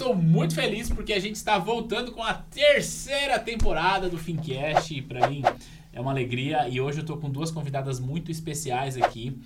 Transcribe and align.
estou 0.00 0.14
muito 0.14 0.54
feliz 0.54 0.88
porque 0.88 1.12
a 1.12 1.18
gente 1.18 1.36
está 1.36 1.58
voltando 1.58 2.10
com 2.12 2.22
a 2.22 2.32
terceira 2.32 3.38
temporada 3.38 4.08
do 4.08 4.16
Fincast. 4.16 5.02
Para 5.02 5.28
mim 5.28 5.42
é 5.92 6.00
uma 6.00 6.10
alegria. 6.10 6.66
E 6.70 6.80
hoje 6.80 7.00
eu 7.00 7.02
estou 7.02 7.18
com 7.18 7.28
duas 7.28 7.50
convidadas 7.50 8.00
muito 8.00 8.30
especiais 8.30 8.96
aqui: 8.96 9.38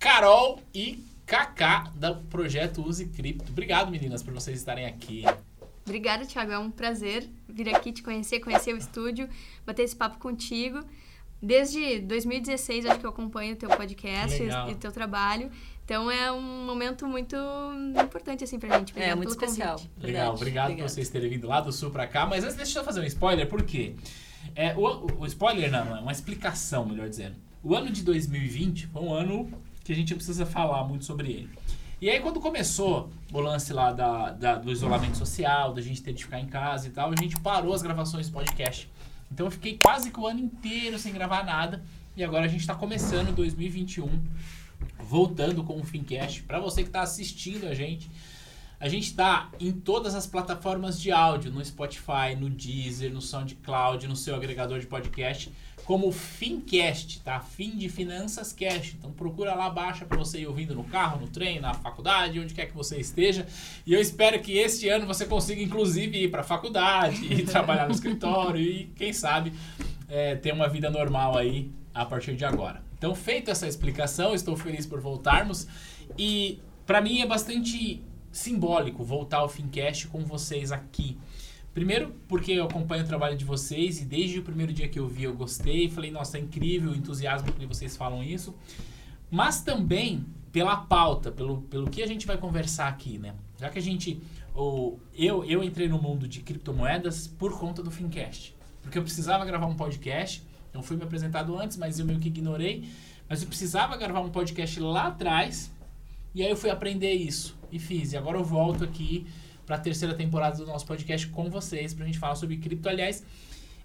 Carol 0.00 0.60
e 0.74 1.04
Kaká, 1.24 1.92
do 1.94 2.16
projeto 2.28 2.82
Use 2.84 3.06
Cripto. 3.06 3.52
Obrigado, 3.52 3.92
meninas, 3.92 4.24
por 4.24 4.34
vocês 4.34 4.58
estarem 4.58 4.86
aqui. 4.86 5.22
Obrigada, 5.86 6.26
Thiago. 6.26 6.50
É 6.50 6.58
um 6.58 6.70
prazer 6.70 7.28
vir 7.48 7.72
aqui 7.72 7.92
te 7.92 8.02
conhecer, 8.02 8.40
conhecer 8.40 8.74
o 8.74 8.76
estúdio, 8.76 9.28
bater 9.64 9.84
esse 9.84 9.94
papo 9.94 10.18
contigo. 10.18 10.80
Desde 11.42 11.98
2016, 12.00 12.86
acho 12.86 13.00
que 13.00 13.06
eu 13.06 13.10
acompanho 13.10 13.54
o 13.54 13.56
teu 13.56 13.68
podcast 13.68 14.40
Legal. 14.40 14.68
e 14.70 14.72
o 14.72 14.76
teu 14.76 14.92
trabalho. 14.92 15.50
Então 15.84 16.08
é 16.08 16.30
um 16.30 16.64
momento 16.64 17.06
muito 17.08 17.34
importante 18.00 18.44
assim 18.44 18.58
pra 18.58 18.78
gente. 18.78 18.90
Obrigada 18.92 19.12
É, 19.12 19.14
muito 19.16 19.30
especial. 19.30 19.76
convite. 19.76 19.90
Legal, 19.98 20.12
Verdade. 20.22 20.36
obrigado 20.36 20.76
por 20.76 20.82
vocês 20.88 21.08
terem 21.08 21.28
vindo 21.30 21.48
lá 21.48 21.60
do 21.60 21.72
sul 21.72 21.90
pra 21.90 22.06
cá. 22.06 22.24
Mas 22.26 22.44
antes, 22.44 22.56
deixa 22.56 22.78
eu 22.78 22.84
fazer 22.84 23.00
um 23.00 23.04
spoiler, 23.04 23.48
por 23.48 23.62
quê? 23.64 23.94
É, 24.54 24.74
o, 24.76 25.06
o- 25.20 25.26
spoiler 25.26 25.70
não, 25.70 25.96
é 25.96 26.00
uma 26.00 26.12
explicação, 26.12 26.86
melhor 26.86 27.08
dizendo. 27.08 27.34
O 27.62 27.74
ano 27.74 27.90
de 27.90 28.02
2020 28.04 28.86
foi 28.86 29.02
um 29.02 29.12
ano 29.12 29.50
que 29.82 29.92
a 29.92 29.96
gente 29.96 30.10
não 30.10 30.16
precisa 30.18 30.46
falar 30.46 30.84
muito 30.84 31.04
sobre 31.04 31.28
ele. 31.32 31.50
E 32.00 32.08
aí, 32.10 32.18
quando 32.20 32.40
começou 32.40 33.10
o 33.32 33.40
lance 33.40 33.72
lá 33.72 33.92
da, 33.92 34.30
da- 34.30 34.54
do 34.56 34.70
isolamento 34.70 35.16
social, 35.16 35.72
da 35.72 35.80
gente 35.82 36.02
ter 36.02 36.12
de 36.12 36.24
ficar 36.24 36.40
em 36.40 36.46
casa 36.46 36.88
e 36.88 36.90
tal, 36.90 37.10
a 37.12 37.16
gente 37.20 37.38
parou 37.40 37.72
as 37.74 37.82
gravações 37.82 38.28
do 38.28 38.32
podcast. 38.32 38.88
Então, 39.32 39.46
eu 39.46 39.50
fiquei 39.50 39.78
quase 39.78 40.10
que 40.10 40.20
o 40.20 40.26
ano 40.26 40.40
inteiro 40.40 40.98
sem 40.98 41.12
gravar 41.12 41.42
nada. 41.44 41.82
E 42.14 42.22
agora 42.22 42.44
a 42.44 42.48
gente 42.48 42.66
tá 42.66 42.74
começando 42.74 43.34
2021, 43.34 44.22
voltando 45.00 45.64
com 45.64 45.80
o 45.80 45.82
Fincast. 45.82 46.42
Pra 46.42 46.60
você 46.60 46.84
que 46.84 46.90
tá 46.90 47.00
assistindo 47.00 47.66
a 47.66 47.74
gente, 47.74 48.10
a 48.78 48.88
gente 48.88 49.04
está 49.04 49.48
em 49.58 49.72
todas 49.72 50.14
as 50.14 50.26
plataformas 50.26 51.00
de 51.00 51.10
áudio, 51.10 51.50
no 51.50 51.64
Spotify, 51.64 52.36
no 52.38 52.50
Deezer, 52.50 53.10
no 53.10 53.22
SoundCloud, 53.22 54.06
no 54.06 54.16
seu 54.16 54.34
agregador 54.34 54.78
de 54.78 54.86
podcast, 54.86 55.50
como 55.84 56.12
Fincast, 56.12 57.20
tá? 57.20 57.40
Fim 57.40 57.76
de 57.76 57.88
Finanças 57.88 58.52
Cast. 58.52 58.96
Então 58.96 59.10
procura 59.10 59.54
lá, 59.54 59.68
baixa 59.68 60.04
para 60.04 60.16
você 60.16 60.40
ir 60.40 60.46
ouvindo 60.46 60.74
no 60.74 60.84
carro, 60.84 61.20
no 61.20 61.28
trem, 61.28 61.60
na 61.60 61.74
faculdade, 61.74 62.38
onde 62.38 62.54
quer 62.54 62.66
que 62.66 62.74
você 62.74 62.98
esteja. 62.98 63.46
E 63.86 63.92
eu 63.92 64.00
espero 64.00 64.40
que 64.40 64.56
este 64.56 64.88
ano 64.88 65.06
você 65.06 65.26
consiga, 65.26 65.60
inclusive, 65.60 66.24
ir 66.24 66.30
para 66.30 66.40
a 66.42 66.44
faculdade, 66.44 67.26
e 67.32 67.44
trabalhar 67.44 67.86
no 67.86 67.94
escritório 67.94 68.60
e, 68.60 68.92
quem 68.94 69.12
sabe, 69.12 69.52
é, 70.08 70.36
ter 70.36 70.52
uma 70.52 70.68
vida 70.68 70.90
normal 70.90 71.36
aí 71.36 71.70
a 71.92 72.04
partir 72.04 72.36
de 72.36 72.44
agora. 72.44 72.82
Então, 72.96 73.14
feita 73.14 73.50
essa 73.50 73.66
explicação, 73.66 74.34
estou 74.34 74.56
feliz 74.56 74.86
por 74.86 75.00
voltarmos. 75.00 75.66
E 76.16 76.60
para 76.86 77.00
mim 77.00 77.20
é 77.20 77.26
bastante 77.26 78.02
simbólico 78.30 79.04
voltar 79.04 79.38
ao 79.38 79.48
Fincast 79.48 80.06
com 80.08 80.24
vocês 80.24 80.70
aqui. 80.72 81.18
Primeiro, 81.74 82.14
porque 82.28 82.52
eu 82.52 82.64
acompanho 82.64 83.02
o 83.02 83.06
trabalho 83.06 83.36
de 83.36 83.44
vocês 83.44 84.00
e 84.00 84.04
desde 84.04 84.38
o 84.38 84.42
primeiro 84.42 84.72
dia 84.72 84.88
que 84.88 84.98
eu 84.98 85.08
vi 85.08 85.24
eu 85.24 85.34
gostei. 85.34 85.88
Falei, 85.88 86.10
nossa, 86.10 86.36
é 86.36 86.40
incrível 86.40 86.92
o 86.92 86.94
entusiasmo 86.94 87.50
que 87.52 87.66
vocês 87.66 87.96
falam 87.96 88.22
isso. 88.22 88.54
Mas 89.30 89.62
também 89.62 90.26
pela 90.52 90.76
pauta, 90.76 91.32
pelo, 91.32 91.62
pelo 91.62 91.88
que 91.88 92.02
a 92.02 92.06
gente 92.06 92.26
vai 92.26 92.36
conversar 92.36 92.88
aqui, 92.88 93.18
né? 93.18 93.34
Já 93.58 93.70
que 93.70 93.78
a 93.78 93.82
gente. 93.82 94.20
O, 94.54 94.98
eu, 95.14 95.42
eu 95.46 95.64
entrei 95.64 95.88
no 95.88 96.00
mundo 96.00 96.28
de 96.28 96.40
criptomoedas 96.40 97.26
por 97.26 97.58
conta 97.58 97.82
do 97.82 97.90
Fincast. 97.90 98.54
Porque 98.82 98.98
eu 98.98 99.02
precisava 99.02 99.44
gravar 99.46 99.66
um 99.66 99.74
podcast. 99.74 100.42
Não 100.74 100.82
fui 100.82 100.96
me 100.96 101.04
apresentado 101.04 101.56
antes, 101.58 101.78
mas 101.78 101.98
eu 101.98 102.04
meio 102.04 102.20
que 102.20 102.28
ignorei. 102.28 102.84
Mas 103.28 103.40
eu 103.40 103.48
precisava 103.48 103.96
gravar 103.96 104.20
um 104.20 104.28
podcast 104.28 104.78
lá 104.78 105.06
atrás. 105.06 105.72
E 106.34 106.42
aí 106.42 106.50
eu 106.50 106.56
fui 106.56 106.68
aprender 106.68 107.12
isso 107.14 107.56
e 107.70 107.78
fiz. 107.78 108.12
E 108.12 108.16
agora 108.18 108.36
eu 108.36 108.44
volto 108.44 108.84
aqui 108.84 109.26
para 109.66 109.76
a 109.76 109.78
terceira 109.78 110.14
temporada 110.14 110.56
do 110.56 110.66
nosso 110.66 110.86
podcast 110.86 111.26
com 111.28 111.48
vocês 111.50 111.94
para 111.94 112.04
a 112.04 112.06
gente 112.06 112.18
falar 112.18 112.34
sobre 112.34 112.56
cripto. 112.56 112.88
Aliás, 112.88 113.24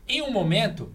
em 0.08 0.22
um 0.22 0.32
momento 0.32 0.92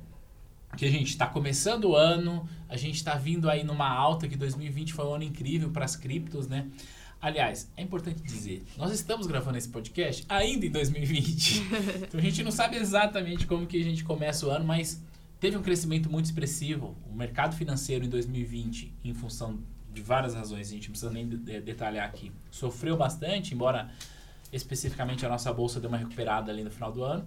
que 0.77 0.84
a 0.84 0.91
gente 0.91 1.08
está 1.08 1.27
começando 1.27 1.91
o 1.91 1.97
ano, 1.97 2.48
a 2.69 2.77
gente 2.77 2.97
está 2.97 3.14
vindo 3.14 3.48
aí 3.48 3.62
numa 3.62 3.89
alta, 3.89 4.27
que 4.27 4.36
2020 4.36 4.92
foi 4.92 5.05
um 5.05 5.14
ano 5.14 5.24
incrível 5.24 5.70
para 5.70 5.84
as 5.84 5.96
criptos, 5.96 6.48
né? 6.48 6.67
Aliás, 7.20 7.70
é 7.77 7.83
importante 7.83 8.20
dizer, 8.23 8.64
nós 8.77 8.90
estamos 8.90 9.29
gravando 9.29 9.56
esse 9.56 9.68
podcast 9.68 10.24
ainda 10.29 10.67
em 10.67 10.70
2020. 10.70 11.62
então 12.08 12.18
a 12.18 12.23
gente 12.23 12.42
não 12.42 12.51
sabe 12.51 12.77
exatamente 12.77 13.46
como 13.46 13.67
que 13.67 13.80
a 13.80 13.85
gente 13.85 14.02
começa 14.02 14.46
o 14.46 14.51
ano, 14.51 14.64
mas 14.64 15.01
teve 15.39 15.56
um 15.56 15.62
crescimento 15.62 16.11
muito 16.11 16.24
expressivo. 16.24 16.96
O 17.08 17.14
mercado 17.14 17.55
financeiro 17.55 18.05
em 18.05 18.08
2020, 18.08 18.92
em 19.05 19.14
função 19.14 19.61
de 19.92 20.02
várias 20.02 20.35
razões, 20.35 20.68
a 20.68 20.70
gente 20.73 20.89
não 20.89 20.92
precisa 20.92 21.12
nem 21.12 21.29
de- 21.29 21.61
detalhar 21.61 22.08
aqui, 22.08 22.33
sofreu 22.51 22.96
bastante, 22.96 23.55
embora 23.55 23.90
especificamente 24.52 25.24
a 25.24 25.29
nossa 25.29 25.52
bolsa 25.52 25.80
deu 25.80 25.89
uma 25.89 25.98
recuperada 25.98 26.52
ali 26.52 26.63
no 26.63 26.70
final 26.70 26.92
do 26.92 27.02
ano. 27.02 27.27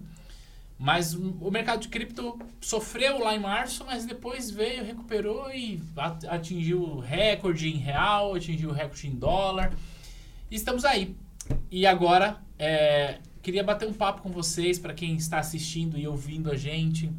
Mas 0.78 1.14
o 1.14 1.50
mercado 1.50 1.80
de 1.80 1.88
cripto 1.88 2.38
sofreu 2.60 3.18
lá 3.18 3.34
em 3.34 3.38
março, 3.40 3.82
mas 3.86 4.04
depois 4.04 4.50
veio, 4.50 4.84
recuperou 4.84 5.50
e 5.50 5.82
at- 5.96 6.26
atingiu 6.26 6.82
o 6.82 7.00
recorde 7.00 7.68
em 7.68 7.78
real, 7.78 8.34
atingiu 8.34 8.68
o 8.68 8.72
recorde 8.72 9.06
em 9.06 9.14
dólar. 9.14 9.72
E 10.50 10.54
estamos 10.54 10.84
aí. 10.84 11.16
E 11.70 11.86
agora, 11.86 12.38
é, 12.58 13.20
queria 13.42 13.64
bater 13.64 13.88
um 13.88 13.92
papo 13.94 14.20
com 14.20 14.30
vocês, 14.30 14.78
para 14.78 14.92
quem 14.92 15.16
está 15.16 15.38
assistindo 15.38 15.96
e 15.96 16.06
ouvindo 16.06 16.50
a 16.50 16.56
gente, 16.56 17.10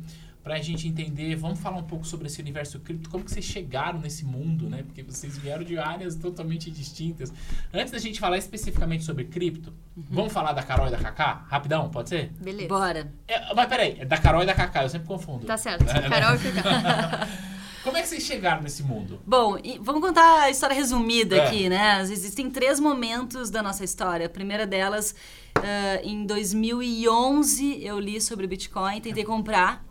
para 0.47 0.55
a 0.55 0.61
gente 0.61 0.87
entender. 0.87 1.35
Vamos 1.35 1.59
falar 1.59 1.75
um 1.75 1.83
pouco 1.83 2.07
sobre 2.07 2.27
esse 2.27 2.39
universo 2.39 2.79
cripto, 2.79 3.09
como 3.09 3.25
que 3.25 3.29
vocês 3.31 3.43
chegaram 3.43 3.99
nesse 3.99 4.23
mundo, 4.23 4.69
né? 4.69 4.81
Porque 4.81 5.03
vocês 5.03 5.37
vieram 5.37 5.61
de 5.61 5.77
áreas 5.77 6.15
totalmente 6.15 6.71
distintas. 6.71 7.33
Antes 7.73 7.91
da 7.91 7.99
gente 7.99 8.17
falar 8.17 8.37
especificamente 8.37 9.03
sobre 9.03 9.25
cripto, 9.25 9.73
vamos 9.93 10.31
falar 10.31 10.53
da 10.53 10.63
Carol 10.63 10.87
e 10.87 10.91
da 10.91 10.97
Kaká? 10.97 11.45
Rapidão, 11.49 11.89
pode 11.89 12.07
ser? 12.07 12.31
Beleza. 12.39 12.69
Bora. 12.69 13.11
É, 13.27 13.53
mas 13.53 13.67
peraí, 13.67 13.97
é 13.99 14.05
da 14.05 14.17
Carol 14.17 14.41
e 14.41 14.45
da 14.45 14.53
Kaká, 14.53 14.83
eu 14.83 14.89
sempre 14.89 15.05
confundo. 15.05 15.45
Tá 15.45 15.57
certo. 15.57 15.83
Carol 15.85 16.35
e 16.35 16.39
Kaká. 16.39 17.27
Como 17.83 17.97
é 17.97 18.01
que 18.01 18.07
vocês 18.07 18.23
chegaram 18.23 18.61
nesse 18.63 18.83
mundo? 18.83 19.19
Bom, 19.25 19.57
e 19.61 19.77
vamos 19.81 20.01
contar 20.01 20.43
a 20.43 20.49
história 20.49 20.73
resumida 20.75 21.35
É. 21.35 21.45
aqui, 21.47 21.67
né? 21.69 22.01
Existem 22.01 22.49
três 22.49 22.79
momentos 22.79 23.49
da 23.49 23.61
nossa 23.61 23.83
história. 23.83 24.25
A 24.27 24.29
primeira 24.29 24.65
delas, 24.65 25.13
ah, 25.55 25.99
em 26.03 26.25
2011, 26.25 27.83
eu 27.83 27.99
li 27.99 28.19
sobre 28.21 28.47
Bitcoin, 28.47 28.99
tentei 29.01 29.23
comprar 29.23 29.86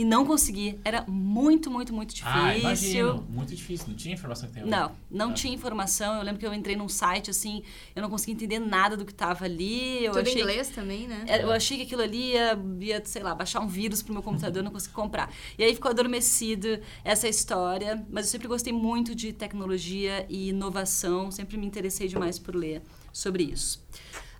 e 0.00 0.04
não 0.04 0.24
consegui. 0.24 0.80
Era 0.82 1.04
muito, 1.06 1.70
muito, 1.70 1.92
muito 1.92 2.14
difícil. 2.14 2.40
Ah, 2.40 2.56
imagino. 2.56 3.26
Muito 3.28 3.54
difícil, 3.54 3.88
não 3.88 3.94
tinha 3.94 4.14
informação 4.14 4.48
que 4.48 4.54
tem 4.54 4.62
hoje. 4.62 4.70
Não, 4.70 4.92
não 5.10 5.30
Ah. 5.30 5.34
tinha 5.34 5.52
informação. 5.54 6.16
Eu 6.16 6.22
lembro 6.22 6.40
que 6.40 6.46
eu 6.46 6.54
entrei 6.54 6.74
num 6.74 6.88
site 6.88 7.28
assim, 7.28 7.62
eu 7.94 8.00
não 8.00 8.08
conseguia 8.08 8.34
entender 8.34 8.58
nada 8.58 8.96
do 8.96 9.04
que 9.04 9.12
tava 9.12 9.44
ali. 9.44 10.02
Eu 10.02 10.12
Tudo 10.12 10.20
em 10.26 10.30
achei 10.30 10.40
inglês 10.40 10.68
também, 10.70 11.06
né? 11.06 11.24
É, 11.28 11.42
Eu 11.44 11.52
achei 11.52 11.76
que 11.76 11.82
aquilo 11.82 12.00
ali 12.00 12.32
ia, 12.32 12.58
ia, 12.80 13.02
sei 13.04 13.22
lá, 13.22 13.34
baixar 13.34 13.60
um 13.60 13.68
vírus 13.68 14.02
pro 14.02 14.14
meu 14.14 14.22
computador, 14.22 14.60
eu 14.60 14.64
não 14.64 14.72
consegui 14.72 14.94
comprar. 14.94 15.30
E 15.58 15.62
aí 15.64 15.74
ficou 15.74 15.90
adormecido 15.90 16.80
essa 17.04 17.28
história, 17.28 18.02
mas 18.10 18.24
eu 18.24 18.30
sempre 18.30 18.48
gostei 18.48 18.72
muito 18.72 19.14
de 19.14 19.34
tecnologia 19.34 20.24
e 20.30 20.48
inovação, 20.48 21.30
sempre 21.30 21.58
me 21.58 21.66
interessei 21.66 22.08
demais 22.08 22.38
por 22.38 22.54
ler 22.54 22.80
sobre 23.12 23.42
isso. 23.42 23.84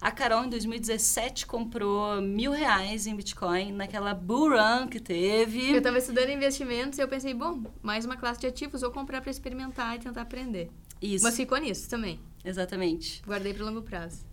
A 0.01 0.11
Carol, 0.11 0.47
em 0.47 0.49
2017, 0.49 1.45
comprou 1.47 2.23
mil 2.23 2.53
reais 2.53 3.07
em 3.07 3.15
Bitcoin 3.15 3.73
naquela 3.73 4.15
bull 4.15 4.49
run 4.49 4.89
que 4.89 4.99
teve. 4.99 5.73
Eu 5.73 5.83
tava 5.83 5.99
estudando 5.99 6.31
investimentos 6.31 6.99
e 6.99 7.03
eu 7.03 7.09
pensei, 7.09 7.35
bom, 7.35 7.63
mais 7.83 8.07
uma 8.07 8.17
classe 8.17 8.41
de 8.41 8.47
ativos, 8.47 8.81
vou 8.81 8.91
comprar 8.91 9.21
pra 9.21 9.31
experimentar 9.31 9.97
e 9.97 9.99
tentar 9.99 10.23
aprender. 10.23 10.71
Isso, 11.03 11.23
Mas 11.23 11.37
ficou 11.37 11.59
nisso 11.59 11.87
também. 11.89 12.19
exatamente. 12.43 13.23
Guardei 13.27 13.53
pro 13.53 13.67
longo 13.67 13.83
prazo. 13.83 14.25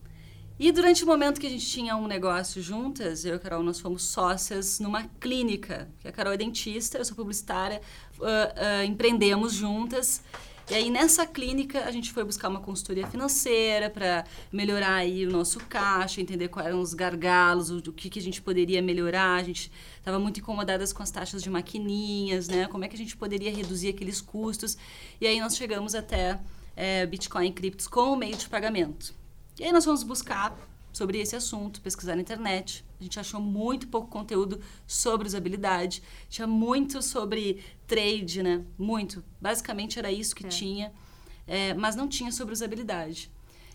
E 0.57 0.72
durante 0.72 1.03
o 1.03 1.07
momento 1.07 1.39
que 1.39 1.45
a 1.45 1.50
gente 1.50 1.67
tinha 1.67 1.97
um 1.97 2.07
negócio 2.07 2.61
juntas, 2.61 3.25
eu 3.25 3.33
e 3.33 3.35
a 3.35 3.39
Carol, 3.39 3.61
nós 3.61 3.79
fomos 3.79 4.03
sócias 4.03 4.79
numa 4.79 5.03
clínica. 5.19 5.89
A 6.03 6.11
Carol 6.13 6.33
é 6.33 6.38
dentista, 6.38 6.97
eu 6.97 7.06
sou 7.06 7.16
publicitária, 7.16 7.81
ah, 8.22 8.53
ah, 8.56 8.85
empreendemos 8.85 9.53
juntas. 9.53 10.23
E 10.69 10.73
aí, 10.73 10.89
nessa 10.89 11.25
clínica, 11.25 11.85
a 11.85 11.91
gente 11.91 12.11
foi 12.11 12.25
buscar 12.25 12.50
uma 12.50 12.59
consultoria 12.59 13.07
financeira 13.07 13.89
para 13.89 14.25
melhorar 14.51 14.95
aí 14.95 15.25
o 15.25 15.31
nosso 15.31 15.59
caixa, 15.61 16.19
entender 16.19 16.50
quais 16.50 16.67
eram 16.67 16.81
os 16.81 16.94
gargalos, 16.94 17.69
o, 17.69 17.77
o 17.77 17.94
que, 17.94 18.09
que 18.09 18.19
a 18.19 18.21
gente 18.21 18.42
poderia 18.42 18.81
melhorar. 18.81 19.36
A 19.36 19.44
gente 19.44 19.71
estava 19.97 20.19
muito 20.19 20.42
incomodadas 20.42 20.92
com 20.92 21.01
as 21.01 21.09
taxas 21.09 21.42
de 21.42 21.50
maquininhas, 21.50 22.50
né? 22.50 22.68
Como 22.68 22.83
é 22.83 22.89
que 22.89 22.95
a 22.95 22.97
gente 22.97 23.15
poderia 23.15 23.50
reduzir 23.50 23.89
aqueles 23.89 24.19
custos. 24.19 24.77
E 25.21 25.25
aí, 25.25 25.39
nós 25.39 25.56
chegamos 25.56 25.95
até 25.95 26.38
eh, 26.75 27.06
Bitcoin 27.06 27.51
criptos 27.53 27.88
como 27.88 28.18
meio 28.18 28.36
de 28.36 28.47
pagamento. 28.50 29.13
E 29.59 29.63
aí 29.63 29.71
nós 29.71 29.83
fomos 29.83 30.03
buscar 30.03 30.56
sobre 30.94 31.18
esse 31.19 31.36
assunto, 31.36 31.81
pesquisar 31.81 32.15
na 32.15 32.21
internet. 32.21 32.86
A 32.99 33.03
gente 33.03 33.19
achou 33.19 33.39
muito 33.39 33.88
pouco 33.88 34.07
conteúdo 34.07 34.59
sobre 34.85 35.27
usabilidade. 35.27 36.01
Tinha 36.29 36.47
muito 36.47 37.01
sobre 37.01 37.63
trade, 37.85 38.41
né? 38.41 38.63
Muito. 38.77 39.23
Basicamente 39.39 39.99
era 39.99 40.11
isso 40.11 40.35
que 40.35 40.45
É. 40.45 40.49
tinha, 40.49 40.91
é, 41.45 41.73
mas 41.73 41.95
não 41.95 42.07
tinha 42.07 42.31
sobre 42.31 42.53
usabilidade. 42.53 43.31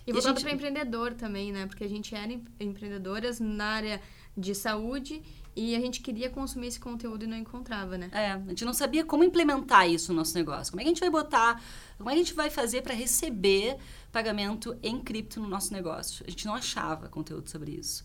E 0.06 0.12
voltado 0.12 0.40
para 0.40 0.50
empreendedor 0.52 1.14
também, 1.14 1.52
né? 1.52 1.66
Porque 1.66 1.84
a 1.84 1.88
gente 1.88 2.14
era 2.14 2.32
empreendedoras 2.58 3.38
na 3.38 3.64
área 3.66 4.02
de 4.36 4.54
saúde 4.54 5.22
e 5.54 5.76
a 5.76 5.80
gente 5.80 6.00
queria 6.00 6.30
consumir 6.30 6.68
esse 6.68 6.80
conteúdo 6.80 7.24
e 7.24 7.26
não 7.28 7.36
encontrava, 7.36 7.96
né? 7.98 8.08
É, 8.12 8.32
a 8.32 8.38
gente 8.48 8.64
não 8.64 8.72
sabia 8.72 9.04
como 9.04 9.22
implementar 9.22 9.88
isso 9.88 10.12
no 10.12 10.18
nosso 10.18 10.34
negócio. 10.34 10.72
Como 10.72 10.80
é 10.80 10.84
que 10.84 10.88
a 10.88 10.92
gente 10.92 11.00
vai 11.00 11.10
botar, 11.10 11.62
como 11.98 12.10
é 12.10 12.14
que 12.14 12.20
a 12.20 12.22
gente 12.24 12.34
vai 12.34 12.50
fazer 12.50 12.82
para 12.82 12.94
receber 12.94 13.76
pagamento 14.10 14.76
em 14.82 14.98
cripto 14.98 15.38
no 15.40 15.46
nosso 15.46 15.72
negócio? 15.72 16.24
A 16.26 16.30
gente 16.30 16.46
não 16.46 16.54
achava 16.54 17.08
conteúdo 17.08 17.48
sobre 17.48 17.72
isso. 17.72 18.04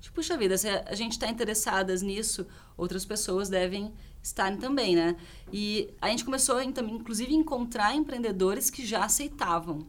Tipo, 0.00 0.16
puxa 0.16 0.36
vida, 0.36 0.56
se 0.56 0.68
a 0.68 0.94
gente 0.94 1.12
está 1.12 1.28
interessadas 1.28 2.02
nisso, 2.02 2.46
outras 2.76 3.04
pessoas 3.04 3.48
devem 3.48 3.92
estarem 4.22 4.58
também, 4.58 4.94
né? 4.94 5.16
E 5.52 5.92
a 6.00 6.08
gente 6.08 6.24
começou, 6.24 6.62
inclusive, 6.62 7.32
a 7.32 7.36
encontrar 7.36 7.94
empreendedores 7.94 8.70
que 8.70 8.86
já 8.86 9.04
aceitavam. 9.04 9.86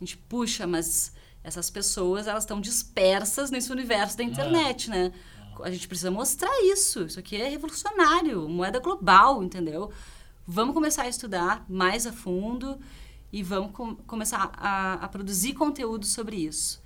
A 0.00 0.04
gente, 0.04 0.16
puxa, 0.16 0.66
mas 0.66 1.12
essas 1.44 1.70
pessoas, 1.70 2.26
elas 2.26 2.44
estão 2.44 2.60
dispersas 2.60 3.50
nesse 3.50 3.72
universo 3.72 4.16
da 4.16 4.22
internet, 4.22 4.88
né? 4.88 5.12
A 5.60 5.70
gente 5.70 5.88
precisa 5.88 6.10
mostrar 6.10 6.52
isso. 6.64 7.02
Isso 7.02 7.18
aqui 7.18 7.36
é 7.36 7.48
revolucionário, 7.48 8.48
moeda 8.48 8.78
global, 8.78 9.42
entendeu? 9.42 9.92
Vamos 10.46 10.74
começar 10.74 11.02
a 11.02 11.08
estudar 11.08 11.64
mais 11.68 12.06
a 12.06 12.12
fundo 12.12 12.78
e 13.32 13.42
vamos 13.42 13.72
com, 13.72 13.94
começar 13.94 14.50
a, 14.56 14.94
a 14.94 15.08
produzir 15.08 15.54
conteúdo 15.54 16.04
sobre 16.04 16.36
isso. 16.36 16.81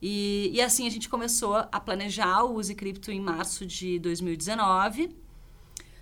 E, 0.00 0.50
e, 0.52 0.60
assim 0.60 0.86
a 0.86 0.90
gente 0.90 1.08
começou 1.08 1.54
a 1.54 1.80
planejar 1.80 2.44
o 2.44 2.56
Use 2.56 2.74
Cripto 2.74 3.10
em 3.10 3.20
março 3.20 3.64
de 3.64 3.98
2019. 3.98 5.16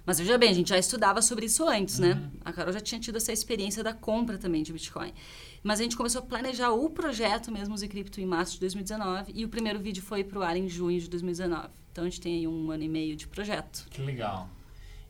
Mas 0.06 0.18
veja 0.18 0.36
bem, 0.36 0.50
a 0.50 0.52
gente 0.52 0.68
já 0.68 0.78
estudava 0.78 1.22
sobre 1.22 1.46
isso 1.46 1.66
antes, 1.66 1.98
né? 1.98 2.12
uhum. 2.12 2.20
né? 2.20 2.30
A 2.44 2.52
Carol 2.52 2.72
já 2.72 2.80
tinha 2.80 3.00
tido 3.00 3.16
essa 3.16 3.32
experiência 3.32 3.82
da 3.82 3.94
compra 3.94 4.36
também 4.36 4.62
de 4.62 4.72
Bitcoin. 4.72 5.14
Mas 5.62 5.80
a 5.80 5.82
gente 5.82 5.96
começou 5.96 6.20
a 6.20 6.24
planejar 6.24 6.72
o 6.72 6.90
projeto 6.90 7.50
mesmo 7.50 7.74
Use 7.74 7.88
Cripto 7.88 8.20
em 8.20 8.26
março 8.26 8.54
de 8.54 8.60
2019 8.60 9.32
e 9.34 9.44
o 9.44 9.48
primeiro 9.48 9.78
vídeo 9.78 10.02
foi 10.02 10.22
pro 10.22 10.42
ar 10.42 10.56
em 10.56 10.68
junho 10.68 11.00
de 11.00 11.08
2019. 11.08 11.68
Então 11.90 12.04
a 12.04 12.08
gente 12.08 12.20
tem 12.20 12.34
aí 12.34 12.46
um 12.46 12.70
ano 12.70 12.82
e 12.82 12.88
meio 12.88 13.16
de 13.16 13.26
projeto. 13.26 13.86
Que 13.88 14.02
legal. 14.02 14.50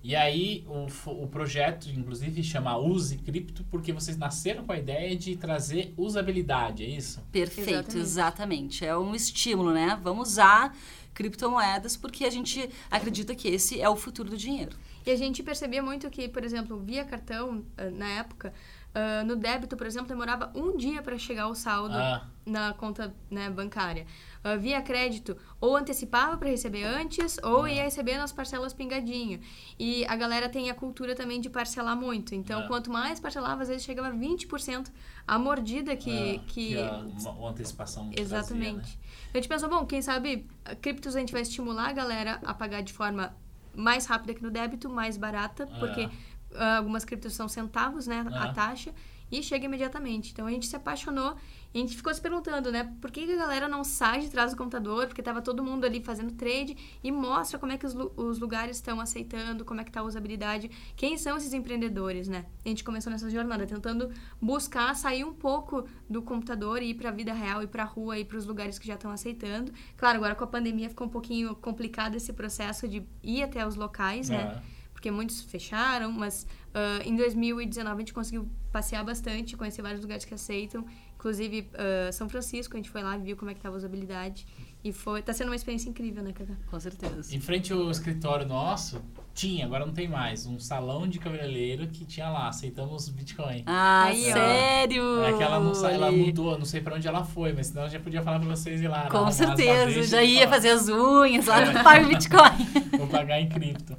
E 0.04 0.14
aí 0.14 0.66
o, 0.68 0.86
o 1.22 1.26
projeto, 1.26 1.88
inclusive, 1.88 2.44
chama 2.44 2.76
Use 2.76 3.16
Cripto, 3.16 3.64
porque 3.70 3.90
vocês 3.90 4.18
nasceram 4.18 4.62
com 4.62 4.72
a 4.72 4.78
ideia 4.78 5.16
de 5.16 5.34
trazer 5.34 5.94
usabilidade, 5.96 6.84
é 6.84 6.88
isso? 6.88 7.22
Perfeito, 7.32 7.70
exatamente. 7.70 7.98
exatamente. 7.98 8.84
É 8.84 8.94
um 8.94 9.14
estímulo, 9.14 9.72
né? 9.72 9.98
Vamos 10.02 10.32
usar 10.32 10.76
criptomoedas 11.14 11.96
porque 11.96 12.26
a 12.26 12.30
gente 12.30 12.68
acredita 12.90 13.34
que 13.34 13.48
esse 13.48 13.80
é 13.80 13.88
o 13.88 13.96
futuro 13.96 14.28
do 14.28 14.36
dinheiro. 14.36 14.76
E 15.06 15.10
a 15.10 15.16
gente 15.16 15.42
percebia 15.42 15.82
muito 15.82 16.10
que, 16.10 16.28
por 16.28 16.44
exemplo, 16.44 16.78
via 16.78 17.04
cartão, 17.04 17.64
eh, 17.78 17.88
na 17.88 18.08
época, 18.08 18.52
Uh, 18.94 19.26
no 19.26 19.34
débito, 19.34 19.76
por 19.76 19.88
exemplo, 19.88 20.06
demorava 20.06 20.52
um 20.54 20.76
dia 20.76 21.02
para 21.02 21.18
chegar 21.18 21.48
o 21.48 21.54
saldo 21.56 21.96
ah. 21.96 22.28
na 22.46 22.72
conta 22.74 23.12
né, 23.28 23.50
bancária. 23.50 24.06
Uh, 24.44 24.60
via 24.60 24.82
crédito, 24.82 25.34
ou 25.58 25.74
antecipava 25.74 26.36
para 26.36 26.50
receber 26.50 26.84
antes, 26.84 27.38
ou 27.42 27.62
ah. 27.62 27.70
ia 27.70 27.84
receber 27.84 28.18
nas 28.18 28.30
parcelas 28.30 28.74
pingadinho. 28.74 29.40
E 29.78 30.04
a 30.04 30.14
galera 30.14 30.50
tem 30.50 30.68
a 30.68 30.74
cultura 30.74 31.14
também 31.14 31.40
de 31.40 31.48
parcelar 31.48 31.96
muito. 31.96 32.34
Então, 32.34 32.60
ah. 32.60 32.68
quanto 32.68 32.92
mais 32.92 33.18
parcelava, 33.18 33.62
às 33.62 33.68
vezes 33.68 33.82
chegava 33.84 34.08
a 34.08 34.12
20% 34.12 34.88
a 35.26 35.38
mordida 35.38 35.96
que... 35.96 36.36
Ah, 36.36 36.44
que, 36.46 36.72
que 36.72 36.76
é 36.76 36.90
uma, 36.90 37.30
uma 37.30 37.50
antecipação 37.50 38.10
Exatamente. 38.14 38.74
Trazia, 38.74 38.98
né? 38.98 38.98
Então, 39.30 39.32
a 39.32 39.36
gente 39.38 39.48
pensou, 39.48 39.68
bom, 39.70 39.86
quem 39.86 40.02
sabe 40.02 40.46
criptos 40.82 41.16
a 41.16 41.20
gente 41.20 41.32
vai 41.32 41.40
estimular 41.40 41.88
a 41.88 41.92
galera 41.92 42.38
a 42.44 42.52
pagar 42.52 42.82
de 42.82 42.92
forma 42.92 43.34
mais 43.74 44.04
rápida 44.04 44.34
que 44.34 44.42
no 44.42 44.50
débito, 44.50 44.90
mais 44.90 45.16
barata, 45.16 45.66
porque 45.78 46.08
ah, 46.54 46.76
algumas 46.76 47.04
criptos 47.04 47.32
são 47.32 47.48
centavos, 47.48 48.06
né? 48.06 48.24
A 48.32 48.52
taxa. 48.52 48.92
E 49.30 49.42
chega 49.42 49.64
imediatamente. 49.64 50.32
Então 50.32 50.46
a 50.46 50.50
gente 50.50 50.66
se 50.66 50.76
apaixonou 50.76 51.36
e 51.72 51.78
a 51.78 51.80
gente 51.80 51.96
ficou 51.96 52.14
se 52.14 52.20
perguntando, 52.20 52.70
né? 52.70 52.94
Por 53.00 53.10
que 53.10 53.32
a 53.32 53.36
galera 53.36 53.66
não 53.66 53.82
sai 53.82 54.20
de 54.20 54.30
trás 54.30 54.52
do 54.52 54.56
computador? 54.56 55.08
Porque 55.08 55.20
tava 55.20 55.42
todo 55.42 55.64
mundo 55.64 55.84
ali 55.84 56.00
fazendo 56.00 56.32
trade 56.32 56.76
e 57.02 57.10
mostra 57.10 57.58
como 57.58 57.72
é 57.72 57.76
que 57.76 57.84
os, 57.84 57.96
os 58.16 58.38
lugares 58.38 58.76
estão 58.76 59.00
aceitando, 59.00 59.64
como 59.64 59.80
é 59.80 59.84
que 59.84 59.90
tá 59.90 59.98
a 59.98 60.04
usabilidade. 60.04 60.70
Quem 60.94 61.18
são 61.18 61.36
esses 61.36 61.52
empreendedores, 61.52 62.28
né? 62.28 62.46
A 62.64 62.68
gente 62.68 62.84
começou 62.84 63.10
nessa 63.10 63.28
jornada 63.28 63.66
tentando 63.66 64.08
buscar 64.40 64.94
sair 64.94 65.24
um 65.24 65.34
pouco 65.34 65.84
do 66.08 66.22
computador 66.22 66.80
e 66.80 66.90
ir 66.90 66.94
para 66.94 67.08
a 67.08 67.12
vida 67.12 67.32
real, 67.32 67.60
ir 67.60 67.68
para 67.68 67.82
a 67.82 67.86
rua, 67.86 68.16
ir 68.16 68.26
para 68.26 68.38
os 68.38 68.46
lugares 68.46 68.78
que 68.78 68.86
já 68.86 68.94
estão 68.94 69.10
aceitando. 69.10 69.72
Claro, 69.96 70.18
agora 70.18 70.36
com 70.36 70.44
a 70.44 70.46
pandemia 70.46 70.88
ficou 70.88 71.08
um 71.08 71.10
pouquinho 71.10 71.56
complicado 71.56 72.14
esse 72.14 72.32
processo 72.32 72.86
de 72.86 73.02
ir 73.20 73.42
até 73.42 73.66
os 73.66 73.74
locais, 73.74 74.28
né? 74.28 74.62
É 74.70 74.84
porque 75.04 75.10
muitos 75.10 75.42
fecharam, 75.42 76.10
mas 76.10 76.46
uh, 76.74 77.08
em 77.08 77.16
2019 77.16 77.96
a 77.96 77.98
gente 78.00 78.12
conseguiu 78.12 78.48
passear 78.72 79.04
bastante, 79.04 79.56
conhecer 79.56 79.82
vários 79.82 80.00
lugares 80.00 80.24
que 80.24 80.34
aceitam, 80.34 80.84
inclusive 81.14 81.70
uh, 81.72 82.12
São 82.12 82.28
Francisco, 82.28 82.74
a 82.74 82.76
gente 82.76 82.90
foi 82.90 83.02
lá, 83.02 83.16
viu 83.16 83.36
como 83.36 83.50
é 83.50 83.54
que 83.54 83.60
estava 83.60 83.76
a 83.76 83.78
usabilidade 83.78 84.46
e 84.82 84.92
foi, 84.92 85.22
tá 85.22 85.32
sendo 85.32 85.48
uma 85.48 85.56
experiência 85.56 85.88
incrível, 85.88 86.22
né, 86.22 86.32
Cacá? 86.32 86.52
Com 86.70 86.78
certeza. 86.78 87.34
Em 87.34 87.40
frente 87.40 87.72
ao 87.72 87.90
escritório 87.90 88.46
nosso, 88.46 89.00
tinha, 89.32 89.64
agora 89.64 89.86
não 89.86 89.94
tem 89.94 90.06
mais, 90.06 90.44
um 90.44 90.58
salão 90.58 91.08
de 91.08 91.18
cabeleireiro 91.18 91.86
que 91.88 92.04
tinha 92.04 92.28
lá, 92.28 92.48
aceitamos 92.48 93.08
Bitcoin. 93.08 93.62
Ah, 93.66 94.10
sério? 94.12 95.24
É 95.24 95.32
que 95.32 95.42
ela 95.42 95.58
não 95.58 95.86
ela 95.88 96.12
mudou, 96.12 96.58
não 96.58 96.66
sei 96.66 96.82
pra 96.82 96.96
onde 96.96 97.08
ela 97.08 97.24
foi, 97.24 97.54
mas 97.54 97.68
senão 97.68 97.84
eu 97.84 97.90
já 97.90 98.00
podia 98.00 98.22
falar 98.22 98.38
pra 98.38 98.48
vocês 98.48 98.82
ir 98.82 98.88
lá. 98.88 99.08
Com 99.08 99.30
certeza, 99.30 100.02
já 100.02 100.22
ia 100.22 100.46
fazer 100.46 100.70
as 100.70 100.88
unhas 100.88 101.46
lá 101.46 101.64
no 101.64 101.72
Pago 101.82 102.06
Bitcoin. 102.06 102.98
Vou 102.98 103.06
pagar 103.06 103.40
em 103.40 103.48
cripto. 103.48 103.96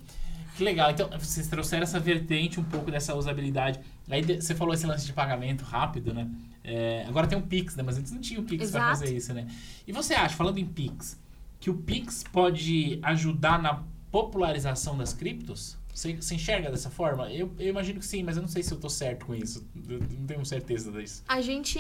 Que 0.56 0.64
legal. 0.64 0.90
Então, 0.92 1.10
vocês 1.20 1.48
trouxeram 1.48 1.84
essa 1.84 2.00
vertente 2.00 2.60
um 2.60 2.64
pouco 2.64 2.90
dessa 2.90 3.14
usabilidade. 3.14 3.80
Aí 4.10 4.22
você 4.22 4.56
falou 4.56 4.74
esse 4.74 4.86
lance 4.88 5.06
de 5.06 5.14
pagamento 5.14 5.64
rápido, 5.64 6.14
né? 6.14 6.30
É, 6.64 7.06
agora 7.08 7.28
tem 7.28 7.38
o 7.38 7.42
Pix, 7.42 7.76
né? 7.76 7.84
Mas 7.84 7.98
antes 7.98 8.12
não 8.12 8.22
tinha 8.22 8.40
o 8.40 8.44
Pix 8.44 8.72
para 8.72 8.90
fazer 8.90 9.16
isso, 9.16 9.34
né? 9.34 9.48
E 9.86 9.92
você 9.92 10.14
acha, 10.14 10.36
falando 10.36 10.58
em 10.58 10.66
Pix, 10.66 11.20
que 11.60 11.70
o 11.70 11.76
Pix 11.76 12.24
pode 12.32 13.00
ajudar 13.04 13.62
na 13.62 13.84
popularização 14.10 14.98
das 14.98 15.14
criptos? 15.14 15.78
Você, 15.94 16.14
você 16.14 16.36
enxerga 16.36 16.70
dessa 16.72 16.90
forma? 16.90 17.32
Eu, 17.32 17.54
eu, 17.58 17.70
imagino 17.70 18.00
que 18.00 18.06
sim, 18.06 18.22
mas 18.24 18.36
eu 18.36 18.42
não 18.42 18.50
sei 18.50 18.64
se 18.64 18.74
eu 18.74 18.78
tô 18.78 18.90
certo 18.90 19.26
com 19.26 19.36
isso. 19.36 19.66
Eu 19.88 20.00
não 20.00 20.26
tenho 20.26 20.46
certeza 20.46 20.92
disso. 20.92 21.24
A 21.28 21.42
gente 21.42 21.80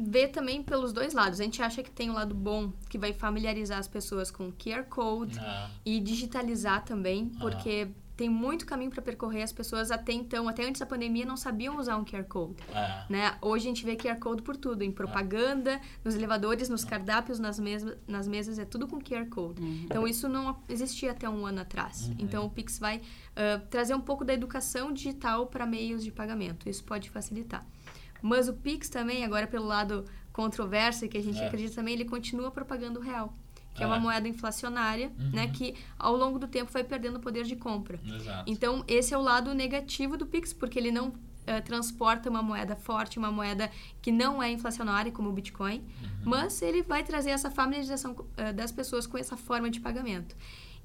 vê 0.00 0.28
também 0.28 0.62
pelos 0.62 0.92
dois 0.92 1.14
lados. 1.14 1.40
A 1.40 1.44
gente 1.44 1.60
acha 1.62 1.82
que 1.82 1.90
tem 1.90 2.08
o 2.08 2.12
um 2.12 2.14
lado 2.14 2.34
bom, 2.34 2.72
que 2.88 2.96
vai 2.96 3.12
familiarizar 3.12 3.78
as 3.78 3.88
pessoas 3.88 4.30
com 4.30 4.52
QR 4.52 4.84
Code 4.84 5.38
ah. 5.40 5.70
e 5.84 5.98
digitalizar 5.98 6.84
também, 6.84 7.32
ah. 7.36 7.38
porque 7.40 7.88
ah 7.90 8.05
tem 8.16 8.30
muito 8.30 8.64
caminho 8.64 8.90
para 8.90 9.02
percorrer. 9.02 9.42
As 9.42 9.52
pessoas 9.52 9.90
até 9.90 10.12
então, 10.12 10.48
até 10.48 10.66
antes 10.66 10.80
da 10.80 10.86
pandemia, 10.86 11.26
não 11.26 11.36
sabiam 11.36 11.78
usar 11.78 11.96
um 11.96 12.04
QR 12.04 12.24
Code. 12.24 12.56
É. 12.72 13.04
Né? 13.10 13.36
Hoje 13.42 13.66
a 13.66 13.68
gente 13.68 13.84
vê 13.84 13.94
QR 13.94 14.18
Code 14.18 14.42
por 14.42 14.56
tudo, 14.56 14.82
em 14.82 14.90
propaganda, 14.90 15.72
é. 15.72 15.80
nos 16.02 16.14
elevadores, 16.14 16.68
nos 16.68 16.84
cardápios, 16.84 17.38
nas, 17.38 17.58
mesas, 17.58 17.96
nas 18.08 18.26
mesas, 18.26 18.58
é 18.58 18.64
tudo 18.64 18.88
com 18.88 18.98
QR 18.98 19.28
Code. 19.28 19.60
Uhum. 19.60 19.82
Então 19.84 20.08
isso 20.08 20.28
não 20.28 20.58
existia 20.68 21.10
até 21.10 21.28
um 21.28 21.44
ano 21.44 21.60
atrás. 21.60 22.08
Uhum. 22.08 22.16
Então 22.18 22.46
o 22.46 22.50
Pix 22.50 22.78
vai 22.78 22.98
uh, 22.98 23.66
trazer 23.68 23.94
um 23.94 24.00
pouco 24.00 24.24
da 24.24 24.32
educação 24.32 24.92
digital 24.92 25.46
para 25.46 25.66
meios 25.66 26.02
de 26.02 26.10
pagamento. 26.10 26.68
Isso 26.68 26.82
pode 26.84 27.10
facilitar. 27.10 27.66
Mas 28.22 28.48
o 28.48 28.54
Pix 28.54 28.88
também, 28.88 29.24
agora 29.24 29.46
pelo 29.46 29.66
lado 29.66 30.06
controverso, 30.32 31.06
que 31.06 31.18
a 31.18 31.22
gente 31.22 31.38
é. 31.38 31.46
acredita 31.46 31.74
também, 31.74 31.94
ele 31.94 32.06
continua 32.06 32.50
propagando 32.50 32.98
real 32.98 33.34
que 33.76 33.82
é, 33.82 33.84
é 33.84 33.86
uma 33.86 33.98
moeda 33.98 34.26
inflacionária, 34.26 35.12
uhum. 35.18 35.30
né, 35.30 35.48
que 35.48 35.74
ao 35.98 36.16
longo 36.16 36.38
do 36.38 36.48
tempo 36.48 36.72
vai 36.72 36.82
perdendo 36.82 37.16
o 37.16 37.20
poder 37.20 37.44
de 37.44 37.54
compra. 37.54 38.00
Exato. 38.04 38.50
Então, 38.50 38.82
esse 38.88 39.12
é 39.12 39.18
o 39.18 39.22
lado 39.22 39.54
negativo 39.54 40.16
do 40.16 40.26
Pix, 40.26 40.52
porque 40.52 40.78
ele 40.78 40.90
não 40.90 41.08
uh, 41.08 41.62
transporta 41.64 42.30
uma 42.30 42.42
moeda 42.42 42.74
forte, 42.74 43.18
uma 43.18 43.30
moeda 43.30 43.70
que 44.00 44.10
não 44.10 44.42
é 44.42 44.50
inflacionária, 44.50 45.12
como 45.12 45.28
o 45.28 45.32
Bitcoin, 45.32 45.78
uhum. 45.78 46.08
mas 46.24 46.60
ele 46.62 46.82
vai 46.82 47.04
trazer 47.04 47.30
essa 47.30 47.50
familiarização 47.50 48.12
uh, 48.12 48.52
das 48.54 48.72
pessoas 48.72 49.06
com 49.06 49.18
essa 49.18 49.36
forma 49.36 49.70
de 49.70 49.80
pagamento. 49.80 50.34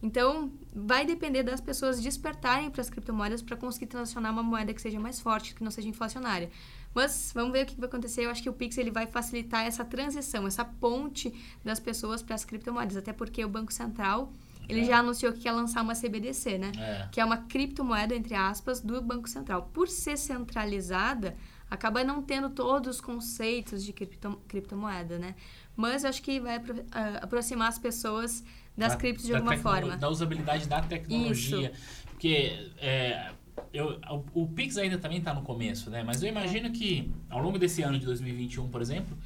Então, 0.03 0.51
vai 0.73 1.05
depender 1.05 1.43
das 1.43 1.61
pessoas 1.61 2.01
despertarem 2.01 2.71
para 2.71 2.81
as 2.81 2.89
criptomoedas 2.89 3.41
para 3.41 3.55
conseguir 3.55 3.85
transacionar 3.85 4.31
uma 4.31 4.41
moeda 4.41 4.73
que 4.73 4.81
seja 4.81 4.99
mais 4.99 5.19
forte, 5.19 5.53
que 5.53 5.63
não 5.63 5.69
seja 5.69 5.87
inflacionária. 5.87 6.49
Mas 6.93 7.31
vamos 7.33 7.51
ver 7.51 7.63
o 7.63 7.65
que 7.65 7.79
vai 7.79 7.87
acontecer. 7.87 8.25
Eu 8.25 8.29
acho 8.29 8.43
que 8.43 8.49
o 8.49 8.53
Pix 8.53 8.77
ele 8.77 8.91
vai 8.91 9.07
facilitar 9.07 9.65
essa 9.65 9.85
transição, 9.85 10.45
essa 10.45 10.65
ponte 10.65 11.33
das 11.63 11.79
pessoas 11.79 12.21
para 12.21 12.35
as 12.35 12.43
criptomoedas. 12.43 12.97
Até 12.97 13.13
porque 13.13 13.43
o 13.43 13.49
Banco 13.49 13.71
Central 13.71 14.33
ele 14.67 14.81
é. 14.81 14.85
já 14.85 14.99
anunciou 14.99 15.33
que 15.33 15.39
quer 15.39 15.51
lançar 15.51 15.81
uma 15.81 15.93
CBDC, 15.93 16.57
né? 16.57 16.71
É. 16.77 17.07
Que 17.11 17.19
é 17.19 17.25
uma 17.25 17.37
criptomoeda, 17.37 18.15
entre 18.15 18.35
aspas, 18.35 18.79
do 18.79 19.01
Banco 19.01 19.27
Central. 19.27 19.69
Por 19.73 19.87
ser 19.87 20.17
centralizada, 20.17 21.35
acaba 21.69 22.03
não 22.03 22.21
tendo 22.21 22.49
todos 22.49 22.95
os 22.95 23.01
conceitos 23.01 23.83
de 23.83 23.93
cripto, 23.93 24.41
criptomoeda, 24.47 25.17
né? 25.17 25.35
Mas 25.75 26.03
eu 26.03 26.09
acho 26.09 26.21
que 26.21 26.39
vai 26.39 26.55
apro 26.55 26.75
aproximar 27.21 27.69
as 27.69 27.79
pessoas 27.79 28.43
das 28.77 28.93
da, 28.93 28.97
criptos 28.97 29.25
de 29.25 29.35
alguma 29.35 29.57
forma. 29.57 29.97
Da 29.97 30.09
usabilidade 30.09 30.67
da 30.67 30.81
tecnologia. 30.81 31.71
Isso. 31.71 32.01
Porque 32.05 32.71
é, 32.77 33.31
eu, 33.73 33.99
o, 34.33 34.43
o 34.43 34.47
Pix 34.47 34.77
ainda 34.77 34.97
também 34.97 35.19
está 35.19 35.33
no 35.33 35.41
começo, 35.41 35.89
né? 35.89 36.03
Mas 36.03 36.21
eu 36.21 36.29
imagino 36.29 36.71
que 36.71 37.11
ao 37.29 37.41
longo 37.41 37.57
desse 37.57 37.81
ano 37.81 37.97
de 37.97 38.05
2021, 38.05 38.69
por 38.69 38.81
exemplo, 38.81 39.17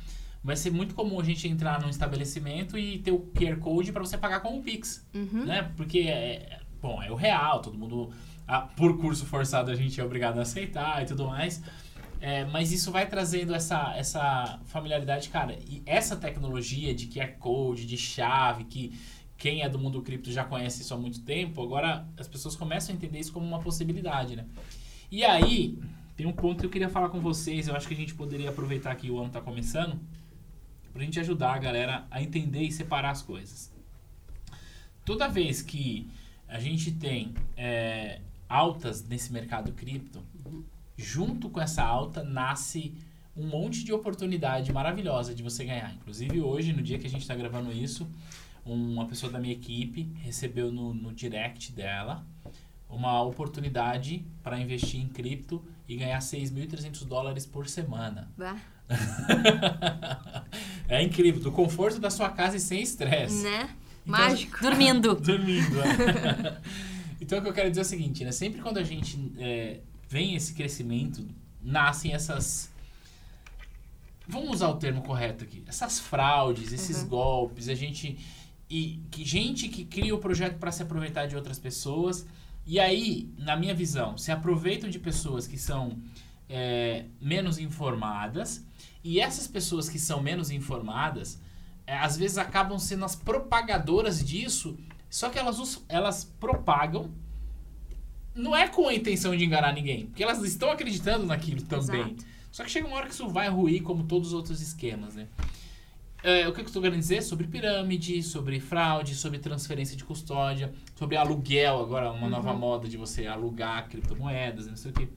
vai 0.44 0.56
ser 0.56 0.72
muito 0.72 0.94
comum 0.94 1.20
a 1.20 1.24
gente 1.24 1.48
entrar 1.48 1.82
num 1.82 1.90
estabelecimento 1.90 2.78
e 2.78 3.00
ter 3.00 3.12
o 3.12 3.20
QR 3.20 3.58
Code 3.58 3.92
para 3.92 4.04
você 4.04 4.18
pagar 4.18 4.42
com 4.42 4.60
o 4.60 4.62
Pix, 4.62 5.06
uhum. 5.14 5.46
né? 5.46 5.72
Porque, 5.76 6.02
é, 6.02 6.60
bom, 6.82 7.02
é 7.02 7.12
o 7.12 7.16
real, 7.16 7.62
todo 7.62 7.78
mundo, 7.78 8.12
por 8.76 8.98
curso 9.00 9.26
forçado, 9.26 9.72
a 9.72 9.76
gente 9.76 10.00
é 10.00 10.04
obrigado 10.04 10.38
a 10.38 10.44
aceitar 10.44 11.02
e 11.02 11.06
tudo 11.06 11.28
mais. 11.28 11.64
É, 12.22 12.46
mas 12.46 12.72
isso 12.72 12.92
vai 12.92 13.08
trazendo 13.08 13.54
essa, 13.54 13.94
essa 13.96 14.60
familiaridade, 14.66 15.30
cara. 15.30 15.58
E 15.68 15.82
essa 15.86 16.16
tecnologia 16.16 16.94
de 16.94 17.08
QR 17.08 17.34
Code, 17.40 17.86
de 17.86 17.98
chave, 17.98 18.64
que 18.66 18.94
quem 19.38 19.62
é 19.62 19.70
do 19.70 19.78
mundo 19.78 20.02
cripto 20.02 20.32
já 20.32 20.44
conhece 20.44 20.82
isso 20.82 20.94
há 20.94 20.98
muito 20.98 21.22
tempo, 21.22 21.62
agora 21.62 22.08
as 22.18 22.28
pessoas 22.28 22.56
começam 22.56 22.94
a 22.94 22.98
entender 22.98 23.20
isso 23.20 23.34
como 23.34 23.46
uma 23.46 23.60
possibilidade, 23.60 24.36
né? 24.36 24.46
E 25.12 25.24
aí, 25.24 25.78
tem 26.16 26.26
um 26.26 26.32
ponto 26.32 26.60
que 26.60 26.66
eu 26.66 26.70
queria 26.70 26.90
falar 26.90 27.10
com 27.10 27.20
vocês, 27.20 27.68
eu 27.68 27.76
acho 27.76 27.88
que 27.88 27.94
a 27.94 27.98
gente 27.98 28.16
poderia 28.16 28.50
aproveitar 28.50 28.96
que 28.96 29.12
o 29.12 29.18
ano 29.18 29.28
está 29.28 29.42
começando, 29.42 30.00
pra 30.94 31.04
gente 31.04 31.20
ajudar 31.20 31.54
a 31.54 31.58
galera 31.58 32.08
a 32.10 32.22
entender 32.22 32.64
e 32.64 32.72
separar 32.72 33.12
as 33.12 33.22
coisas. 33.22 33.74
Toda 35.04 35.28
vez 35.28 35.62
que 35.62 36.10
a 36.48 36.60
gente 36.60 36.92
tem 36.92 37.34
é, 37.58 38.22
altas 38.48 39.04
nesse 39.04 39.34
mercado 39.34 39.74
cripto, 39.74 40.24
junto 40.98 41.50
com 41.50 41.60
essa 41.60 41.84
alta 41.84 42.24
nasce 42.24 42.94
um 43.36 43.48
monte 43.48 43.84
de 43.84 43.92
oportunidade 43.92 44.72
maravilhosa 44.72 45.36
de 45.36 45.44
você 45.44 45.66
ganhar. 45.66 45.94
Inclusive 45.94 46.40
hoje, 46.40 46.72
no 46.72 46.82
dia 46.82 46.98
que 46.98 47.06
a 47.06 47.10
gente 47.10 47.22
está 47.22 47.36
gravando 47.36 47.72
isso, 47.72 48.08
uma 48.66 49.06
pessoa 49.06 49.32
da 49.32 49.40
minha 49.40 49.54
equipe 49.54 50.12
recebeu 50.22 50.72
no, 50.72 50.94
no 50.94 51.14
direct 51.14 51.72
dela 51.72 52.26
uma 52.90 53.22
oportunidade 53.22 54.26
para 54.42 54.60
investir 54.60 55.00
em 55.00 55.08
cripto 55.08 55.64
e 55.88 55.96
ganhar 55.96 56.20
6.300 56.20 57.06
dólares 57.06 57.46
por 57.46 57.68
semana. 57.68 58.32
é 60.88 61.04
incrível, 61.04 61.42
do 61.42 61.52
conforto 61.52 62.00
da 62.00 62.10
sua 62.10 62.30
casa 62.30 62.58
e 62.58 62.60
sem 62.60 62.82
estresse. 62.82 63.44
Né? 63.44 63.64
Então, 63.64 63.76
Mágico. 64.06 64.60
Dormindo. 64.62 65.16
Dormindo. 65.16 65.82
É. 65.82 66.62
então, 67.20 67.40
o 67.40 67.42
que 67.42 67.50
eu 67.50 67.54
quero 67.54 67.70
dizer 67.70 67.82
é 67.82 67.84
o 67.84 67.88
seguinte, 67.88 68.24
né? 68.24 68.32
Sempre 68.32 68.62
quando 68.62 68.78
a 68.78 68.84
gente 68.84 69.32
é, 69.38 69.80
vem 70.08 70.36
esse 70.36 70.54
crescimento, 70.54 71.28
nascem 71.62 72.14
essas... 72.14 72.72
Vamos 74.28 74.50
usar 74.50 74.70
o 74.70 74.76
termo 74.76 75.04
correto 75.04 75.44
aqui. 75.44 75.64
Essas 75.68 76.00
fraudes, 76.00 76.72
esses 76.72 77.02
uhum. 77.02 77.10
golpes, 77.10 77.70
a 77.70 77.76
gente... 77.76 78.18
E 78.70 79.02
que 79.12 79.24
gente 79.24 79.68
que 79.68 79.86
cria 79.86 80.14
o 80.16 80.18
projeto 80.18 80.58
para 80.58 80.72
se 80.72 80.82
aproveitar 80.82 81.28
de 81.28 81.36
outras 81.36 81.60
pessoas. 81.60 82.26
E 82.66 82.80
aí, 82.80 83.30
na 83.38 83.56
minha 83.56 83.76
visão, 83.76 84.18
se 84.18 84.32
aproveitam 84.32 84.90
de 84.90 84.98
pessoas 84.98 85.46
que 85.46 85.58
são 85.58 86.00
é, 86.50 87.06
menos 87.22 87.60
informadas. 87.60 88.66
E 89.04 89.20
essas 89.20 89.48
pessoas 89.48 89.88
que 89.88 90.00
são 90.00 90.22
menos 90.22 90.50
informadas, 90.50 91.40
é, 91.86 91.96
às 91.96 92.18
vezes 92.18 92.38
acabam 92.38 92.80
sendo 92.80 93.06
as 93.06 93.16
propagadoras 93.16 94.24
disso. 94.24 94.78
Só 95.10 95.30
que 95.30 95.38
elas, 95.38 95.84
elas 95.88 96.24
propagam 96.40 97.12
não 98.36 98.54
é 98.56 98.68
com 98.68 98.88
a 98.88 98.94
intenção 98.94 99.36
de 99.36 99.46
enganar 99.46 99.72
ninguém, 99.72 100.08
porque 100.08 100.22
elas 100.22 100.44
estão 100.44 100.70
acreditando 100.70 101.26
naquilo 101.26 101.62
também. 101.62 102.02
Exato. 102.02 102.26
Só 102.52 102.64
que 102.64 102.70
chega 102.70 102.88
uma 102.88 102.98
hora 102.98 103.08
que 103.08 103.14
isso 103.14 103.28
vai 103.30 103.50
ruir, 103.50 103.82
como 103.82 104.04
todos 104.04 104.30
os 104.30 104.34
outros 104.34 104.62
esquemas, 104.62 105.16
né? 105.16 105.28
É, 106.26 106.48
o 106.48 106.52
que 106.52 106.62
eu 106.62 106.66
estou 106.66 106.82
querendo 106.82 107.00
dizer? 107.00 107.22
Sobre 107.22 107.46
pirâmide, 107.46 108.24
sobre 108.24 108.60
fraude, 108.60 109.14
sobre 109.14 109.38
transferência 109.38 109.96
de 109.96 110.04
custódia, 110.04 110.74
sobre 110.96 111.16
aluguel, 111.16 111.80
agora 111.80 112.12
uma 112.12 112.24
uhum. 112.24 112.30
nova 112.30 112.52
moda 112.52 112.88
de 112.90 112.98
você 112.98 113.28
alugar 113.28 113.88
criptomoedas, 113.88 114.66
não 114.66 114.76
sei 114.76 114.90
o 114.90 114.94
que. 114.96 115.08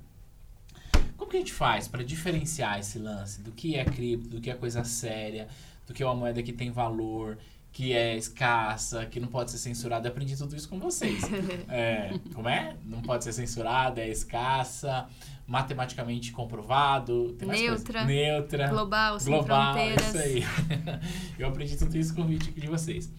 Como 1.17 1.31
que 1.31 1.39
a 1.39 1.41
gente 1.41 1.55
faz 1.55 1.89
para 1.89 2.05
diferenciar 2.05 2.79
esse 2.79 2.99
lance 2.99 3.41
do 3.41 3.53
que 3.53 3.75
é 3.75 3.87
cripto, 3.87 4.29
do 4.29 4.41
que 4.41 4.51
é 4.51 4.55
coisa 4.55 4.85
séria, 4.85 5.49
do 5.87 5.95
que 5.95 6.03
é 6.03 6.07
uma 6.07 6.15
moeda 6.15 6.43
que 6.43 6.53
tem 6.53 6.71
valor, 6.71 7.39
que 7.73 7.95
é 7.95 8.15
escassa, 8.15 9.07
que 9.07 9.19
não 9.19 9.29
pode 9.29 9.51
ser 9.51 9.57
censurada. 9.59 10.09
Eu 10.09 10.13
aprendi 10.13 10.37
tudo 10.37 10.55
isso 10.55 10.69
com 10.69 10.79
vocês. 10.79 11.23
É, 11.71 12.13
como 12.35 12.49
é? 12.51 12.77
Não 12.85 13.01
pode 13.01 13.25
ser 13.25 13.33
censurada, 13.33 14.03
é 14.03 14.09
escassa, 14.09 15.09
matematicamente 15.49 16.31
comprovado. 16.31 17.35
Neutra. 17.41 18.05
Neutra. 18.05 18.69
Global, 18.69 19.19
sem 19.19 19.33
global, 19.33 19.73
fronteiras. 19.73 20.09
Isso 20.09 20.19
aí. 20.19 20.45
Eu 21.39 21.49
aprendi 21.49 21.75
tudo 21.77 21.97
isso 21.97 22.15
com 22.15 22.21
o 22.21 22.27
vídeo 22.27 22.53
de 22.53 22.67
vocês. 22.69 23.11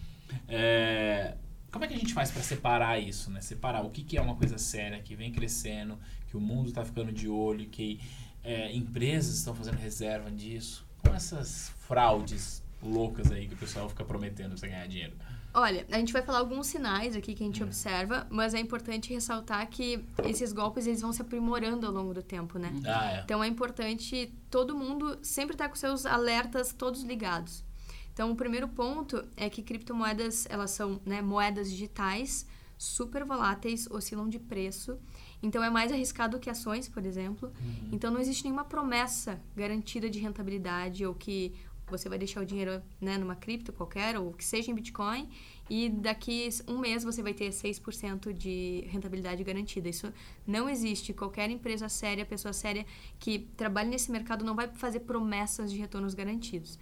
É, 0.46 1.34
como 1.72 1.84
é 1.84 1.88
que 1.88 1.94
a 1.94 1.98
gente 1.98 2.14
faz 2.14 2.30
para 2.30 2.42
separar 2.42 3.00
isso, 3.00 3.32
né? 3.32 3.40
Separar 3.40 3.84
o 3.84 3.90
que, 3.90 4.04
que 4.04 4.16
é 4.16 4.22
uma 4.22 4.36
coisa 4.36 4.58
séria, 4.58 5.00
que 5.02 5.16
vem 5.16 5.32
crescendo, 5.32 5.98
que 6.28 6.36
o 6.36 6.40
mundo 6.40 6.68
está 6.68 6.84
ficando 6.84 7.10
de 7.10 7.28
olho, 7.28 7.66
que 7.66 8.00
é, 8.44 8.72
empresas 8.72 9.36
estão 9.36 9.52
fazendo 9.52 9.76
reserva 9.78 10.30
disso, 10.30 10.86
com 10.98 11.12
essas 11.12 11.72
fraudes 11.80 12.62
loucas 12.80 13.32
aí 13.32 13.48
que 13.48 13.54
o 13.54 13.58
pessoal 13.58 13.88
fica 13.88 14.04
prometendo 14.04 14.54
pra 14.54 14.68
ganhar 14.68 14.86
dinheiro? 14.86 15.14
Olha, 15.52 15.84
a 15.90 15.98
gente 15.98 16.12
vai 16.12 16.22
falar 16.22 16.38
alguns 16.38 16.68
sinais 16.68 17.16
aqui 17.16 17.34
que 17.34 17.42
a 17.42 17.46
gente 17.46 17.62
hum. 17.62 17.66
observa, 17.66 18.26
mas 18.30 18.54
é 18.54 18.60
importante 18.60 19.12
ressaltar 19.12 19.68
que 19.68 20.04
esses 20.24 20.52
golpes 20.52 20.86
eles 20.86 21.00
vão 21.00 21.12
se 21.12 21.20
aprimorando 21.22 21.86
ao 21.86 21.92
longo 21.92 22.14
do 22.14 22.22
tempo, 22.22 22.58
né? 22.58 22.72
Ah, 22.86 23.12
é. 23.12 23.20
Então 23.22 23.42
é 23.42 23.48
importante 23.48 24.32
todo 24.48 24.76
mundo 24.76 25.18
sempre 25.22 25.54
estar 25.54 25.68
com 25.68 25.74
seus 25.74 26.06
alertas 26.06 26.72
todos 26.72 27.02
ligados. 27.02 27.64
Então 28.12 28.30
o 28.30 28.36
primeiro 28.36 28.68
ponto 28.68 29.24
é 29.36 29.48
que 29.48 29.62
criptomoedas 29.62 30.46
elas 30.48 30.70
são 30.70 31.00
né, 31.04 31.20
moedas 31.20 31.70
digitais 31.70 32.46
super 32.80 33.24
voláteis, 33.24 33.86
oscilam 33.90 34.28
de 34.28 34.38
preço. 34.38 34.98
Então 35.42 35.62
é 35.62 35.68
mais 35.68 35.92
arriscado 35.92 36.38
que 36.38 36.48
ações, 36.48 36.88
por 36.88 37.04
exemplo. 37.04 37.52
Uhum. 37.60 37.88
Então 37.92 38.10
não 38.10 38.20
existe 38.20 38.44
nenhuma 38.44 38.64
promessa 38.64 39.38
garantida 39.54 40.08
de 40.08 40.18
rentabilidade 40.18 41.04
ou 41.04 41.14
que 41.14 41.54
você 41.90 42.08
vai 42.08 42.18
deixar 42.18 42.40
o 42.40 42.46
dinheiro 42.46 42.82
né, 43.00 43.18
numa 43.18 43.34
cripto 43.34 43.72
qualquer, 43.72 44.18
ou 44.18 44.32
que 44.32 44.44
seja 44.44 44.70
em 44.70 44.74
Bitcoin, 44.74 45.28
e 45.68 45.88
daqui 45.88 46.48
um 46.66 46.78
mês 46.78 47.04
você 47.04 47.22
vai 47.22 47.34
ter 47.34 47.50
6% 47.50 48.32
de 48.32 48.84
rentabilidade 48.88 49.42
garantida. 49.44 49.88
Isso 49.88 50.12
não 50.46 50.68
existe. 50.68 51.12
Qualquer 51.12 51.50
empresa 51.50 51.88
séria, 51.88 52.24
pessoa 52.24 52.52
séria 52.52 52.84
que 53.18 53.40
trabalhe 53.56 53.88
nesse 53.88 54.10
mercado 54.10 54.44
não 54.44 54.54
vai 54.54 54.68
fazer 54.68 55.00
promessas 55.00 55.70
de 55.70 55.78
retornos 55.78 56.14
garantidos. 56.14 56.78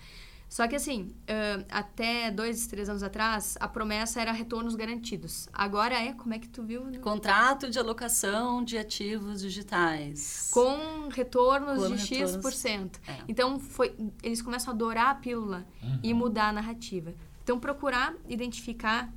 Só 0.48 0.66
que 0.66 0.74
assim, 0.74 1.14
uh, 1.24 1.64
até 1.70 2.30
dois, 2.30 2.66
três 2.66 2.88
anos 2.88 3.02
atrás, 3.02 3.56
a 3.60 3.68
promessa 3.68 4.20
era 4.20 4.32
retornos 4.32 4.74
garantidos. 4.74 5.46
Agora 5.52 5.94
é, 5.94 6.14
como 6.14 6.32
é 6.32 6.38
que 6.38 6.48
tu 6.48 6.62
viu? 6.62 6.82
Contrato 7.00 7.68
de 7.68 7.78
alocação 7.78 8.64
de 8.64 8.78
ativos 8.78 9.42
digitais. 9.42 10.48
Com 10.50 11.08
retornos 11.10 11.86
Com 11.86 11.94
de 11.94 12.00
X%. 12.00 12.98
É. 13.06 13.24
Então, 13.28 13.60
foi, 13.60 13.94
eles 14.22 14.40
começam 14.40 14.72
a 14.72 14.74
adorar 14.74 15.10
a 15.10 15.14
pílula 15.14 15.66
uhum. 15.82 16.00
e 16.02 16.14
mudar 16.14 16.48
a 16.48 16.52
narrativa. 16.52 17.14
Então, 17.44 17.60
procurar 17.60 18.14
identificar 18.26 19.12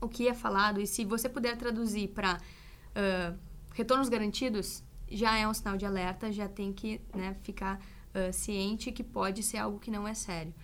o 0.00 0.08
que 0.08 0.28
é 0.28 0.34
falado 0.34 0.80
e 0.80 0.86
se 0.86 1.04
você 1.04 1.28
puder 1.28 1.56
traduzir 1.56 2.08
para 2.08 2.36
uh, 2.36 3.38
retornos 3.72 4.08
garantidos, 4.08 4.82
já 5.08 5.36
é 5.38 5.46
um 5.46 5.54
sinal 5.54 5.76
de 5.76 5.86
alerta, 5.86 6.32
já 6.32 6.48
tem 6.48 6.72
que 6.72 7.00
né, 7.14 7.36
ficar 7.42 7.80
uh, 8.14 8.32
ciente 8.32 8.92
que 8.92 9.02
pode 9.02 9.42
ser 9.42 9.58
algo 9.58 9.78
que 9.78 9.90
não 9.90 10.06
é 10.06 10.14
sério. 10.14 10.54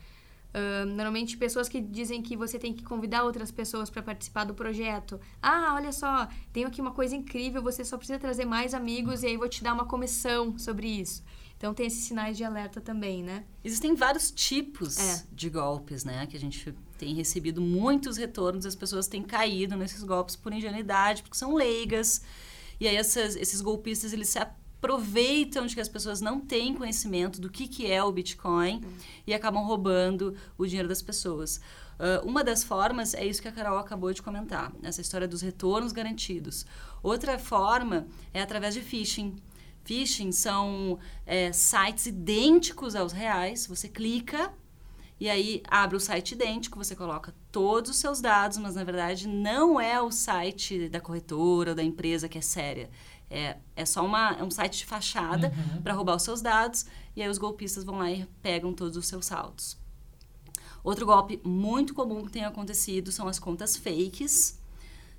Uh, 0.52 0.84
normalmente 0.84 1.36
pessoas 1.36 1.68
que 1.68 1.80
dizem 1.80 2.20
que 2.20 2.36
você 2.36 2.58
tem 2.58 2.72
que 2.72 2.82
convidar 2.82 3.22
outras 3.22 3.52
pessoas 3.52 3.88
para 3.88 4.02
participar 4.02 4.44
do 4.44 4.52
projeto. 4.52 5.20
Ah, 5.40 5.74
olha 5.74 5.92
só, 5.92 6.28
tenho 6.52 6.66
aqui 6.66 6.80
uma 6.80 6.90
coisa 6.90 7.14
incrível, 7.14 7.62
você 7.62 7.84
só 7.84 7.96
precisa 7.96 8.18
trazer 8.18 8.44
mais 8.44 8.74
amigos 8.74 9.22
e 9.22 9.28
aí 9.28 9.36
vou 9.36 9.48
te 9.48 9.62
dar 9.62 9.72
uma 9.72 9.84
comissão 9.84 10.58
sobre 10.58 10.88
isso. 10.88 11.22
Então 11.56 11.74
tem 11.74 11.86
esses 11.86 12.04
sinais 12.04 12.36
de 12.36 12.42
alerta 12.42 12.80
também, 12.80 13.22
né? 13.22 13.44
Existem 13.62 13.94
vários 13.94 14.30
tipos 14.30 14.98
é. 14.98 15.24
de 15.30 15.50
golpes, 15.50 16.04
né? 16.04 16.26
Que 16.26 16.36
a 16.36 16.40
gente 16.40 16.74
tem 16.96 17.14
recebido 17.14 17.60
muitos 17.60 18.16
retornos, 18.16 18.66
as 18.66 18.74
pessoas 18.74 19.06
têm 19.06 19.22
caído 19.22 19.76
nesses 19.76 20.02
golpes 20.02 20.34
por 20.34 20.52
ingenuidade, 20.52 21.22
porque 21.22 21.36
são 21.36 21.54
leigas. 21.54 22.22
E 22.80 22.88
aí 22.88 22.96
essas, 22.96 23.36
esses 23.36 23.60
golpistas, 23.60 24.14
eles 24.14 24.30
se 24.30 24.38
aproveitam 24.80 25.66
de 25.66 25.74
que 25.74 25.80
as 25.80 25.88
pessoas 25.88 26.22
não 26.22 26.40
têm 26.40 26.74
conhecimento 26.74 27.38
do 27.38 27.50
que, 27.50 27.68
que 27.68 27.90
é 27.90 28.02
o 28.02 28.10
Bitcoin 28.10 28.76
uhum. 28.76 28.92
e 29.26 29.34
acabam 29.34 29.62
roubando 29.62 30.34
o 30.56 30.66
dinheiro 30.66 30.88
das 30.88 31.02
pessoas. 31.02 31.60
Uh, 31.98 32.26
uma 32.26 32.42
das 32.42 32.64
formas 32.64 33.12
é 33.12 33.26
isso 33.26 33.42
que 33.42 33.48
a 33.48 33.52
Carol 33.52 33.78
acabou 33.78 34.10
de 34.10 34.22
comentar, 34.22 34.72
essa 34.82 35.02
história 35.02 35.28
dos 35.28 35.42
retornos 35.42 35.92
garantidos. 35.92 36.64
Outra 37.02 37.38
forma 37.38 38.06
é 38.32 38.40
através 38.40 38.72
de 38.72 38.80
phishing. 38.80 39.36
Phishing 39.84 40.32
são 40.32 40.98
é, 41.26 41.52
sites 41.52 42.06
idênticos 42.06 42.96
aos 42.96 43.12
reais. 43.12 43.66
Você 43.66 43.86
clica 43.86 44.50
e 45.18 45.28
aí 45.28 45.62
abre 45.68 45.96
o 45.96 46.00
site 46.00 46.32
idêntico, 46.32 46.82
você 46.82 46.96
coloca 46.96 47.34
todos 47.52 47.90
os 47.90 47.98
seus 47.98 48.22
dados, 48.22 48.56
mas 48.56 48.74
na 48.74 48.84
verdade 48.84 49.28
não 49.28 49.78
é 49.78 50.00
o 50.00 50.10
site 50.10 50.88
da 50.88 51.00
corretora 51.00 51.70
ou 51.70 51.76
da 51.76 51.82
empresa 51.82 52.26
que 52.26 52.38
é 52.38 52.40
séria. 52.40 52.88
É, 53.30 53.56
é 53.76 53.86
só 53.86 54.04
uma, 54.04 54.32
é 54.32 54.42
um 54.42 54.50
site 54.50 54.78
de 54.78 54.84
fachada 54.84 55.52
uhum. 55.56 55.82
para 55.82 55.94
roubar 55.94 56.16
os 56.16 56.22
seus 56.22 56.42
dados 56.42 56.84
e 57.14 57.22
aí 57.22 57.28
os 57.28 57.38
golpistas 57.38 57.84
vão 57.84 57.98
lá 57.98 58.10
e 58.10 58.26
pegam 58.42 58.72
todos 58.72 58.96
os 58.96 59.06
seus 59.06 59.26
saldos. 59.26 59.78
Outro 60.82 61.06
golpe 61.06 61.40
muito 61.44 61.94
comum 61.94 62.24
que 62.24 62.32
tem 62.32 62.44
acontecido 62.44 63.12
são 63.12 63.28
as 63.28 63.38
contas 63.38 63.76
fakes. 63.76 64.58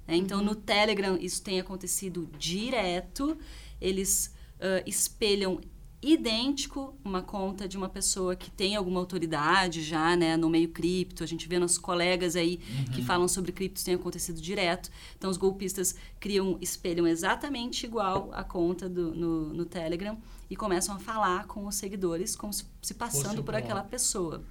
Né? 0.07 0.15
Então, 0.15 0.39
uhum. 0.39 0.45
no 0.45 0.55
Telegram, 0.55 1.17
isso 1.17 1.41
tem 1.41 1.59
acontecido 1.59 2.29
direto. 2.37 3.37
Eles 3.79 4.33
uh, 4.57 4.83
espelham 4.85 5.61
idêntico 6.01 6.95
uma 7.03 7.21
conta 7.21 7.67
de 7.67 7.77
uma 7.77 7.87
pessoa 7.87 8.35
que 8.35 8.49
tem 8.49 8.75
alguma 8.75 8.99
autoridade 8.99 9.83
já, 9.83 10.15
né, 10.15 10.35
no 10.35 10.49
meio 10.49 10.69
cripto. 10.69 11.23
A 11.23 11.27
gente 11.27 11.47
vê 11.47 11.59
nossos 11.59 11.77
colegas 11.77 12.35
aí 12.35 12.59
uhum. 12.69 12.85
que 12.85 13.03
falam 13.03 13.27
sobre 13.27 13.51
criptos 13.51 13.83
tem 13.83 13.93
acontecido 13.93 14.41
direto. 14.41 14.89
Então 15.15 15.29
os 15.29 15.37
golpistas 15.37 15.95
criam, 16.19 16.57
espelham 16.59 17.05
exatamente 17.07 17.85
igual 17.85 18.29
a 18.33 18.43
conta 18.43 18.89
do, 18.89 19.13
no, 19.13 19.53
no 19.53 19.65
Telegram 19.65 20.17
e 20.49 20.55
começam 20.55 20.95
a 20.95 20.99
falar 20.99 21.45
com 21.45 21.67
os 21.67 21.75
seguidores 21.75 22.35
como 22.35 22.51
se, 22.51 22.65
se 22.81 22.95
passando 22.95 23.43
por 23.43 23.53
aquela 23.53 23.83
pessoa. 23.83 24.43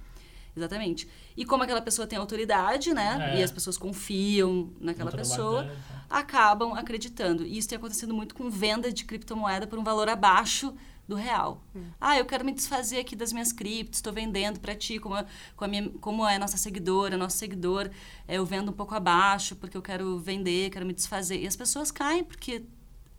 Exatamente. 0.55 1.07
E 1.35 1.45
como 1.45 1.63
aquela 1.63 1.81
pessoa 1.81 2.07
tem 2.07 2.19
autoridade, 2.19 2.93
né? 2.93 3.33
É. 3.35 3.39
E 3.39 3.43
as 3.43 3.51
pessoas 3.51 3.77
confiam 3.77 4.69
naquela 4.79 5.11
pessoa, 5.11 5.63
então. 5.63 5.75
acabam 6.09 6.73
acreditando. 6.73 7.45
E 7.45 7.57
isso 7.57 7.69
tem 7.69 7.77
acontecido 7.77 8.13
muito 8.13 8.35
com 8.35 8.49
venda 8.49 8.91
de 8.91 9.05
criptomoeda 9.05 9.65
por 9.65 9.79
um 9.79 9.83
valor 9.83 10.09
abaixo 10.09 10.73
do 11.07 11.15
real. 11.15 11.61
Hum. 11.75 11.85
Ah, 11.99 12.17
eu 12.17 12.25
quero 12.25 12.45
me 12.45 12.53
desfazer 12.53 12.99
aqui 12.99 13.15
das 13.15 13.33
minhas 13.33 13.51
criptos, 13.51 13.97
estou 13.97 14.13
vendendo 14.13 14.59
para 14.59 14.75
ti, 14.75 14.99
como, 14.99 15.15
a, 15.15 15.25
com 15.55 15.65
a 15.65 15.67
minha, 15.67 15.89
como 15.99 16.27
é 16.27 16.37
nossa 16.37 16.57
seguidora, 16.57 17.17
nosso 17.17 17.37
seguidor, 17.37 17.89
é, 18.27 18.37
eu 18.37 18.45
vendo 18.45 18.69
um 18.69 18.73
pouco 18.73 18.95
abaixo 18.95 19.55
porque 19.55 19.75
eu 19.75 19.81
quero 19.81 20.19
vender, 20.19 20.69
quero 20.69 20.85
me 20.85 20.93
desfazer. 20.93 21.41
E 21.41 21.47
as 21.47 21.55
pessoas 21.55 21.91
caem 21.91 22.23
porque 22.23 22.63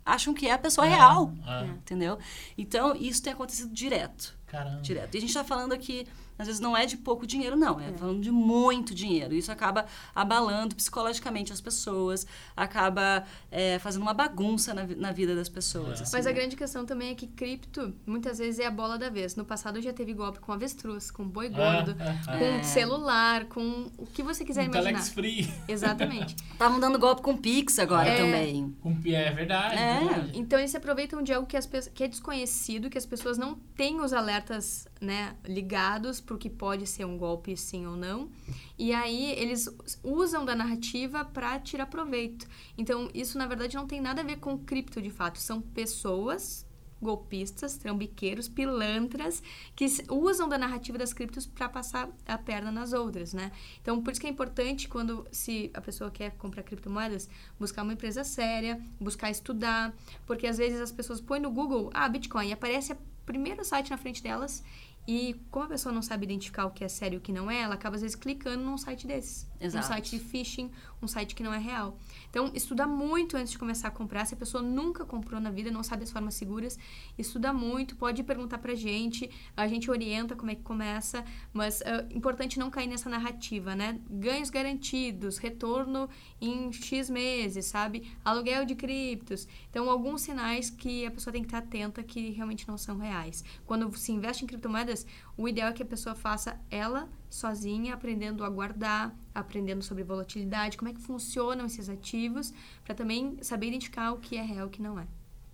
acham 0.04 0.34
que 0.34 0.46
é 0.46 0.52
a 0.52 0.58
pessoa 0.58 0.86
é, 0.86 0.90
real, 0.90 1.32
é. 1.46 1.66
entendeu? 1.66 2.18
Então, 2.56 2.94
isso 2.96 3.22
tem 3.22 3.32
acontecido 3.32 3.72
direto. 3.72 4.36
Caramba. 4.46 4.82
Direto. 4.82 5.14
E 5.14 5.18
a 5.18 5.20
gente 5.20 5.30
está 5.30 5.44
falando 5.44 5.72
aqui 5.72 6.06
às 6.38 6.46
vezes 6.46 6.60
não 6.60 6.76
é 6.76 6.86
de 6.86 6.96
pouco 6.96 7.26
dinheiro, 7.26 7.56
não, 7.56 7.80
é, 7.80 7.90
é. 7.90 7.92
falando 7.92 8.20
de 8.20 8.30
muito 8.30 8.94
dinheiro. 8.94 9.34
Isso 9.34 9.52
acaba 9.52 9.86
abalando 10.14 10.74
psicologicamente 10.74 11.52
as 11.52 11.60
pessoas, 11.60 12.26
acaba 12.56 13.24
é, 13.50 13.78
fazendo 13.78 14.02
uma 14.02 14.14
bagunça 14.14 14.74
na, 14.74 14.86
na 14.86 15.12
vida 15.12 15.34
das 15.34 15.48
pessoas. 15.48 16.00
É. 16.00 16.02
Assim, 16.02 16.16
Mas 16.16 16.24
né? 16.24 16.30
a 16.30 16.34
grande 16.34 16.56
questão 16.56 16.84
também 16.84 17.10
é 17.10 17.14
que 17.14 17.26
cripto 17.26 17.94
muitas 18.06 18.38
vezes 18.38 18.60
é 18.60 18.66
a 18.66 18.70
bola 18.70 18.98
da 18.98 19.08
vez. 19.08 19.36
No 19.36 19.44
passado 19.44 19.80
já 19.80 19.92
teve 19.92 20.12
golpe 20.12 20.40
com 20.40 20.52
avestruz, 20.52 21.10
com 21.10 21.26
boi 21.26 21.48
gordo, 21.48 21.96
é, 22.00 22.38
com 22.38 22.44
é. 22.44 22.62
celular, 22.62 23.44
com 23.46 23.90
o 23.98 24.06
que 24.06 24.22
você 24.22 24.44
quiser 24.44 24.62
um 24.62 24.64
imaginar. 24.66 24.90
Telex 24.90 25.08
free. 25.10 25.52
Exatamente. 25.68 26.36
Estavam 26.52 26.80
dando 26.80 26.98
golpe 26.98 27.22
com 27.22 27.36
Pix 27.36 27.78
agora 27.78 28.08
é. 28.08 28.16
também. 28.16 28.74
Com, 28.80 28.96
é 29.06 29.30
verdade. 29.32 29.76
É. 29.76 30.30
Então 30.34 30.58
eles 30.58 30.70
se 30.70 30.76
aproveitam 30.76 31.22
de 31.22 31.32
algo 31.32 31.46
que, 31.46 31.56
as, 31.56 31.66
que 31.66 32.04
é 32.04 32.08
desconhecido, 32.08 32.90
que 32.90 32.98
as 32.98 33.06
pessoas 33.06 33.38
não 33.38 33.54
têm 33.76 34.00
os 34.00 34.12
alertas 34.12 34.86
né, 35.02 35.36
ligados 35.44 36.20
para 36.20 36.36
o 36.36 36.38
que 36.38 36.48
pode 36.48 36.86
ser 36.86 37.04
um 37.04 37.18
golpe 37.18 37.56
sim 37.56 37.86
ou 37.86 37.96
não. 37.96 38.30
E 38.78 38.92
aí 38.92 39.32
eles 39.32 39.68
usam 40.02 40.44
da 40.44 40.54
narrativa 40.54 41.24
para 41.24 41.58
tirar 41.58 41.86
proveito. 41.86 42.46
Então 42.78 43.10
isso 43.12 43.36
na 43.36 43.46
verdade 43.46 43.76
não 43.76 43.86
tem 43.86 44.00
nada 44.00 44.22
a 44.22 44.24
ver 44.24 44.36
com 44.36 44.56
cripto 44.56 45.02
de 45.02 45.10
fato, 45.10 45.38
são 45.38 45.60
pessoas 45.60 46.64
golpistas, 47.02 47.76
trambiqueiros, 47.76 48.48
pilantras 48.48 49.42
que 49.74 49.86
usam 50.08 50.48
da 50.48 50.56
narrativa 50.56 50.96
das 50.96 51.12
criptos 51.12 51.44
para 51.44 51.68
passar 51.68 52.08
a 52.24 52.38
perna 52.38 52.70
nas 52.70 52.92
outras, 52.92 53.34
né? 53.34 53.50
Então, 53.80 54.00
por 54.00 54.12
isso 54.12 54.20
que 54.20 54.26
é 54.28 54.30
importante 54.30 54.88
quando 54.88 55.26
se 55.32 55.68
a 55.74 55.80
pessoa 55.80 56.12
quer 56.12 56.30
comprar 56.36 56.62
criptomoedas, 56.62 57.28
buscar 57.58 57.82
uma 57.82 57.92
empresa 57.92 58.22
séria, 58.22 58.80
buscar 59.00 59.30
estudar, 59.30 59.92
porque 60.24 60.46
às 60.46 60.58
vezes 60.58 60.80
as 60.80 60.92
pessoas 60.92 61.20
põem 61.20 61.40
no 61.40 61.50
Google, 61.50 61.90
ah, 61.92 62.08
Bitcoin, 62.08 62.52
aparece 62.52 62.92
o 62.92 62.98
primeiro 63.26 63.64
site 63.64 63.90
na 63.90 63.96
frente 63.96 64.22
delas 64.22 64.62
e 65.06 65.34
como 65.50 65.66
a 65.66 65.68
pessoa 65.68 65.92
não 65.92 66.02
sabe 66.02 66.24
identificar 66.24 66.66
o 66.66 66.70
que 66.70 66.84
é 66.84 66.88
sério 66.88 67.16
e 67.16 67.18
o 67.18 67.20
que 67.20 67.32
não 67.32 67.50
é, 67.50 67.62
ela 67.62 67.74
acaba 67.74 67.96
às 67.96 68.02
vezes 68.02 68.16
clicando 68.16 68.62
num 68.62 68.78
site 68.78 69.06
desses. 69.06 69.50
Exato. 69.62 69.84
Um 69.84 69.88
site 69.88 70.10
de 70.10 70.18
phishing, 70.18 70.70
um 71.00 71.06
site 71.06 71.34
que 71.34 71.42
não 71.42 71.54
é 71.54 71.58
real. 71.58 71.96
Então, 72.28 72.50
estuda 72.54 72.86
muito 72.86 73.36
antes 73.36 73.52
de 73.52 73.58
começar 73.58 73.88
a 73.88 73.90
comprar. 73.90 74.24
Se 74.26 74.34
a 74.34 74.36
pessoa 74.36 74.62
nunca 74.62 75.04
comprou 75.04 75.40
na 75.40 75.50
vida, 75.50 75.70
não 75.70 75.82
sabe 75.82 76.02
as 76.02 76.10
formas 76.10 76.34
seguras, 76.34 76.78
estuda 77.16 77.52
muito, 77.52 77.96
pode 77.96 78.22
perguntar 78.22 78.58
pra 78.58 78.74
gente, 78.74 79.30
a 79.56 79.68
gente 79.68 79.90
orienta 79.90 80.34
como 80.34 80.50
é 80.50 80.54
que 80.54 80.62
começa, 80.62 81.24
mas 81.52 81.80
é 81.82 82.06
importante 82.10 82.58
não 82.58 82.70
cair 82.70 82.86
nessa 82.86 83.08
narrativa, 83.08 83.74
né? 83.74 84.00
Ganhos 84.10 84.50
garantidos, 84.50 85.38
retorno 85.38 86.08
em 86.40 86.72
X 86.72 87.08
meses, 87.08 87.66
sabe? 87.66 88.10
Aluguel 88.24 88.64
de 88.64 88.74
criptos. 88.74 89.46
Então, 89.70 89.88
alguns 89.88 90.22
sinais 90.22 90.70
que 90.70 91.06
a 91.06 91.10
pessoa 91.10 91.32
tem 91.32 91.42
que 91.42 91.48
estar 91.48 91.58
atenta 91.58 92.02
que 92.02 92.30
realmente 92.30 92.66
não 92.66 92.76
são 92.76 92.98
reais. 92.98 93.44
Quando 93.66 93.96
se 93.96 94.12
investe 94.12 94.44
em 94.44 94.46
criptomoedas, 94.46 95.06
o 95.36 95.48
ideal 95.48 95.68
é 95.68 95.72
que 95.72 95.82
a 95.82 95.86
pessoa 95.86 96.14
faça 96.14 96.60
ela 96.70 97.08
sozinha, 97.32 97.94
aprendendo 97.94 98.44
a 98.44 98.50
guardar, 98.50 99.16
aprendendo 99.34 99.82
sobre 99.82 100.04
volatilidade, 100.04 100.76
como 100.76 100.90
é 100.90 100.94
que 100.94 101.00
funcionam 101.00 101.64
esses 101.64 101.88
ativos, 101.88 102.52
para 102.84 102.94
também 102.94 103.42
saber 103.42 103.68
identificar 103.68 104.12
o 104.12 104.18
que 104.18 104.36
é 104.36 104.42
real 104.42 104.66
e 104.66 104.68
o 104.68 104.70
que 104.70 104.82
não 104.82 104.98
é. 104.98 105.06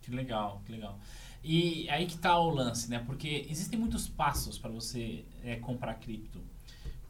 Que 0.03 0.11
legal, 0.11 0.61
que 0.67 0.73
legal. 0.73 0.99
E 1.43 1.89
aí 1.89 2.07
que 2.07 2.17
está 2.17 2.37
o 2.37 2.51
lance, 2.51 2.91
né? 2.91 2.99
Porque 3.07 3.47
existem 3.49 3.79
muitos 3.79 4.09
passos 4.09 4.59
para 4.59 4.71
você 4.71 5.25
é, 5.45 5.57
comprar 5.57 5.95
cripto. 5.95 6.41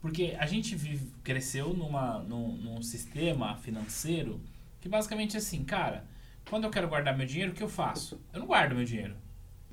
Porque 0.03 0.37
a 0.39 0.47
gente 0.47 0.77
vive, 0.77 1.13
cresceu 1.25 1.73
numa, 1.73 2.19
num, 2.19 2.57
num 2.59 2.83
sistema 2.83 3.57
financeiro 3.57 4.39
que 4.81 4.89
basicamente 4.89 5.35
é 5.35 5.39
assim, 5.39 5.65
cara, 5.65 6.05
quando 6.49 6.65
eu 6.65 6.71
quero 6.71 6.89
guardar 6.89 7.17
meu 7.17 7.27
dinheiro, 7.27 7.53
o 7.53 7.55
que 7.55 7.63
eu 7.63 7.69
faço? 7.69 8.21
Eu 8.33 8.41
não 8.41 8.47
guardo 8.47 8.75
meu 8.77 8.85
dinheiro. 8.85 9.17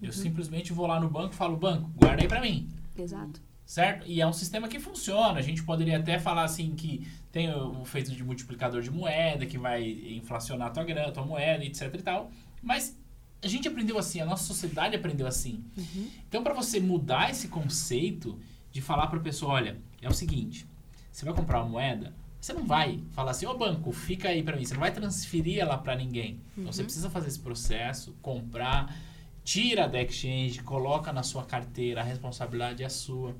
Eu 0.02 0.08
uhum. 0.08 0.14
simplesmente 0.14 0.72
vou 0.72 0.88
lá 0.88 1.00
no 1.00 1.10
banco 1.10 1.34
e 1.34 1.38
falo, 1.38 1.58
banco, 1.58 1.90
guarda 1.96 2.22
aí 2.22 2.28
para 2.28 2.42
mim. 2.42 2.70
Exato 2.98 3.42
certo? 3.66 4.06
E 4.08 4.22
é 4.22 4.28
um 4.28 4.34
sistema 4.34 4.68
que 4.68 4.80
funciona. 4.80 5.40
A 5.40 5.42
gente 5.42 5.64
poderia 5.64 5.98
até 5.98 6.20
falar 6.20 6.44
assim 6.44 6.76
que 6.76 7.08
tem 7.32 7.50
o, 7.54 7.82
o 7.82 7.86
feito 7.86 8.12
de 8.12 8.24
multiplicador 8.24 8.82
de 8.82 8.92
moeda, 8.92 9.46
que 9.46 9.58
vai 9.58 9.84
inflacionar 9.84 10.68
a 10.68 10.72
tua 10.72 10.84
grana, 10.84 11.12
tua 11.12 11.26
moeda, 11.26 11.66
etc 11.66 11.94
e 11.94 12.02
tal. 12.02 12.32
Mas 12.62 12.98
a 13.44 13.48
gente 13.48 13.68
aprendeu 13.68 13.98
assim, 13.98 14.22
a 14.22 14.26
nossa 14.26 14.44
sociedade 14.44 14.96
aprendeu 14.96 15.28
assim. 15.28 15.64
Uhum. 15.78 16.10
Então, 16.28 16.44
para 16.44 16.54
você 16.54 16.80
mudar 16.80 17.30
esse 17.32 17.48
conceito 17.48 18.40
de 18.72 18.82
falar 18.82 19.08
para 19.08 19.20
a 19.20 19.22
pessoa, 19.22 19.54
olha, 19.54 19.78
é 20.02 20.08
o 20.10 20.14
seguinte, 20.14 20.68
você 21.12 21.26
vai 21.26 21.34
comprar 21.34 21.62
uma 21.62 21.70
moeda, 21.70 22.14
você 22.42 22.54
não 22.54 22.66
vai 22.66 23.04
falar 23.12 23.32
assim, 23.32 23.46
ô 23.46 23.52
oh, 23.52 23.58
banco, 23.58 23.92
fica 23.92 24.30
aí 24.30 24.44
para 24.44 24.56
mim, 24.56 24.66
você 24.66 24.74
não 24.74 24.82
vai 24.82 24.92
transferir 24.92 25.60
ela 25.60 25.78
para 25.78 25.96
ninguém. 25.96 26.34
Uhum. 26.34 26.64
Então, 26.64 26.74
você 26.74 26.82
uhum. 26.82 26.86
precisa 26.86 27.10
fazer 27.10 27.28
esse 27.28 27.40
processo, 27.40 28.16
comprar, 28.22 28.96
tira 29.44 29.88
da 29.88 30.02
exchange, 30.02 30.62
coloca 30.64 31.12
na 31.14 31.24
sua 31.24 31.44
carteira, 31.44 32.02
a 32.02 32.04
responsabilidade 32.04 32.84
é 32.84 32.90
sua 32.90 33.36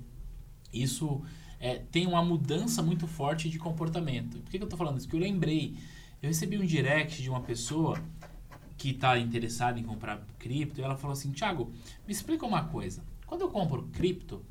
isso 0.82 1.22
é, 1.60 1.80
tem 1.92 2.06
uma 2.06 2.24
mudança 2.24 2.82
muito 2.82 3.08
forte 3.08 3.50
de 3.50 3.58
comportamento. 3.58 4.40
Por 4.40 4.52
que, 4.52 4.58
que 4.58 4.64
eu 4.64 4.68
estou 4.68 4.78
falando 4.78 4.98
isso? 4.98 5.08
Porque 5.08 5.18
eu 5.18 5.28
lembrei, 5.28 5.78
eu 6.22 6.28
recebi 6.30 6.58
um 6.58 6.66
direct 6.66 7.22
de 7.22 7.30
uma 7.30 7.42
pessoa 7.42 8.00
que 8.78 8.90
está 8.90 9.18
interessada 9.18 9.80
em 9.80 9.84
comprar 9.84 10.26
cripto 10.38 10.80
e 10.80 10.84
ela 10.84 10.96
falou 10.96 11.14
assim, 11.14 11.32
Thiago, 11.32 11.72
me 12.06 12.14
explica 12.14 12.46
uma 12.46 12.66
coisa. 12.66 13.04
Quando 13.26 13.42
eu 13.42 13.50
compro 13.50 13.84
cripto, 13.94 14.44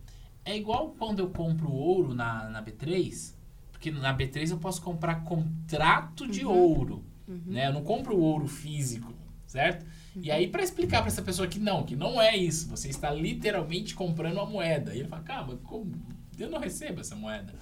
é 0.45 0.57
igual 0.57 0.91
quando 0.99 1.21
eu 1.21 1.31
compro 1.31 1.71
ouro 1.71 2.15
na, 2.15 2.49
na 2.49 2.63
B3, 2.63 3.35
porque 3.71 3.91
na 3.91 4.17
B3 4.17 4.51
eu 4.51 4.59
posso 4.59 4.83
comprar 4.83 5.25
contrato 5.25 6.27
de 6.27 6.45
uhum. 6.45 6.53
ouro, 6.53 7.05
uhum. 7.29 7.43
né? 7.47 7.69
Eu 7.69 7.73
não 7.73 7.83
compro 7.83 8.17
ouro 8.17 8.49
físico, 8.49 9.13
certo? 9.47 9.85
Uhum. 10.17 10.23
E 10.23 10.31
aí, 10.31 10.49
para 10.49 10.63
explicar 10.63 11.01
para 11.01 11.09
essa 11.09 11.23
pessoa 11.23 11.47
que 11.47 11.59
não, 11.59 11.83
que 11.83 11.95
não 11.95 12.21
é 12.21 12.37
isso, 12.37 12.69
você 12.69 12.89
está 12.89 13.11
literalmente 13.11 13.95
comprando 13.95 14.35
uma 14.35 14.47
moeda. 14.47 14.95
E 14.95 15.01
ele 15.01 15.09
fala, 15.09 15.23
cara, 15.23 15.57
como? 15.65 15.93
Eu 16.43 16.51
não 16.51 16.59
recebo 16.59 17.01
essa 17.01 17.15
moeda. 17.15 17.55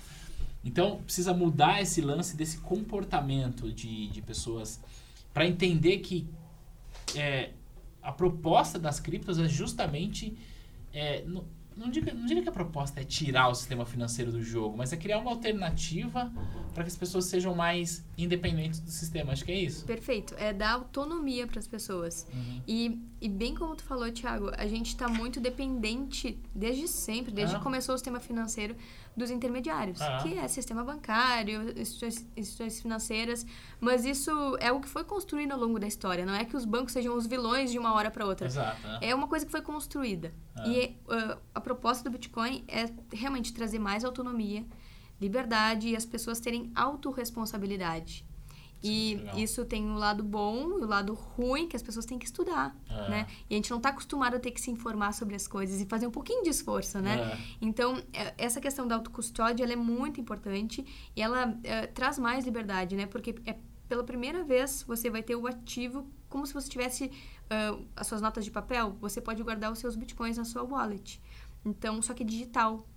Então, 0.65 1.03
precisa 1.03 1.35
mudar 1.35 1.83
esse 1.83 2.01
lance 2.01 2.37
desse 2.37 2.59
comportamento 2.59 3.73
de, 3.73 4.09
de 4.09 4.23
pessoas 4.23 4.81
para 5.35 5.47
entender 5.47 5.99
que 5.99 6.27
é, 7.17 7.51
a 8.03 8.13
proposta 8.13 8.79
das 8.79 9.01
criptos 9.01 9.39
é 9.39 9.49
justamente. 9.49 10.37
É, 10.93 11.23
no, 11.27 11.45
não, 11.77 11.91
diga, 11.91 12.13
não 12.13 12.27
diria 12.27 12.43
que 12.43 12.49
a 12.49 12.53
proposta 12.53 13.01
é 13.01 13.05
tirar 13.05 13.49
o 13.49 13.55
sistema 13.55 13.85
financeiro 13.85 14.31
do 14.31 14.43
jogo, 14.43 14.77
mas 14.77 14.93
é 14.93 14.97
criar 14.97 15.19
uma 15.19 15.31
alternativa 15.31 16.31
para 16.73 16.85
que 16.85 16.89
as 16.89 16.97
pessoas 16.97 17.27
sejam 17.27 17.55
mais 17.55 18.05
independentes 18.17 18.81
do 18.81 18.91
sistema. 18.91 19.33
Acho 19.33 19.45
que 19.45 19.53
é 19.53 19.61
isso. 19.61 19.85
Perfeito. 19.85 20.35
É 20.39 20.53
dar 20.53 20.73
autonomia 20.73 21.47
para 21.47 21.59
as 21.59 21.67
pessoas. 21.67 22.27
Uhum. 22.33 22.63
E, 22.67 23.03
e 23.21 23.29
bem 23.29 23.55
como 23.55 23.75
tu 23.77 23.85
falou, 23.85 24.11
Thiago, 24.11 24.51
a 24.57 24.67
gente 24.67 24.89
está 24.89 25.09
muito 25.09 25.41
dependente 25.41 26.39
desde 26.55 26.89
sempre, 26.89 27.33
desde 27.33 27.55
ah. 27.55 27.59
que 27.59 27.65
começou 27.65 27.95
o 27.95 27.99
sistema 27.99 28.21
financeiro, 28.21 28.75
dos 29.17 29.31
intermediários, 29.31 30.01
ah. 30.01 30.21
que 30.23 30.39
é 30.39 30.49
sistema 30.49 30.83
bancário, 30.83 31.75
instituições 31.79 32.81
financeiras, 32.81 33.47
mas 33.81 34.05
isso 34.05 34.31
é 34.59 34.73
o 34.73 34.81
que 34.81 34.89
foi 34.89 35.05
construído 35.05 35.53
ao 35.53 35.59
longo 35.59 35.79
da 35.79 35.87
história, 35.87 36.25
não 36.25 36.35
é 36.35 36.45
que 36.45 36.57
os 36.57 36.65
bancos 36.65 36.93
sejam 36.93 37.17
os 37.17 37.27
vilões 37.27 37.71
de 37.71 37.79
uma 37.79 37.93
hora 37.95 38.11
para 38.11 38.25
outra. 38.25 38.47
Exato, 38.47 38.87
é. 39.01 39.11
é 39.11 39.15
uma 39.15 39.29
coisa 39.29 39.45
que 39.45 39.53
foi 39.53 39.61
construída. 39.61 40.33
Ah. 40.57 40.67
E 40.67 40.97
uh, 41.07 41.39
a 41.55 41.61
proposta 41.61 42.05
do 42.05 42.11
Bitcoin 42.11 42.65
é 42.67 42.91
realmente 43.13 43.53
trazer 43.53 43.79
mais 43.79 44.05
autonomia, 44.05 44.65
liberdade 45.23 45.89
e 45.89 45.97
as 45.97 46.05
pessoas 46.05 46.41
terem 46.41 46.71
autorresponsabilidade. 46.75 48.27
E 48.83 49.15
Legal. 49.15 49.39
isso 49.39 49.65
tem 49.65 49.89
o 49.89 49.95
lado 49.95 50.25
bom 50.25 50.81
e 50.81 50.83
o 50.83 50.87
lado 50.87 51.15
ruim 51.15 51.69
que 51.69 51.77
as 51.77 51.83
pessoas 51.83 52.05
têm 52.05 52.19
que 52.19 52.27
estudar, 52.27 52.77
é. 52.91 53.09
né? 53.09 53.27
E 53.49 53.55
a 53.55 53.57
gente 53.57 53.71
não 53.71 53.77
está 53.77 53.91
acostumado 53.91 54.35
a 54.35 54.41
ter 54.41 54.51
que 54.51 54.61
se 54.61 54.73
informar 54.73 55.13
sobre 55.13 55.37
as 55.37 55.47
coisas 55.47 55.81
e 55.81 55.87
fazer 55.87 56.09
um 56.09 56.11
pouquinho 56.11 56.43
de 56.43 56.51
esforço, 56.51 56.99
né? 56.99 57.33
É. 57.33 57.39
Então, 57.61 58.03
é, 58.13 58.35
essa 58.37 58.61
questão 58.61 58.87
da 58.87 58.97
autocustódia, 58.97 59.63
ela 59.63 59.73
é 59.73 59.77
muito 59.77 60.21
importante 60.21 60.85
e 61.15 61.23
ela 61.23 61.57
é, 61.63 61.87
traz 61.87 62.19
mais 62.19 62.45
liberdade, 62.45 62.97
né? 62.97 63.07
Porque 63.07 63.37
é 63.47 63.57
pela 63.89 64.03
primeira 64.03 64.43
vez, 64.43 64.83
você 64.89 65.11
vai 65.11 65.23
ter 65.23 65.37
o 65.37 65.47
ativo 65.47 66.07
como 66.29 66.47
se 66.47 66.55
você 66.55 66.67
tivesse 66.67 67.05
uh, 67.05 67.85
as 67.95 68.07
suas 68.07 68.23
notas 68.23 68.43
de 68.43 68.51
papel. 68.51 68.97
Você 69.03 69.21
pode 69.21 69.43
guardar 69.43 69.71
os 69.71 69.79
seus 69.79 69.95
bitcoins 69.95 70.39
na 70.39 70.47
sua 70.47 70.63
wallet. 70.63 71.21
Então, 71.63 72.01
só 72.01 72.15
que 72.15 72.25
digital. 72.25 72.89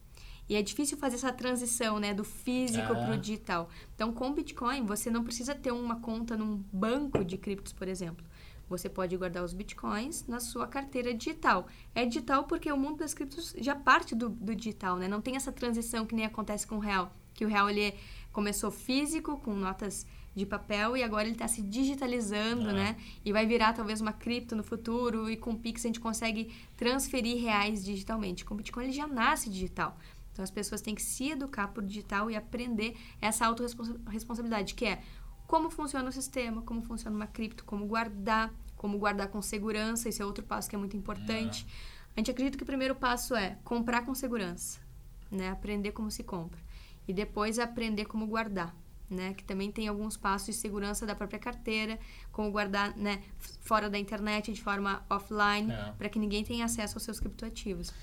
E 0.47 0.55
é 0.55 0.61
difícil 0.61 0.97
fazer 0.97 1.15
essa 1.15 1.31
transição, 1.31 1.99
né, 1.99 2.13
do 2.13 2.23
físico 2.23 2.93
é. 2.93 3.05
para 3.05 3.15
o 3.15 3.17
digital. 3.17 3.69
Então, 3.95 4.13
com 4.13 4.33
Bitcoin, 4.33 4.85
você 4.85 5.09
não 5.09 5.23
precisa 5.23 5.55
ter 5.55 5.71
uma 5.71 5.99
conta 5.99 6.37
num 6.37 6.63
banco 6.71 7.23
de 7.25 7.37
criptos, 7.37 7.73
por 7.73 7.87
exemplo. 7.87 8.25
Você 8.67 8.89
pode 8.89 9.15
guardar 9.15 9.43
os 9.43 9.53
bitcoins 9.53 10.25
na 10.27 10.39
sua 10.39 10.67
carteira 10.67 11.13
digital. 11.13 11.67
É 11.93 12.03
digital 12.03 12.45
porque 12.45 12.71
o 12.71 12.77
mundo 12.77 12.97
das 12.97 13.13
criptos 13.13 13.53
já 13.59 13.75
parte 13.75 14.15
do, 14.15 14.29
do 14.29 14.55
digital, 14.55 14.97
né? 14.97 15.07
Não 15.07 15.21
tem 15.21 15.35
essa 15.35 15.51
transição 15.51 16.05
que 16.05 16.15
nem 16.15 16.25
acontece 16.25 16.65
com 16.65 16.77
o 16.77 16.79
real, 16.79 17.11
que 17.33 17.45
o 17.45 17.47
real 17.47 17.69
ele 17.69 17.93
começou 18.31 18.71
físico 18.71 19.37
com 19.37 19.53
notas 19.53 20.05
de 20.35 20.45
papel 20.45 20.97
e 20.97 21.03
agora 21.03 21.23
ele 21.23 21.31
está 21.31 21.47
se 21.47 21.61
digitalizando, 21.61 22.73
né? 22.73 22.97
E 23.23 23.31
vai 23.31 23.45
virar 23.45 23.71
talvez 23.71 24.01
uma 24.01 24.11
cripto 24.11 24.55
no 24.55 24.63
futuro 24.63 25.29
e 25.29 25.37
com 25.37 25.51
o 25.51 25.57
Pix 25.57 25.85
a 25.85 25.87
gente 25.87 25.99
consegue 25.99 26.53
transferir 26.75 27.41
reais 27.41 27.85
digitalmente. 27.85 28.43
Com 28.43 28.53
o 28.53 28.57
Bitcoin 28.57 28.85
ele 28.85 28.93
já 28.93 29.07
nasce 29.07 29.49
digital. 29.49 29.97
Então 30.35 30.43
as 30.43 30.51
pessoas 30.51 30.81
têm 30.81 30.93
que 30.93 31.01
se 31.01 31.31
educar 31.31 31.69
por 31.69 31.81
digital 31.81 32.29
e 32.29 32.35
aprender 32.35 32.97
essa 33.21 33.45
autorresponsabilidade, 33.45 34.73
que 34.73 34.83
é 34.83 35.01
como 35.47 35.69
funciona 35.69 36.09
o 36.09 36.11
sistema, 36.11 36.61
como 36.61 36.81
funciona 36.81 37.15
uma 37.15 37.25
cripto, 37.25 37.63
como 37.63 37.85
guardar, 37.87 38.53
como 38.75 38.99
guardar 38.99 39.29
com 39.29 39.41
segurança. 39.41 40.09
Esse 40.09 40.21
é 40.21 40.25
outro 40.25 40.43
passo 40.43 40.69
que 40.69 40.75
é 40.75 40.79
muito 40.79 40.97
importante. 40.97 41.65
É. 41.65 42.15
A 42.17 42.19
gente 42.19 42.31
acredita 42.31 42.57
que 42.57 42.63
o 42.63 42.65
primeiro 42.65 42.95
passo 42.95 43.33
é 43.33 43.57
comprar 43.63 44.05
com 44.05 44.13
segurança, 44.13 44.81
né? 45.31 45.49
Aprender 45.51 45.93
como 45.93 46.11
se 46.11 46.21
compra. 46.21 46.59
E 47.07 47.13
depois 47.13 47.57
aprender 47.57 48.03
como 48.03 48.27
guardar 48.27 48.75
né? 49.09 49.33
Que 49.33 49.43
também 49.43 49.71
tem 49.71 49.87
alguns 49.87 50.17
passos 50.17 50.47
de 50.47 50.53
segurança 50.53 51.05
da 51.05 51.15
própria 51.15 51.39
carteira, 51.39 51.99
como 52.31 52.51
guardar, 52.51 52.95
né, 52.97 53.21
fora 53.61 53.89
da 53.89 53.97
internet 53.97 54.51
de 54.51 54.61
forma 54.61 55.05
offline, 55.09 55.71
é. 55.71 55.93
para 55.97 56.09
que 56.09 56.19
ninguém 56.19 56.43
tenha 56.43 56.65
acesso 56.65 56.95
aos 56.97 57.03
seus 57.03 57.19
criptoativos. 57.19 57.93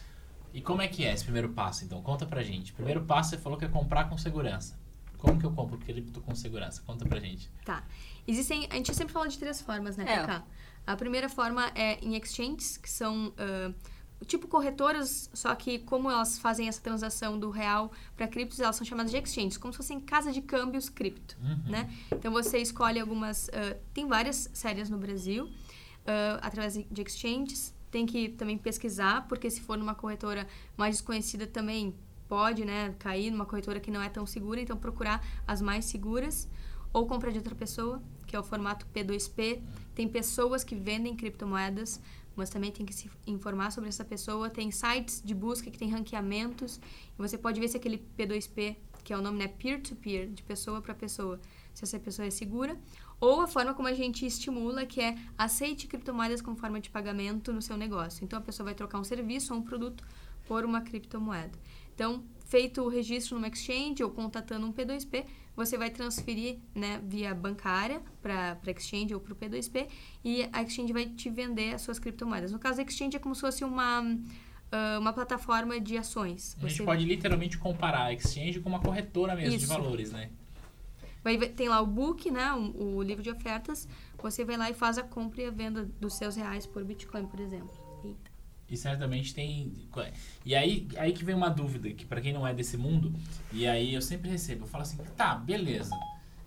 E 0.55 0.61
como 0.61 0.83
é 0.83 0.89
que 0.89 1.05
é 1.05 1.13
esse 1.13 1.25
primeiro 1.25 1.51
passo, 1.51 1.85
então? 1.85 2.03
Conta 2.03 2.27
pra 2.27 2.43
gente. 2.43 2.73
Primeiro 2.73 3.03
passo, 3.05 3.31
você 3.31 3.39
falou 3.39 3.59
que 3.59 3.65
é 3.65 3.69
comprar 3.69 4.09
com 4.09 4.19
segurança. 4.19 4.79
Como 5.17 5.39
que 5.39 5.47
eu 5.47 5.53
compro 5.53 5.79
cripto 5.79 6.21
com 6.21 6.35
segurança? 6.35 6.83
Conta 6.85 7.05
pra 7.07 7.21
gente. 7.21 7.51
Tá. 7.65 7.85
Existem, 8.27 8.67
a 8.71 8.75
gente 8.75 8.95
sempre 8.95 9.13
fala 9.13 9.29
de 9.29 9.39
três 9.39 9.61
formas, 9.61 9.97
né, 9.97 10.05
é. 10.05 10.43
A 10.85 10.97
primeira 10.97 11.29
forma 11.29 11.71
é 11.75 11.99
em 12.05 12.17
exchanges, 12.17 12.77
que 12.77 12.91
são 12.91 13.29
uh, 13.29 14.25
tipo 14.25 14.49
corretoras, 14.49 15.31
só 15.33 15.55
que 15.55 15.79
como 15.81 16.11
elas 16.11 16.39
fazem 16.39 16.69
essa 16.69 16.81
transação 16.81 17.39
do 17.39 17.51
real 17.51 17.93
para 18.17 18.27
criptos, 18.27 18.59
elas 18.59 18.77
são 18.77 18.85
chamadas 18.85 19.13
de 19.13 19.17
exchanges, 19.17 19.57
como 19.57 19.73
se 19.73 19.77
fossem 19.77 20.01
casa 20.01 20.33
de 20.33 20.41
câmbios 20.41 20.89
cripto, 20.89 21.37
uhum. 21.41 21.71
né? 21.71 21.93
Então 22.11 22.33
você 22.33 22.59
escolhe 22.59 22.99
algumas, 22.99 23.49
uh, 23.49 23.79
tem 23.95 24.07
várias 24.07 24.51
séries 24.53 24.91
no 24.91 24.99
Brasil, 24.99 25.45
uh, 25.45 26.39
através 26.41 26.75
de 26.75 27.03
exchanges, 27.03 27.75
tem 27.93 28.07
que 28.07 28.31
também 28.31 28.57
pesquisar, 28.57 29.29
porque 29.29 29.51
se 29.51 29.61
for 29.61 29.77
numa 29.77 29.95
corretora 29.95 30.49
mais 30.77 30.97
desconhecida 30.97 31.47
também 31.47 31.95
pode, 32.27 32.65
né, 32.65 32.95
cair 32.99 33.31
numa 33.31 33.45
corretora 33.45 33.79
que 33.79 33.91
não 33.91 34.01
é 34.01 34.09
tão 34.09 34.27
segura, 34.27 34.59
então 34.59 34.77
procurar 34.77 35.23
as 35.47 35.61
mais 35.61 35.85
seguras 35.85 36.49
ou 36.91 37.07
comprar 37.07 37.31
de 37.31 37.39
outra 37.39 37.55
pessoa, 37.55 38.03
que 38.27 38.35
é 38.35 38.41
o 38.41 38.43
formato 38.43 38.87
P2P. 38.95 39.61
Tem 39.95 40.09
pessoas 40.09 40.65
que 40.65 40.75
vendem 40.75 41.15
criptomoedas, 41.15 42.01
mas 42.35 42.49
também 42.49 42.73
tem 42.73 42.87
que 42.87 42.95
se 42.95 43.11
informar 43.27 43.71
sobre 43.71 43.91
essa 43.91 44.05
pessoa. 44.05 44.49
Tem 44.49 44.71
sites 44.71 45.23
de 45.23 45.35
busca 45.35 45.71
que 45.71 45.79
tem 45.79 45.91
ranqueamentos 45.91 46.81
e 47.19 47.21
você 47.21 47.37
pode 47.37 47.61
ver 47.61 47.69
se 47.69 47.77
aquele 47.77 47.99
P2P, 48.19 48.77
que 49.05 49.13
é 49.13 49.19
o 49.19 49.21
nome 49.21 49.39
né, 49.39 49.49
peer-to-peer, 49.49 50.31
de 50.31 50.43
pessoa 50.43 50.81
para 50.81 50.95
pessoa, 50.95 51.39
se 51.75 51.85
essa 51.85 51.99
pessoa 51.99 52.27
é 52.27 52.31
segura. 52.31 52.75
Ou 53.23 53.41
a 53.41 53.47
forma 53.47 53.73
como 53.73 53.87
a 53.87 53.95
gente 53.95 54.27
estimula, 54.27 54.85
que 54.85 55.01
é 55.01 55.17
aceite 55.39 55.87
criptomoedas 55.87 56.43
como 56.43 56.57
forma 56.57 56.81
de 56.81 56.91
pagamento 56.91 57.53
no 57.53 57.63
seu 57.63 57.77
negócio. 57.77 58.25
Então 58.25 58.37
a 58.37 58.43
pessoa 58.43 58.65
vai 58.65 58.75
trocar 58.75 58.99
um 58.99 59.05
serviço 59.05 59.55
ou 59.55 59.61
um 59.61 59.63
produto 59.63 60.05
por 60.45 60.65
uma 60.65 60.81
criptomoeda. 60.81 61.57
Então, 61.95 62.25
feito 62.47 62.83
o 62.83 62.89
registro 62.89 63.37
numa 63.37 63.47
exchange 63.47 64.03
ou 64.03 64.11
contatando 64.11 64.67
um 64.67 64.73
P2P, 64.73 65.25
você 65.55 65.79
vai 65.79 65.89
transferir 65.89 66.59
né, 66.75 67.01
via 67.07 67.33
bancária 67.33 68.03
para 68.21 68.59
a 68.67 68.71
exchange 68.73 69.15
ou 69.15 69.21
para 69.21 69.35
o 69.35 69.37
P2P 69.37 69.87
e 70.25 70.49
a 70.53 70.61
exchange 70.61 70.93
vai 70.93 71.07
te 71.07 71.31
vender 71.31 71.75
as 71.75 71.83
suas 71.83 72.01
criptomoedas. 72.01 72.51
No 72.51 72.59
caso, 72.59 72.81
a 72.81 72.83
exchange 72.83 73.17
é 73.17 73.21
como 73.21 73.37
se 73.37 73.41
fosse 73.41 73.63
uma, 73.63 74.03
uh, 74.03 74.99
uma 74.99 75.13
plataforma 75.13 75.79
de 75.79 75.97
ações. 75.97 76.57
A 76.59 76.63
gente 76.67 76.79
você... 76.79 76.83
pode 76.83 77.05
literalmente 77.05 77.57
comparar 77.57 78.07
a 78.07 78.13
exchange 78.13 78.59
com 78.59 78.69
uma 78.69 78.81
corretora 78.81 79.37
mesmo 79.37 79.55
Isso. 79.55 79.61
de 79.61 79.67
valores, 79.67 80.11
né? 80.11 80.31
Vai, 81.23 81.39
tem 81.39 81.69
lá 81.69 81.81
o 81.81 81.87
book, 81.87 82.31
né, 82.31 82.53
o, 82.53 82.97
o 82.97 83.03
livro 83.03 83.23
de 83.23 83.31
ofertas, 83.31 83.89
você 84.21 84.45
vai 84.45 84.57
lá 84.57 84.71
e 84.71 84.75
faz 84.75 84.99
a 84.99 85.03
compra 85.03 85.43
e 85.43 85.47
a 85.47 85.51
venda 85.51 85.89
dos 86.01 86.15
seus 86.15 86.37
reais 86.37 86.67
por 86.67 86.85
Bitcoin, 86.85 87.27
por 87.27 87.41
exemplo. 87.41 87.73
Eita. 88.05 88.31
E 88.69 88.77
certamente 88.77 89.35
tem. 89.35 89.73
E 90.45 90.55
aí, 90.55 90.89
aí 90.97 91.13
que 91.13 91.25
vem 91.25 91.35
uma 91.35 91.51
dúvida, 91.51 91.91
que 91.91 92.07
para 92.07 92.21
quem 92.21 92.33
não 92.33 92.47
é 92.47 92.55
desse 92.55 92.77
mundo, 92.77 93.13
e 93.53 93.67
aí 93.67 93.93
eu 93.93 94.01
sempre 94.01 94.31
recebo, 94.31 94.65
eu 94.65 94.69
falo 94.69 94.83
assim, 94.83 94.97
tá, 95.17 95.35
beleza. 95.35 95.95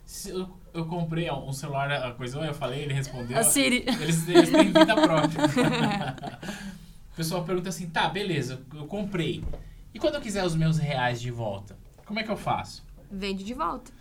Se 0.05 0.29
eu, 0.29 0.49
eu 0.73 0.85
comprei 0.85 1.29
um 1.31 1.53
celular, 1.53 1.91
a 1.91 2.11
coisa 2.13 2.39
eu 2.39 2.53
falei, 2.53 2.83
ele 2.83 2.93
respondeu. 2.93 3.37
A 3.37 3.43
Siri. 3.43 3.85
Eles, 3.87 4.27
eles 4.27 4.49
têm 4.49 4.65
vida 4.65 4.95
própria. 4.95 5.45
o 7.13 7.15
pessoal 7.15 7.43
pergunta 7.43 7.69
assim, 7.69 7.89
tá, 7.89 8.07
beleza, 8.09 8.61
eu 8.73 8.85
comprei. 8.87 9.43
E 9.93 9.99
quando 9.99 10.15
eu 10.15 10.21
quiser 10.21 10.43
os 10.43 10.55
meus 10.55 10.77
reais 10.77 11.21
de 11.21 11.31
volta, 11.31 11.77
como 12.05 12.19
é 12.19 12.23
que 12.23 12.29
eu 12.29 12.37
faço? 12.37 12.83
Vende 13.09 13.43
de 13.43 13.53
volta. 13.53 13.91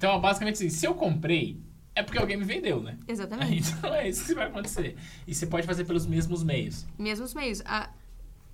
Então, 0.00 0.18
basicamente 0.18 0.54
assim, 0.54 0.70
se 0.70 0.86
eu 0.86 0.94
comprei, 0.94 1.60
é 1.94 2.02
porque 2.02 2.18
alguém 2.18 2.34
me 2.34 2.44
vendeu, 2.44 2.82
né? 2.82 2.96
Exatamente. 3.06 3.70
Então 3.76 3.94
é 3.94 4.08
isso 4.08 4.24
que 4.24 4.34
vai 4.34 4.46
acontecer. 4.46 4.96
E 5.26 5.34
você 5.34 5.46
pode 5.46 5.66
fazer 5.66 5.84
pelos 5.84 6.06
mesmos 6.06 6.42
meios. 6.42 6.86
Mesmos 6.98 7.34
meios. 7.34 7.60
A, 7.66 7.90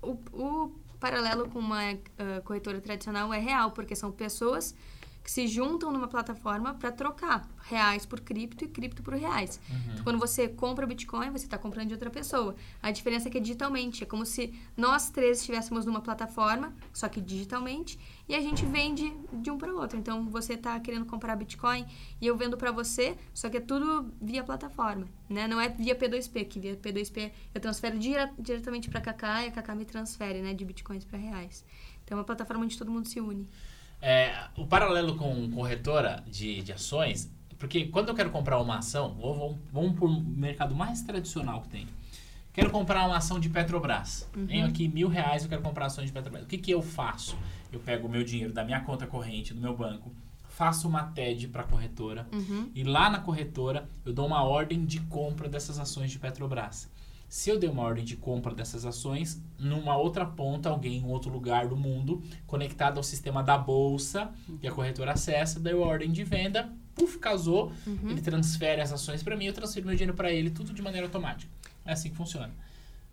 o, 0.01 0.19
o 0.33 0.75
paralelo 0.99 1.47
com 1.47 1.59
uma 1.59 1.93
uh, 1.93 2.41
corretora 2.43 2.81
tradicional 2.81 3.33
é 3.33 3.39
real, 3.39 3.71
porque 3.71 3.95
são 3.95 4.11
pessoas 4.11 4.75
que 5.27 5.31
se 5.33 5.45
juntam 5.45 5.91
numa 5.91 6.07
plataforma 6.07 6.73
para 6.75 6.89
trocar 6.89 7.45
reais 7.63 8.05
por 8.05 8.21
cripto 8.21 8.63
e 8.63 8.67
cripto 8.69 9.03
por 9.03 9.13
reais. 9.13 9.59
Uhum. 9.69 9.91
Então, 9.91 10.03
quando 10.05 10.17
você 10.17 10.47
compra 10.47 10.87
Bitcoin, 10.87 11.31
você 11.31 11.43
está 11.43 11.57
comprando 11.57 11.89
de 11.89 11.93
outra 11.93 12.09
pessoa. 12.09 12.55
A 12.81 12.91
diferença 12.91 13.27
é 13.27 13.31
que 13.31 13.37
é 13.37 13.41
digitalmente. 13.41 14.05
É 14.05 14.07
como 14.07 14.25
se 14.25 14.53
nós 14.77 15.09
três 15.09 15.39
estivéssemos 15.39 15.85
numa 15.85 15.99
plataforma, 15.99 16.73
só 16.93 17.09
que 17.09 17.19
digitalmente, 17.19 17.99
e 18.25 18.33
a 18.33 18.39
gente 18.39 18.65
vende 18.65 19.13
de 19.33 19.51
um 19.51 19.57
para 19.57 19.69
o 19.69 19.77
outro. 19.77 19.99
Então, 19.99 20.29
você 20.29 20.53
está 20.53 20.79
querendo 20.79 21.05
comprar 21.05 21.35
Bitcoin 21.35 21.85
e 22.21 22.25
eu 22.25 22.37
vendo 22.37 22.55
para 22.55 22.71
você, 22.71 23.17
só 23.33 23.49
que 23.49 23.57
é 23.57 23.61
tudo 23.61 24.09
via 24.21 24.45
plataforma. 24.45 25.09
Né? 25.29 25.45
Não 25.45 25.59
é 25.59 25.67
via 25.67 25.93
P2P, 25.93 26.47
que 26.47 26.57
via 26.57 26.77
P2P 26.77 27.33
eu 27.53 27.59
transfero 27.59 27.99
dire 27.99 28.31
diretamente 28.39 28.89
para 28.89 28.99
a 28.99 29.03
Kaká 29.03 29.43
e 29.43 29.49
a 29.49 29.51
Kaká 29.51 29.75
me 29.75 29.83
transfere 29.83 30.41
né, 30.41 30.53
de 30.53 30.63
Bitcoins 30.63 31.03
para 31.03 31.19
reais. 31.19 31.65
Então, 32.05 32.17
é 32.17 32.19
uma 32.21 32.25
plataforma 32.25 32.63
onde 32.63 32.77
todo 32.77 32.89
mundo 32.89 33.09
se 33.09 33.19
une. 33.19 33.45
É, 34.01 34.45
o 34.55 34.65
paralelo 34.65 35.15
com 35.15 35.49
corretora 35.51 36.23
de, 36.27 36.61
de 36.61 36.71
ações, 36.71 37.31
porque 37.57 37.85
quando 37.85 38.09
eu 38.09 38.15
quero 38.15 38.29
comprar 38.29 38.59
uma 38.59 38.77
ação, 38.77 39.15
vamos, 39.19 39.57
vamos 39.71 39.97
por 39.97 40.09
mercado 40.09 40.75
mais 40.75 41.01
tradicional 41.01 41.61
que 41.61 41.69
tem. 41.69 41.87
Quero 42.53 42.71
comprar 42.71 43.05
uma 43.05 43.17
ação 43.17 43.39
de 43.39 43.49
Petrobras. 43.49 44.27
Uhum. 44.35 44.47
Tenho 44.47 44.65
aqui 44.65 44.87
mil 44.87 45.07
reais, 45.07 45.43
eu 45.43 45.49
quero 45.49 45.61
comprar 45.61 45.87
ações 45.87 46.07
de 46.07 46.11
Petrobras. 46.11 46.43
O 46.43 46.47
que, 46.47 46.57
que 46.57 46.71
eu 46.71 46.81
faço? 46.81 47.37
Eu 47.71 47.79
pego 47.79 48.07
o 48.07 48.09
meu 48.09 48.23
dinheiro 48.23 48.51
da 48.51 48.63
minha 48.63 48.79
conta 48.81 49.05
corrente, 49.05 49.53
do 49.53 49.61
meu 49.61 49.75
banco, 49.75 50.11
faço 50.57 50.87
uma 50.87 51.03
TED 51.03 51.49
para 51.49 51.61
a 51.61 51.65
corretora 51.65 52.27
uhum. 52.33 52.71
e 52.73 52.83
lá 52.83 53.11
na 53.11 53.19
corretora 53.19 53.87
eu 54.03 54.11
dou 54.11 54.25
uma 54.25 54.41
ordem 54.41 54.85
de 54.85 54.99
compra 55.01 55.47
dessas 55.47 55.77
ações 55.77 56.09
de 56.09 56.17
Petrobras. 56.17 56.89
Se 57.27 57.49
eu 57.49 57.59
der 57.59 57.69
uma 57.69 57.83
ordem 57.83 58.05
de 58.05 58.15
compra 58.15 58.53
dessas 58.55 58.85
ações, 58.85 59.41
numa 59.59 59.97
outra 59.97 60.25
ponta, 60.25 60.69
alguém 60.69 60.99
em 60.99 61.05
outro 61.05 61.29
lugar 61.29 61.67
do 61.67 61.75
mundo, 61.75 62.23
conectado 62.45 62.97
ao 62.97 63.03
sistema 63.03 63.43
da 63.43 63.57
bolsa, 63.57 64.31
e 64.61 64.67
a 64.67 64.71
corretora 64.71 65.11
acessa, 65.11 65.59
deu 65.59 65.83
a 65.83 65.87
ordem 65.87 66.11
de 66.11 66.23
venda, 66.23 66.71
puf, 66.95 67.19
casou, 67.19 67.71
uhum. 67.85 68.09
ele 68.09 68.21
transfere 68.21 68.81
as 68.81 68.93
ações 68.93 69.21
para 69.21 69.35
mim, 69.35 69.45
eu 69.45 69.53
transfiro 69.53 69.85
meu 69.85 69.95
dinheiro 69.95 70.15
para 70.15 70.31
ele, 70.31 70.49
tudo 70.49 70.73
de 70.73 70.81
maneira 70.81 71.05
automática. 71.05 71.51
É 71.85 71.91
assim 71.91 72.09
que 72.09 72.15
funciona. 72.15 72.53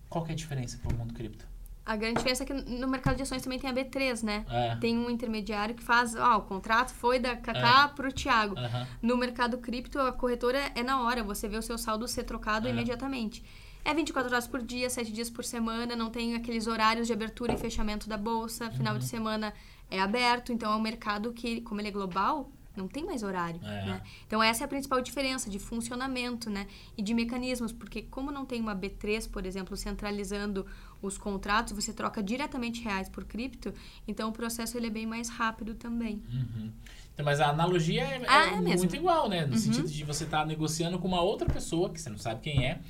Qual 0.09 0.25
que 0.25 0.31
é 0.31 0.35
a 0.35 0.37
diferença 0.37 0.79
para 0.79 0.95
o 0.95 0.97
mundo 0.97 1.13
cripto? 1.13 1.45
A 1.85 1.97
grande 1.97 2.15
diferença 2.15 2.45
é 2.45 2.47
que 2.47 2.53
no 2.55 2.89
mercado 2.89 3.17
de 3.17 3.23
ações 3.23 3.43
também 3.43 3.59
tem 3.59 3.69
a 3.69 3.75
B3, 3.75 4.23
né? 4.23 4.47
É. 4.49 4.77
Tem 4.77 4.97
um 4.97 5.11
intermediário 5.11 5.75
que 5.75 5.83
faz, 5.83 6.15
ó, 6.15 6.39
o 6.39 6.43
contrato 6.43 6.95
foi 6.95 7.19
da 7.19 7.37
Kaká 7.37 7.91
é. 7.91 7.95
pro 7.95 8.11
Thiago. 8.11 8.55
Uhum. 8.55 8.87
No 9.03 9.17
mercado 9.19 9.59
cripto, 9.59 10.01
a 10.01 10.11
corretora 10.11 10.73
é 10.75 10.83
na 10.83 11.03
hora, 11.03 11.23
você 11.23 11.47
vê 11.47 11.59
o 11.59 11.63
seu 11.63 11.77
saldo 11.77 12.09
ser 12.09 12.25
trocado 12.25 12.67
é. 12.67 12.71
imediatamente. 12.71 13.45
É 13.85 13.93
24 13.93 14.33
horas 14.33 14.47
por 14.47 14.63
dia, 14.63 14.89
7 14.89 15.13
dias 15.13 15.29
por 15.29 15.45
semana, 15.45 15.95
não 15.95 16.11
tem 16.11 16.35
aqueles 16.35 16.67
horários 16.67 17.07
de 17.07 17.13
abertura 17.13 17.53
e 17.53 17.59
fechamento 17.59 18.09
da 18.09 18.17
bolsa, 18.17 18.71
final 18.71 18.95
uhum. 18.95 18.99
de 18.99 19.05
semana 19.05 19.53
é 19.91 20.01
aberto, 20.01 20.53
então 20.53 20.73
é 20.73 20.77
um 20.77 20.81
mercado 20.81 21.33
que, 21.33 21.61
como 21.61 21.81
ele 21.81 21.89
é 21.89 21.91
global, 21.91 22.51
Não 22.77 22.89
tem 22.89 23.05
mais 23.05 23.23
horário, 23.23 23.61
é. 23.63 23.87
né? 23.87 24.03
Então, 24.27 24.43
essa 24.43 24.65
é 24.65 24.67
a 24.67 24.69
principal 24.69 25.01
diferença 25.01 25.49
de 25.49 25.61
funcionamento, 25.61 26.51
né? 26.51 26.67
E 26.97 27.03
de 27.03 27.15
mecanismos, 27.15 27.73
porque 27.73 28.03
como 28.03 28.33
não 28.33 28.45
tem 28.45 28.61
uma 28.61 28.75
B3, 28.75 29.31
por 29.31 29.47
exemplo, 29.47 29.77
centralizando 29.77 30.67
os 31.01 31.17
contratos, 31.17 31.73
você 31.73 31.93
troca 31.93 32.21
diretamente 32.21 32.83
reais 32.83 33.09
por 33.09 33.25
cripto, 33.25 33.73
então 34.09 34.29
o 34.29 34.33
processo 34.33 34.77
ele 34.77 34.89
é 34.89 34.91
bem 34.91 35.07
mais 35.07 35.29
rápido 35.29 35.75
também. 35.75 36.21
Uhum. 36.33 36.73
Então, 37.13 37.25
mas 37.25 37.41
a 37.41 37.49
analogia 37.49 38.03
é, 38.03 38.23
ah, 38.27 38.47
é, 38.47 38.55
é 38.57 38.77
muito 38.77 38.97
igual, 38.97 39.29
né? 39.29 39.47
No 39.47 39.53
uhum. 39.53 39.59
sentido 39.59 39.89
de 39.89 40.03
você 40.03 40.25
estar 40.25 40.41
tá 40.41 40.47
negociando 40.47 40.99
com 40.99 41.07
uma 41.07 41.21
outra 41.21 41.49
pessoa, 41.49 41.91
que 41.91 42.01
você 42.01 42.11
não 42.11 42.19
sabe 42.19 42.41
quem 42.41 42.67
é, 42.67 42.81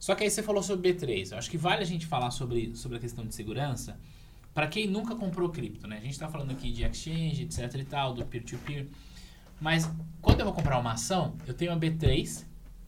só 0.00 0.14
que 0.16 0.24
aí 0.24 0.30
você 0.30 0.42
falou 0.42 0.62
sobre 0.62 0.92
B3. 0.92 1.30
Eu 1.30 1.38
acho 1.38 1.50
que 1.50 1.58
vale 1.58 1.82
a 1.82 1.86
gente 1.86 2.06
falar 2.06 2.32
sobre, 2.32 2.74
sobre 2.74 2.96
a 2.96 3.00
questão 3.00 3.24
de 3.24 3.34
segurança, 3.34 4.00
para 4.52 4.66
quem 4.66 4.88
nunca 4.88 5.14
comprou 5.14 5.50
cripto, 5.50 5.86
né? 5.86 5.98
A 5.98 6.00
gente 6.00 6.12
está 6.12 6.26
falando 6.26 6.50
aqui 6.50 6.72
de 6.72 6.82
exchange, 6.82 7.42
etc 7.42 7.72
e 7.74 7.84
tal, 7.84 8.14
do 8.14 8.24
peer-to-peer. 8.24 8.84
-peer, 8.84 8.88
mas 9.60 9.88
quando 10.20 10.40
eu 10.40 10.46
vou 10.46 10.54
comprar 10.54 10.78
uma 10.78 10.92
ação, 10.92 11.36
eu 11.46 11.52
tenho 11.52 11.70
a 11.70 11.76
B3, 11.76 12.44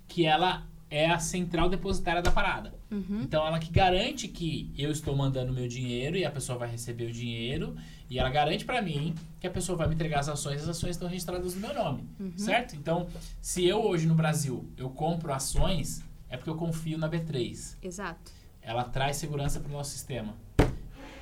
que 0.08 0.24
ela 0.24 0.66
é 0.90 1.10
a 1.10 1.18
central 1.18 1.68
depositária 1.68 2.20
da 2.20 2.30
parada. 2.30 2.74
Uhum. 2.90 3.22
Então, 3.22 3.46
ela 3.46 3.58
que 3.58 3.70
garante 3.70 4.28
que 4.28 4.72
eu 4.76 4.90
estou 4.90 5.16
mandando 5.16 5.52
meu 5.52 5.66
dinheiro 5.68 6.16
e 6.16 6.24
a 6.24 6.30
pessoa 6.30 6.58
vai 6.58 6.70
receber 6.70 7.06
o 7.06 7.12
dinheiro. 7.12 7.74
E 8.10 8.18
ela 8.18 8.28
garante 8.28 8.64
para 8.64 8.82
mim 8.82 9.14
que 9.40 9.46
a 9.46 9.50
pessoa 9.50 9.76
vai 9.76 9.88
me 9.88 9.94
entregar 9.94 10.20
as 10.20 10.28
ações 10.28 10.60
e 10.60 10.64
as 10.64 10.68
ações 10.68 10.90
estão 10.90 11.08
registradas 11.08 11.54
no 11.54 11.60
meu 11.60 11.74
nome. 11.74 12.04
Uhum. 12.20 12.32
Certo? 12.36 12.76
Então, 12.76 13.06
se 13.40 13.66
eu 13.66 13.82
hoje 13.82 14.06
no 14.06 14.14
Brasil 14.14 14.68
eu 14.76 14.90
compro 14.90 15.32
ações, 15.32 16.04
é 16.32 16.36
porque 16.38 16.48
eu 16.48 16.56
confio 16.56 16.96
na 16.96 17.08
B3. 17.08 17.76
Exato. 17.82 18.32
Ela 18.62 18.84
traz 18.84 19.18
segurança 19.18 19.60
para 19.60 19.68
o 19.68 19.72
nosso 19.72 19.90
sistema. 19.90 20.34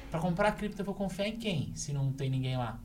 Para 0.09 0.21
comprar 0.21 0.53
cripto, 0.53 0.81
eu 0.81 0.85
vou 0.85 0.95
confiar 0.95 1.27
em 1.27 1.37
quem, 1.37 1.75
se 1.75 1.93
não 1.93 2.13
tem 2.13 2.31
ninguém 2.31 2.57
lá? 2.57 2.81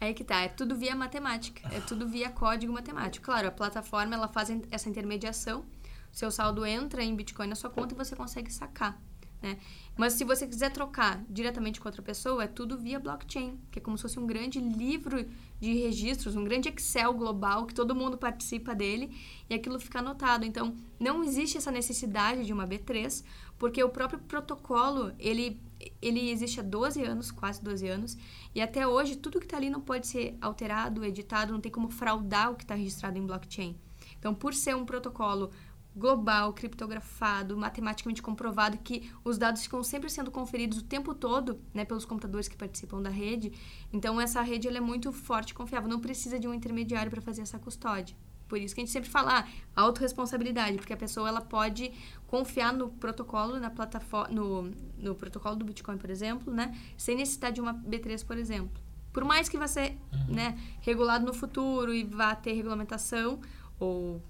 Aí 0.00 0.14
que 0.14 0.24
tá, 0.24 0.40
é 0.40 0.48
tudo 0.48 0.74
via 0.74 0.96
matemática, 0.96 1.68
é 1.74 1.80
tudo 1.80 2.08
via 2.08 2.30
código 2.30 2.72
matemático. 2.72 3.26
Claro, 3.26 3.48
a 3.48 3.50
plataforma 3.50 4.14
ela 4.14 4.28
faz 4.28 4.50
essa 4.70 4.88
intermediação, 4.88 5.64
seu 6.10 6.30
saldo 6.30 6.64
entra 6.64 7.04
em 7.04 7.14
Bitcoin 7.14 7.46
na 7.46 7.54
sua 7.54 7.70
conta 7.70 7.94
e 7.94 7.96
você 7.96 8.16
consegue 8.16 8.50
sacar. 8.50 8.98
Né? 9.42 9.58
Mas 9.96 10.14
se 10.14 10.24
você 10.24 10.46
quiser 10.46 10.70
trocar 10.70 11.24
diretamente 11.28 11.80
com 11.80 11.88
outra 11.88 12.02
pessoa, 12.02 12.44
é 12.44 12.46
tudo 12.46 12.78
via 12.78 12.98
blockchain, 12.98 13.58
que 13.70 13.78
é 13.78 13.82
como 13.82 13.96
se 13.96 14.02
fosse 14.02 14.18
um 14.18 14.26
grande 14.26 14.60
livro 14.60 15.26
de 15.58 15.72
registros, 15.72 16.36
um 16.36 16.44
grande 16.44 16.68
Excel 16.68 17.14
global 17.14 17.64
que 17.64 17.74
todo 17.74 17.94
mundo 17.94 18.18
participa 18.18 18.74
dele 18.74 19.16
e 19.48 19.54
aquilo 19.54 19.80
fica 19.80 20.00
anotado. 20.00 20.44
Então, 20.44 20.76
não 21.00 21.24
existe 21.24 21.56
essa 21.56 21.70
necessidade 21.70 22.44
de 22.44 22.52
uma 22.52 22.66
B3, 22.66 23.24
porque 23.58 23.82
o 23.82 23.88
próprio 23.88 24.18
protocolo, 24.18 25.12
ele, 25.18 25.60
ele 26.02 26.30
existe 26.30 26.60
há 26.60 26.62
12 26.62 27.02
anos, 27.02 27.30
quase 27.30 27.62
12 27.62 27.88
anos, 27.88 28.18
e 28.54 28.60
até 28.60 28.86
hoje 28.86 29.16
tudo 29.16 29.38
que 29.38 29.46
está 29.46 29.56
ali 29.56 29.70
não 29.70 29.80
pode 29.80 30.06
ser 30.06 30.36
alterado, 30.40 31.04
editado, 31.04 31.52
não 31.52 31.60
tem 31.60 31.72
como 31.72 31.88
fraudar 31.88 32.52
o 32.52 32.54
que 32.54 32.64
está 32.64 32.74
registrado 32.74 33.18
em 33.18 33.26
blockchain. 33.26 33.76
Então, 34.18 34.34
por 34.34 34.54
ser 34.54 34.74
um 34.74 34.84
protocolo 34.84 35.50
global, 35.96 36.52
criptografado, 36.52 37.56
matematicamente 37.56 38.20
comprovado, 38.20 38.76
que 38.78 39.10
os 39.24 39.38
dados 39.38 39.62
ficam 39.62 39.82
sempre 39.82 40.10
sendo 40.10 40.30
conferidos 40.30 40.78
o 40.78 40.84
tempo 40.84 41.14
todo, 41.14 41.58
né, 41.72 41.84
pelos 41.84 42.04
computadores 42.04 42.46
que 42.46 42.56
participam 42.56 43.00
da 43.00 43.08
rede. 43.08 43.52
Então 43.92 44.20
essa 44.20 44.42
rede 44.42 44.68
ela 44.68 44.76
é 44.76 44.80
muito 44.80 45.10
forte 45.10 45.50
e 45.50 45.54
confiável, 45.54 45.88
não 45.88 45.98
precisa 45.98 46.38
de 46.38 46.46
um 46.46 46.52
intermediário 46.52 47.10
para 47.10 47.22
fazer 47.22 47.42
essa 47.42 47.58
custódia. 47.58 48.14
Por 48.46 48.58
isso 48.58 48.74
que 48.74 48.80
a 48.80 48.84
gente 48.84 48.92
sempre 48.92 49.10
fala 49.10 49.40
ah, 49.40 49.48
autorresponsabilidade, 49.74 50.76
porque 50.76 50.92
a 50.92 50.96
pessoa 50.96 51.28
ela 51.28 51.40
pode 51.40 51.90
confiar 52.28 52.72
no 52.72 52.90
protocolo, 52.90 53.58
na 53.58 53.70
plataforma, 53.70 54.32
no, 54.32 54.70
no 54.98 55.14
protocolo 55.14 55.56
do 55.56 55.64
Bitcoin, 55.64 55.98
por 55.98 56.10
exemplo, 56.10 56.52
né, 56.52 56.78
sem 56.96 57.16
necessidade 57.16 57.56
de 57.56 57.60
uma 57.60 57.74
B3, 57.74 58.24
por 58.24 58.38
exemplo. 58.38 58.80
Por 59.12 59.24
mais 59.24 59.48
que 59.48 59.56
vá 59.56 59.66
ser 59.66 59.98
uhum. 60.12 60.34
né, 60.34 60.60
regulado 60.80 61.24
no 61.24 61.32
futuro 61.32 61.92
e 61.92 62.04
vá 62.04 62.36
ter 62.36 62.52
regulamentação 62.52 63.40
ou 63.80 64.22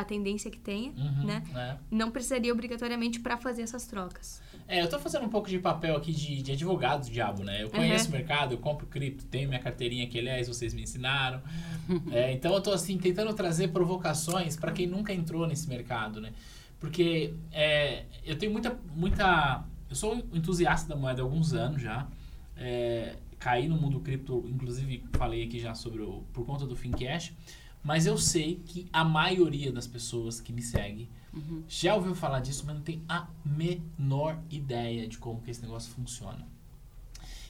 a 0.00 0.04
tendência 0.04 0.50
que 0.50 0.58
tenha, 0.58 0.90
uhum, 0.90 1.24
né? 1.24 1.42
É. 1.54 1.76
Não 1.90 2.10
precisaria 2.10 2.52
obrigatoriamente 2.52 3.20
para 3.20 3.36
fazer 3.36 3.62
essas 3.62 3.86
trocas. 3.86 4.42
É, 4.66 4.80
eu 4.80 4.88
tô 4.88 4.98
fazendo 4.98 5.26
um 5.26 5.28
pouco 5.28 5.48
de 5.48 5.58
papel 5.58 5.96
aqui 5.96 6.12
de, 6.12 6.42
de 6.42 6.52
advogado 6.52 7.04
do 7.04 7.10
diabo, 7.10 7.42
né? 7.44 7.62
Eu 7.62 7.70
conheço 7.70 8.04
uhum. 8.04 8.10
o 8.10 8.12
mercado, 8.12 8.54
eu 8.54 8.58
compro 8.58 8.86
cripto, 8.86 9.24
tenho 9.26 9.48
minha 9.48 9.60
carteirinha 9.60 10.06
que, 10.06 10.18
aliás, 10.18 10.48
vocês 10.48 10.72
me 10.72 10.82
ensinaram. 10.82 11.42
é, 12.10 12.32
então 12.32 12.54
eu 12.54 12.60
tô, 12.60 12.72
assim, 12.72 12.96
tentando 12.96 13.32
trazer 13.34 13.68
provocações 13.68 14.56
para 14.56 14.72
quem 14.72 14.86
nunca 14.86 15.12
entrou 15.12 15.46
nesse 15.46 15.68
mercado, 15.68 16.20
né? 16.20 16.32
Porque 16.80 17.34
é, 17.52 18.04
eu 18.24 18.36
tenho 18.36 18.50
muita, 18.50 18.78
muita... 18.94 19.64
Eu 19.88 19.94
sou 19.94 20.16
entusiasta 20.32 20.88
da 20.88 20.96
moeda 20.96 21.20
há 21.20 21.24
alguns 21.24 21.52
anos 21.52 21.82
já. 21.82 22.08
É, 22.56 23.16
caí 23.38 23.68
no 23.68 23.76
mundo 23.76 24.00
cripto, 24.00 24.44
inclusive 24.48 25.04
falei 25.12 25.44
aqui 25.44 25.60
já 25.60 25.74
sobre 25.74 26.02
o... 26.02 26.24
Por 26.32 26.46
conta 26.46 26.66
do 26.66 26.74
Fincash. 26.74 27.34
Mas 27.82 28.06
eu 28.06 28.16
sei 28.16 28.62
que 28.64 28.88
a 28.92 29.04
maioria 29.04 29.72
das 29.72 29.86
pessoas 29.86 30.40
que 30.40 30.52
me 30.52 30.62
segue 30.62 31.08
uhum. 31.32 31.62
já 31.68 31.94
ouviu 31.94 32.14
falar 32.14 32.40
disso, 32.40 32.64
mas 32.64 32.76
não 32.76 32.82
tem 32.82 33.02
a 33.08 33.26
menor 33.44 34.38
ideia 34.50 35.08
de 35.08 35.18
como 35.18 35.40
que 35.40 35.50
esse 35.50 35.62
negócio 35.62 35.90
funciona. 35.92 36.46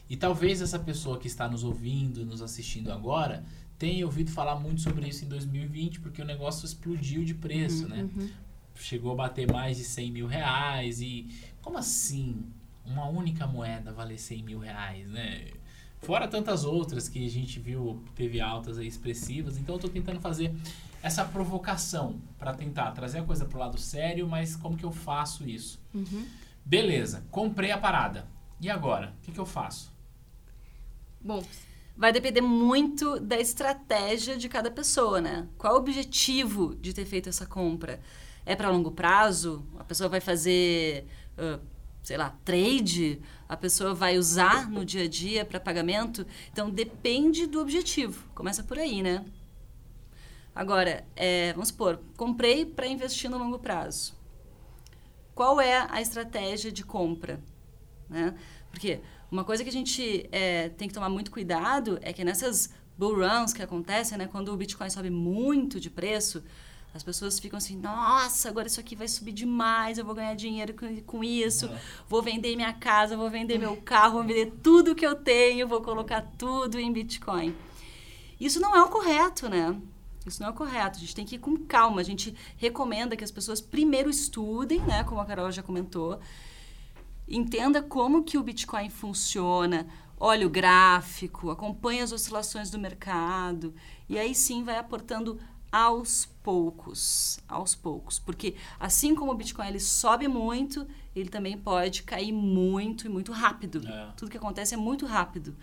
E 0.08 0.16
talvez 0.16 0.60
essa 0.60 0.78
pessoa 0.78 1.18
que 1.18 1.26
está 1.26 1.48
nos 1.48 1.64
ouvindo, 1.64 2.24
nos 2.24 2.42
assistindo 2.42 2.90
agora, 2.90 3.44
tenha 3.78 4.04
ouvido 4.06 4.30
falar 4.30 4.56
muito 4.56 4.80
sobre 4.80 5.08
isso 5.08 5.24
em 5.24 5.28
2020, 5.28 6.00
porque 6.00 6.22
o 6.22 6.24
negócio 6.24 6.64
explodiu 6.64 7.24
de 7.24 7.34
preço, 7.34 7.84
uhum, 7.84 7.88
né? 7.88 8.02
Uhum. 8.02 8.30
Chegou 8.74 9.12
a 9.12 9.16
bater 9.16 9.50
mais 9.50 9.76
de 9.76 9.84
100 9.84 10.12
mil 10.12 10.26
reais 10.26 11.00
e... 11.00 11.28
Como 11.60 11.76
assim? 11.76 12.44
Uma 12.84 13.06
única 13.06 13.46
moeda 13.46 13.92
valer 13.92 14.18
100 14.18 14.42
mil 14.42 14.58
reais, 14.58 15.08
né? 15.08 15.46
Fora 16.02 16.26
tantas 16.26 16.64
outras 16.64 17.08
que 17.08 17.24
a 17.24 17.30
gente 17.30 17.60
viu, 17.60 18.02
teve 18.16 18.40
altas 18.40 18.76
expressivas. 18.78 19.56
Então 19.56 19.76
eu 19.76 19.76
estou 19.76 19.90
tentando 19.90 20.20
fazer 20.20 20.52
essa 21.00 21.24
provocação 21.24 22.20
para 22.38 22.52
tentar 22.52 22.90
trazer 22.90 23.20
a 23.20 23.22
coisa 23.22 23.44
para 23.44 23.56
o 23.56 23.60
lado 23.60 23.78
sério, 23.78 24.26
mas 24.28 24.56
como 24.56 24.76
que 24.76 24.84
eu 24.84 24.90
faço 24.90 25.48
isso? 25.48 25.80
Uhum. 25.94 26.26
Beleza, 26.64 27.24
comprei 27.30 27.70
a 27.70 27.78
parada. 27.78 28.26
E 28.60 28.68
agora? 28.68 29.14
O 29.18 29.24
que, 29.24 29.30
que 29.30 29.38
eu 29.38 29.46
faço? 29.46 29.92
Bom, 31.20 31.40
vai 31.96 32.12
depender 32.12 32.40
muito 32.40 33.20
da 33.20 33.38
estratégia 33.38 34.36
de 34.36 34.48
cada 34.48 34.72
pessoa, 34.72 35.20
né? 35.20 35.46
Qual 35.56 35.74
o 35.74 35.78
objetivo 35.78 36.74
de 36.80 36.92
ter 36.92 37.04
feito 37.04 37.28
essa 37.28 37.46
compra? 37.46 38.00
É 38.44 38.56
para 38.56 38.70
longo 38.70 38.90
prazo? 38.90 39.64
A 39.78 39.84
pessoa 39.84 40.08
vai 40.08 40.20
fazer 40.20 41.06
uh, 41.38 41.60
sei 42.02 42.16
lá, 42.16 42.34
trade, 42.44 43.20
a 43.52 43.56
pessoa 43.56 43.92
vai 43.92 44.16
usar 44.16 44.70
no 44.70 44.82
dia 44.82 45.04
a 45.04 45.08
dia 45.08 45.44
para 45.44 45.60
pagamento. 45.60 46.26
Então 46.50 46.70
depende 46.70 47.46
do 47.46 47.60
objetivo. 47.60 48.26
Começa 48.34 48.62
por 48.62 48.78
aí, 48.78 49.02
né? 49.02 49.26
Agora, 50.54 51.04
é, 51.14 51.52
vamos 51.52 51.68
supor, 51.68 52.00
comprei 52.16 52.64
para 52.64 52.86
investir 52.86 53.28
no 53.28 53.36
longo 53.36 53.58
prazo. 53.58 54.14
Qual 55.34 55.60
é 55.60 55.86
a 55.90 56.00
estratégia 56.00 56.72
de 56.72 56.82
compra? 56.82 57.40
Né? 58.08 58.34
Porque 58.70 59.00
uma 59.30 59.44
coisa 59.44 59.62
que 59.62 59.68
a 59.68 59.72
gente 59.72 60.26
é, 60.32 60.70
tem 60.70 60.88
que 60.88 60.94
tomar 60.94 61.10
muito 61.10 61.30
cuidado 61.30 61.98
é 62.00 62.10
que 62.10 62.24
nessas 62.24 62.72
bull 62.96 63.16
runs 63.16 63.52
que 63.52 63.62
acontecem, 63.62 64.16
né, 64.16 64.26
quando 64.26 64.50
o 64.50 64.56
Bitcoin 64.56 64.88
sobe 64.88 65.10
muito 65.10 65.78
de 65.78 65.90
preço, 65.90 66.42
as 66.94 67.02
pessoas 67.02 67.38
ficam 67.38 67.56
assim, 67.56 67.76
nossa, 67.76 68.48
agora 68.48 68.66
isso 68.66 68.80
aqui 68.80 68.94
vai 68.94 69.08
subir 69.08 69.32
demais, 69.32 69.98
eu 69.98 70.04
vou 70.04 70.14
ganhar 70.14 70.34
dinheiro 70.34 70.74
com, 70.74 71.00
com 71.02 71.24
isso, 71.24 71.66
uhum. 71.66 71.78
vou 72.08 72.22
vender 72.22 72.54
minha 72.54 72.72
casa, 72.72 73.16
vou 73.16 73.30
vender 73.30 73.58
meu 73.58 73.76
carro, 73.76 74.14
vou 74.14 74.24
vender 74.24 74.52
tudo 74.62 74.94
que 74.94 75.06
eu 75.06 75.14
tenho, 75.14 75.66
vou 75.66 75.80
colocar 75.80 76.20
tudo 76.36 76.78
em 76.78 76.92
Bitcoin. 76.92 77.54
Isso 78.38 78.60
não 78.60 78.74
é 78.74 78.82
o 78.82 78.88
correto, 78.88 79.48
né? 79.48 79.74
Isso 80.26 80.40
não 80.40 80.48
é 80.48 80.50
o 80.50 80.54
correto. 80.54 80.98
A 80.98 81.00
gente 81.00 81.14
tem 81.14 81.24
que 81.24 81.36
ir 81.36 81.38
com 81.38 81.56
calma. 81.56 82.00
A 82.00 82.04
gente 82.04 82.34
recomenda 82.56 83.16
que 83.16 83.24
as 83.24 83.30
pessoas 83.30 83.60
primeiro 83.60 84.10
estudem, 84.10 84.80
né? 84.80 85.04
Como 85.04 85.20
a 85.20 85.24
Carol 85.24 85.50
já 85.50 85.62
comentou. 85.62 86.20
Entenda 87.26 87.82
como 87.82 88.24
que 88.24 88.36
o 88.36 88.42
Bitcoin 88.42 88.90
funciona, 88.90 89.86
olhe 90.18 90.44
o 90.44 90.50
gráfico, 90.50 91.50
acompanhe 91.50 92.00
as 92.00 92.12
oscilações 92.12 92.68
do 92.68 92.78
mercado. 92.78 93.74
E 94.08 94.18
aí 94.18 94.34
sim 94.34 94.64
vai 94.64 94.76
aportando 94.76 95.38
aos 95.70 96.28
poucos, 96.42 97.40
aos 97.48 97.74
poucos, 97.74 98.18
porque 98.18 98.54
assim 98.78 99.14
como 99.14 99.32
o 99.32 99.34
Bitcoin 99.34 99.68
ele 99.68 99.80
sobe 99.80 100.28
muito, 100.28 100.86
ele 101.14 101.28
também 101.28 101.56
pode 101.56 102.02
cair 102.02 102.32
muito 102.32 103.06
e 103.06 103.08
muito 103.08 103.32
rápido. 103.32 103.86
É. 103.86 104.12
Tudo 104.16 104.30
que 104.30 104.36
acontece 104.36 104.74
é 104.74 104.76
muito 104.76 105.06
rápido. 105.06 105.56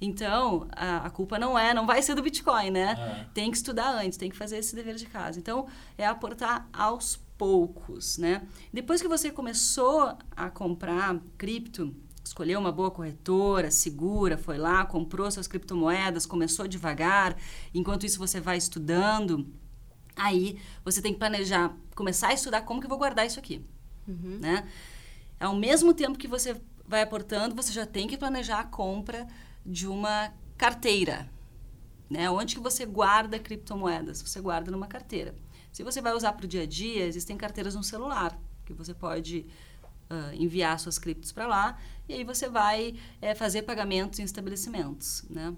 Então, 0.00 0.66
a, 0.72 1.06
a, 1.06 1.10
culpa 1.10 1.38
não 1.38 1.56
é, 1.56 1.72
não 1.72 1.86
vai 1.86 2.02
ser 2.02 2.16
do 2.16 2.22
Bitcoin, 2.22 2.72
né? 2.72 2.96
É. 2.98 3.26
Tem 3.32 3.50
que 3.50 3.56
estudar 3.56 3.94
antes, 3.94 4.18
tem 4.18 4.28
que 4.28 4.36
fazer 4.36 4.58
esse 4.58 4.74
dever 4.74 4.96
de 4.96 5.06
casa. 5.06 5.38
Então, 5.38 5.66
é 5.96 6.04
aportar 6.04 6.68
aos 6.72 7.20
poucos, 7.38 8.18
né? 8.18 8.42
Depois 8.72 9.00
que 9.00 9.06
você 9.06 9.30
começou 9.30 10.16
a 10.36 10.50
comprar 10.50 11.20
cripto, 11.38 11.94
escolheu 12.24 12.58
uma 12.58 12.72
boa 12.72 12.90
corretora, 12.90 13.70
segura, 13.70 14.36
foi 14.36 14.58
lá, 14.58 14.84
comprou 14.84 15.30
suas 15.30 15.46
criptomoedas, 15.46 16.26
começou 16.26 16.66
devagar, 16.66 17.36
enquanto 17.74 18.04
isso 18.04 18.18
você 18.18 18.40
vai 18.40 18.56
estudando, 18.56 19.46
aí 20.16 20.58
você 20.84 21.00
tem 21.00 21.12
que 21.12 21.18
planejar, 21.18 21.76
começar 21.94 22.28
a 22.28 22.34
estudar 22.34 22.62
como 22.62 22.80
que 22.80 22.86
eu 22.86 22.90
vou 22.90 22.98
guardar 22.98 23.26
isso 23.26 23.38
aqui, 23.38 23.64
uhum. 24.06 24.38
né? 24.40 24.68
Ao 25.40 25.54
mesmo 25.54 25.92
tempo 25.92 26.18
que 26.18 26.28
você 26.28 26.60
vai 26.86 27.02
aportando, 27.02 27.54
você 27.54 27.72
já 27.72 27.86
tem 27.86 28.06
que 28.06 28.16
planejar 28.16 28.60
a 28.60 28.64
compra 28.64 29.26
de 29.64 29.86
uma 29.86 30.32
carteira, 30.56 31.28
Né? 32.10 32.30
Onde 32.30 32.54
que 32.56 32.60
você 32.60 32.84
guarda 32.84 33.38
criptomoedas? 33.38 34.20
Você 34.20 34.40
guarda 34.40 34.70
numa 34.70 34.86
carteira. 34.86 35.34
Se 35.72 35.82
você 35.82 36.02
vai 36.02 36.12
usar 36.12 36.34
para 36.34 36.44
o 36.44 36.48
dia 36.48 36.62
a 36.62 36.66
dia, 36.66 37.06
existem 37.06 37.36
carteiras 37.38 37.74
no 37.74 37.82
celular, 37.82 38.38
que 38.66 38.74
você 38.74 38.92
pode 38.92 39.46
uh, 40.10 40.34
enviar 40.34 40.78
suas 40.78 40.98
criptos 40.98 41.32
para 41.32 41.46
lá, 41.46 41.78
e 42.06 42.12
aí 42.12 42.24
você 42.24 42.48
vai 42.48 42.94
é, 43.20 43.34
fazer 43.34 43.62
pagamentos 43.62 44.18
em 44.18 44.24
estabelecimentos, 44.24 45.24
né? 45.30 45.56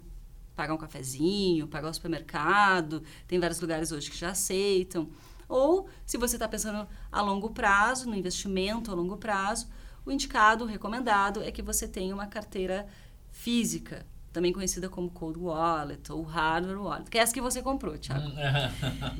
Pagar 0.55 0.73
um 0.73 0.77
cafezinho, 0.77 1.67
pagar 1.67 1.89
o 1.89 1.93
supermercado, 1.93 3.03
tem 3.27 3.39
vários 3.39 3.59
lugares 3.59 3.91
hoje 3.91 4.09
que 4.09 4.17
já 4.17 4.29
aceitam. 4.29 5.09
Ou, 5.47 5.87
se 6.05 6.17
você 6.17 6.35
está 6.35 6.47
pensando 6.47 6.87
a 7.11 7.21
longo 7.21 7.49
prazo, 7.51 8.09
no 8.09 8.15
investimento 8.15 8.91
a 8.91 8.95
longo 8.95 9.17
prazo, 9.17 9.67
o 10.05 10.11
indicado, 10.11 10.63
o 10.63 10.67
recomendado, 10.67 11.43
é 11.43 11.51
que 11.51 11.61
você 11.61 11.87
tenha 11.87 12.13
uma 12.13 12.27
carteira 12.27 12.87
física, 13.31 14.05
também 14.35 14.51
conhecida 14.51 14.89
como 14.89 15.09
Cold 15.09 15.39
Wallet 15.39 16.11
ou 16.11 16.21
Hardware 16.21 16.77
Wallet, 16.77 17.09
que 17.09 17.17
é 17.17 17.21
essa 17.21 17.33
que 17.33 17.39
você 17.39 17.61
comprou, 17.61 17.97
Thiago. 17.97 18.27
Hum, 18.27 18.33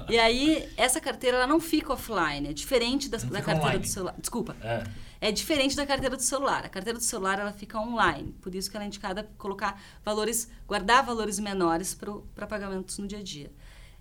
e 0.09 0.19
aí, 0.19 0.69
essa 0.75 0.99
carteira 0.99 1.37
ela 1.37 1.47
não 1.47 1.61
fica 1.61 1.93
offline, 1.93 2.49
é 2.49 2.53
diferente 2.53 3.07
da, 3.07 3.17
da 3.17 3.41
carteira 3.41 3.61
online. 3.61 3.79
do 3.79 3.87
celular. 3.87 4.15
Desculpa. 4.19 4.57
É. 4.61 4.83
é. 5.21 5.31
diferente 5.31 5.73
da 5.73 5.85
carteira 5.85 6.17
do 6.17 6.21
celular. 6.21 6.65
A 6.65 6.69
carteira 6.69 6.99
do 6.99 7.03
celular 7.03 7.39
ela 7.39 7.53
fica 7.53 7.79
online, 7.79 8.33
por 8.41 8.53
isso 8.53 8.69
que 8.69 8.75
ela 8.75 8.83
é 8.83 8.87
indicada 8.87 9.25
colocar 9.37 9.81
valores, 10.03 10.51
guardar 10.67 11.05
valores 11.05 11.39
menores 11.39 11.97
para 12.35 12.45
pagamentos 12.45 12.97
no 12.97 13.07
dia 13.07 13.19
a 13.19 13.23
dia. 13.23 13.49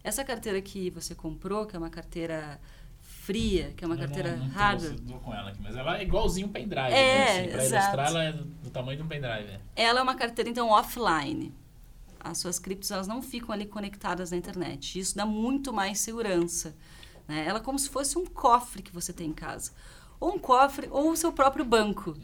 Essa 0.02 0.24
carteira 0.24 0.60
que 0.60 0.90
você 0.90 1.14
comprou, 1.14 1.64
que 1.64 1.76
é 1.76 1.78
uma 1.78 1.90
carteira 1.90 2.60
fria, 3.24 3.72
que 3.74 3.82
é 3.82 3.86
uma 3.86 3.94
eu 3.94 4.00
carteira 4.00 4.36
não, 4.36 4.44
não 4.44 4.52
hardware. 4.52 4.96
Com 5.22 5.32
ela 5.34 5.50
aqui, 5.50 5.60
mas 5.62 5.74
ela 5.74 5.98
é 5.98 6.02
igualzinho 6.02 6.46
um 6.46 6.50
pendrive. 6.50 6.92
É, 6.92 7.46
né? 7.46 7.54
assim, 7.54 7.74
ilustrar, 7.74 8.06
ela 8.08 8.24
é 8.24 8.32
do 8.32 8.70
tamanho 8.70 8.98
de 8.98 9.02
um 9.02 9.08
pendrive. 9.08 9.48
É. 9.48 9.60
Ela 9.74 10.00
é 10.00 10.02
uma 10.02 10.14
carteira, 10.14 10.50
então, 10.50 10.68
offline. 10.68 11.54
As 12.20 12.38
suas 12.38 12.58
criptos, 12.58 12.90
elas 12.90 13.08
não 13.08 13.22
ficam 13.22 13.52
ali 13.52 13.66
conectadas 13.66 14.30
na 14.30 14.36
internet. 14.36 14.98
Isso 14.98 15.16
dá 15.16 15.24
muito 15.24 15.72
mais 15.72 16.00
segurança. 16.00 16.76
Né? 17.26 17.44
Ela 17.46 17.58
é 17.58 17.62
como 17.62 17.78
se 17.78 17.88
fosse 17.88 18.18
um 18.18 18.26
cofre 18.26 18.82
que 18.82 18.92
você 18.92 19.12
tem 19.12 19.28
em 19.28 19.32
casa. 19.32 19.72
Ou 20.20 20.34
um 20.34 20.38
cofre, 20.38 20.88
ou 20.90 21.10
o 21.10 21.16
seu 21.16 21.32
próprio 21.32 21.64
banco. 21.64 22.16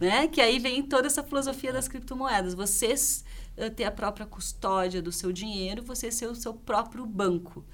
É. 0.00 0.04
Né? 0.04 0.28
Que 0.28 0.40
aí 0.40 0.58
vem 0.58 0.82
toda 0.82 1.06
essa 1.06 1.22
filosofia 1.22 1.72
das 1.72 1.88
criptomoedas. 1.88 2.54
Você 2.54 2.94
eh, 3.56 3.70
ter 3.70 3.84
a 3.84 3.90
própria 3.90 4.26
custódia 4.26 5.00
do 5.02 5.12
seu 5.12 5.32
dinheiro, 5.32 5.82
você 5.82 6.10
ser 6.10 6.26
o 6.26 6.34
seu 6.34 6.54
próprio 6.54 7.06
banco. 7.06 7.64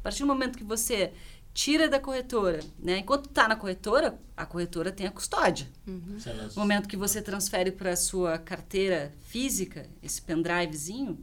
A 0.00 0.02
partir 0.02 0.20
do 0.20 0.26
momento 0.26 0.56
que 0.56 0.64
você 0.64 1.12
tira 1.56 1.88
da 1.88 1.98
corretora, 1.98 2.60
né? 2.78 2.98
Enquanto 2.98 3.30
está 3.30 3.48
na 3.48 3.56
corretora, 3.56 4.20
a 4.36 4.44
corretora 4.44 4.92
tem 4.92 5.06
a 5.06 5.10
custódia. 5.10 5.66
Uhum. 5.86 6.18
No 6.54 6.60
momento 6.60 6.86
que 6.86 6.98
você 6.98 7.22
transfere 7.22 7.72
para 7.72 7.92
a 7.92 7.96
sua 7.96 8.36
carteira 8.36 9.10
física, 9.22 9.88
esse 10.02 10.20
pendrivezinho, 10.20 11.18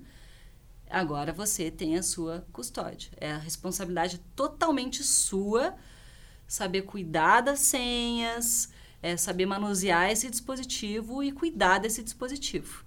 agora 0.90 1.32
você 1.32 1.70
tem 1.70 1.98
a 1.98 2.02
sua 2.02 2.44
custódia. 2.52 3.12
É 3.18 3.32
a 3.32 3.38
responsabilidade 3.38 4.20
totalmente 4.36 5.04
sua 5.04 5.76
saber 6.48 6.82
cuidar 6.82 7.42
das 7.42 7.60
senhas, 7.60 8.70
é 9.04 9.16
saber 9.16 9.46
manusear 9.46 10.10
esse 10.10 10.32
dispositivo 10.32 11.24
e 11.24 11.32
cuidar 11.32 11.78
desse 11.78 12.02
dispositivo. 12.02 12.83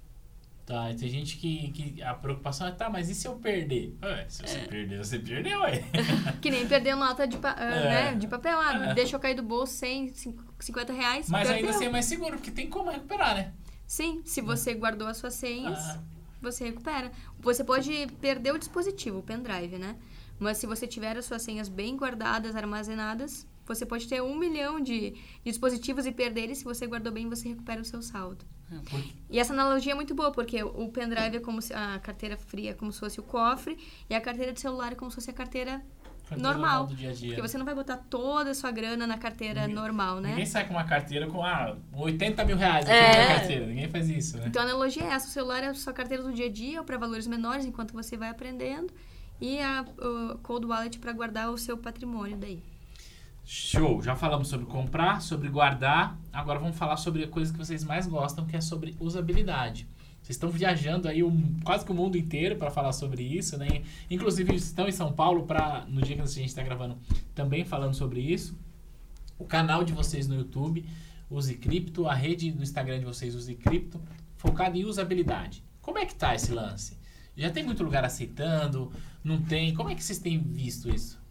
Tá, 0.67 0.93
tem 0.99 1.09
gente 1.09 1.37
que, 1.37 1.71
que 1.71 2.03
a 2.03 2.13
preocupação 2.13 2.67
é, 2.67 2.73
tá, 2.73 2.91
mas 2.91 3.09
e 3.09 3.15
se 3.15 3.29
eu 3.29 3.37
perder? 3.37 3.97
Ué, 4.03 4.27
se 4.29 4.43
você 4.43 4.59
é. 4.59 4.67
perder, 4.67 4.99
você 4.99 5.17
perdeu, 5.17 5.61
ué. 5.61 5.85
que 6.43 6.51
nem 6.51 6.67
perder 6.67 6.97
nota 6.97 7.25
de, 7.25 7.39
pa 7.39 7.51
é. 7.51 7.89
né, 7.89 8.15
de 8.17 8.27
papel, 8.27 8.59
ah, 8.59 8.89
é. 8.91 8.95
deixa 8.95 9.15
eu 9.15 9.21
cair 9.21 9.37
do 9.37 9.45
bolso 9.45 9.73
100, 9.75 10.13
50 10.59 10.93
reais, 10.93 11.29
Mas 11.29 11.47
perdeu. 11.47 11.67
ainda 11.67 11.71
assim 11.71 11.85
é 11.85 11.89
mais 11.89 12.07
seguro, 12.07 12.33
porque 12.33 12.51
tem 12.51 12.69
como 12.69 12.91
recuperar, 12.91 13.37
né? 13.37 13.53
Sim, 13.87 14.23
se 14.25 14.41
você 14.41 14.75
guardou 14.75 15.07
as 15.07 15.19
suas 15.19 15.35
senhas, 15.35 15.79
ah. 15.79 16.03
você 16.43 16.65
recupera. 16.65 17.13
Você 17.39 17.63
pode 17.63 18.09
perder 18.21 18.53
o 18.53 18.59
dispositivo, 18.59 19.21
o 19.21 19.23
pendrive, 19.23 19.79
né? 19.79 19.95
Mas 20.37 20.59
se 20.59 20.67
você 20.67 20.85
tiver 20.85 21.17
as 21.17 21.27
suas 21.27 21.43
senhas 21.43 21.69
bem 21.69 21.97
guardadas, 21.97 22.57
armazenadas, 22.57 23.47
você 23.65 23.87
pode 23.87 24.09
ter 24.09 24.21
um 24.21 24.37
milhão 24.37 24.81
de, 24.81 25.13
de 25.13 25.23
dispositivos 25.45 26.07
e 26.07 26.11
perder 26.11 26.43
eles. 26.43 26.59
Se 26.59 26.65
você 26.65 26.89
guardou 26.89 27.13
bem, 27.13 27.29
você 27.29 27.49
recupera 27.51 27.81
o 27.81 27.85
seu 27.85 28.03
saldo. 28.03 28.45
E 29.31 29.39
essa 29.39 29.53
analogia 29.53 29.93
é 29.93 29.95
muito 29.95 30.15
boa, 30.15 30.33
porque 30.33 30.63
o 30.63 30.89
pendrive 30.89 31.37
é 31.37 31.41
como 31.41 31.63
se 31.63 31.73
a 31.73 31.99
carteira 31.99 32.37
fria 32.37 32.71
é 32.71 32.75
como 32.75 32.93
se 32.93 33.01
fosse 33.01 33.21
o 33.21 33.23
cofre, 33.23 33.79
e 34.11 34.15
a 34.15 34.21
carteira 34.21 34.53
de 34.53 34.61
celular 34.61 34.93
é 34.93 34.95
como 34.95 35.11
se 35.11 35.17
fosse 35.17 35.31
a 35.31 35.35
carteira 35.35 35.83
normal. 36.37 36.87
Do 36.87 36.95
dia 36.95 37.11
a 37.11 37.13
dia. 37.13 37.29
Porque 37.29 37.43
você 37.49 37.57
não 37.57 37.65
vai 37.65 37.75
botar 37.75 37.97
toda 37.97 38.51
a 38.51 38.55
sua 38.55 38.71
grana 38.71 39.07
na 39.07 39.19
carteira 39.19 39.63
ninguém, 39.63 39.77
normal, 39.77 40.21
né? 40.21 40.31
Ninguém 40.31 40.47
sai 40.47 40.67
com 40.67 40.75
uma 40.75 40.85
carteira 40.85 41.29
com 41.29 41.45
ah, 41.45 41.77
80 41.93 42.45
mil 42.45 42.57
reais 42.57 42.89
é. 42.89 43.29
na 43.29 43.35
carteira. 43.39 43.67
Ninguém 43.67 43.89
faz 43.89 44.09
isso, 44.09 44.39
né? 44.39 44.45
Então 44.49 44.63
a 44.63 44.65
analogia 44.65 45.05
é 45.05 45.09
essa: 45.09 45.29
o 45.29 45.31
celular 45.31 45.63
é 45.63 45.69
a 45.69 45.75
sua 45.75 45.93
carteira 45.93 46.23
do 46.23 46.33
dia 46.33 46.47
a 46.47 46.51
dia, 46.51 46.81
ou 46.81 46.85
para 46.85 46.97
valores 46.99 47.27
menores, 47.27 47.65
enquanto 47.65 47.93
você 47.93 48.17
vai 48.17 48.31
aprendendo, 48.31 48.93
e 49.41 49.61
a 49.61 49.85
Cold 50.43 50.67
Wallet 50.67 50.99
para 50.99 51.13
guardar 51.13 51.51
o 51.51 51.59
seu 51.59 51.77
patrimônio 51.77 52.37
daí. 52.37 52.63
Show! 53.49 54.03
Já 54.03 54.17
falamos 54.17 54.49
sobre 54.49 54.67
comprar, 54.67 55.23
sobre 55.23 55.49
guardar. 55.49 56.19
Agora 56.33 56.59
vamos 56.59 56.77
falar 56.77 56.97
sobre 56.97 57.23
a 57.23 57.29
coisa 57.29 57.53
que 57.53 57.59
vocês 57.59 57.85
mais 57.85 58.05
gostam, 58.05 58.45
que 58.45 58.57
é 58.57 58.61
sobre 58.61 58.97
usabilidade. 58.99 59.87
Vocês 60.21 60.35
estão 60.35 60.51
viajando 60.51 61.07
aí 61.07 61.23
um, 61.23 61.55
quase 61.63 61.85
que 61.85 61.93
o 61.93 61.95
mundo 61.95 62.19
inteiro 62.19 62.57
para 62.57 62.73
falar 62.73 62.93
sobre 62.93 63.23
isso, 63.23 63.57
né? 63.57 63.85
Inclusive 64.11 64.53
estão 64.57 64.89
em 64.89 64.93
São 64.93 65.13
Paulo 65.13 65.45
para 65.47 65.87
no 65.87 66.03
dia 66.03 66.17
que 66.17 66.23
a 66.23 66.27
gente 66.27 66.49
está 66.49 66.61
gravando 66.61 66.99
também 67.37 67.65
falando 67.65 67.95
sobre 67.95 68.19
isso. 68.21 68.59
O 69.39 69.45
canal 69.45 69.85
de 69.85 69.93
vocês 69.93 70.27
no 70.27 70.35
YouTube, 70.35 70.85
Use 71.31 71.55
Cripto, 71.55 72.09
a 72.09 72.15
rede 72.15 72.51
no 72.51 72.65
Instagram 72.65 72.99
de 72.99 73.05
vocês, 73.05 73.33
Use 73.33 73.55
Cripto, 73.55 74.01
focado 74.37 74.77
em 74.77 74.85
usabilidade. 74.85 75.63
Como 75.81 75.99
é 75.99 76.05
que 76.05 76.17
tá 76.17 76.35
esse 76.35 76.51
lance? 76.51 76.99
Já 77.37 77.49
tem 77.49 77.63
muito 77.63 77.85
lugar 77.85 78.05
aceitando? 78.05 78.91
Não 79.23 79.41
tem? 79.41 79.73
Como 79.73 79.89
é 79.89 79.95
que 79.95 80.03
vocês 80.03 80.19
têm 80.19 80.37
visto 80.37 80.93
isso? 80.93 81.25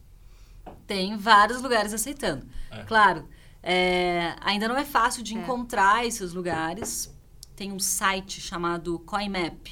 Tem 0.88 1.18
vários 1.18 1.62
lugares 1.62 1.94
aceitando. 1.94 2.46
É. 2.72 2.84
Claro, 2.84 3.28
é, 3.62 4.36
ainda 4.42 4.68
não 4.68 4.78
é 4.78 4.86
fácil 4.86 5.24
de 5.24 5.36
é. 5.36 5.40
encontrar 5.40 6.06
esses 6.06 6.34
lugares. 6.34 7.12
Tem 7.56 7.72
um 7.72 7.80
site 7.80 8.40
chamado 8.42 9.00
CoinMap, 9.00 9.68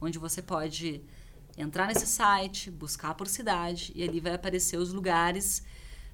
onde 0.00 0.18
você 0.18 0.42
pode 0.42 1.02
entrar 1.56 1.86
nesse 1.86 2.06
site, 2.06 2.70
buscar 2.70 3.14
por 3.14 3.26
cidade, 3.26 3.92
e 3.94 4.02
ali 4.02 4.20
vai 4.20 4.34
aparecer 4.34 4.76
os 4.76 4.92
lugares, 4.92 5.62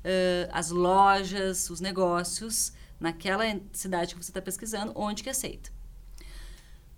uh, 0.00 0.50
as 0.50 0.70
lojas, 0.70 1.68
os 1.70 1.80
negócios 1.80 2.72
naquela 2.98 3.44
cidade 3.72 4.14
que 4.14 4.22
você 4.22 4.30
está 4.30 4.40
pesquisando, 4.40 4.92
onde 4.94 5.22
que 5.22 5.30
aceita. 5.30 5.70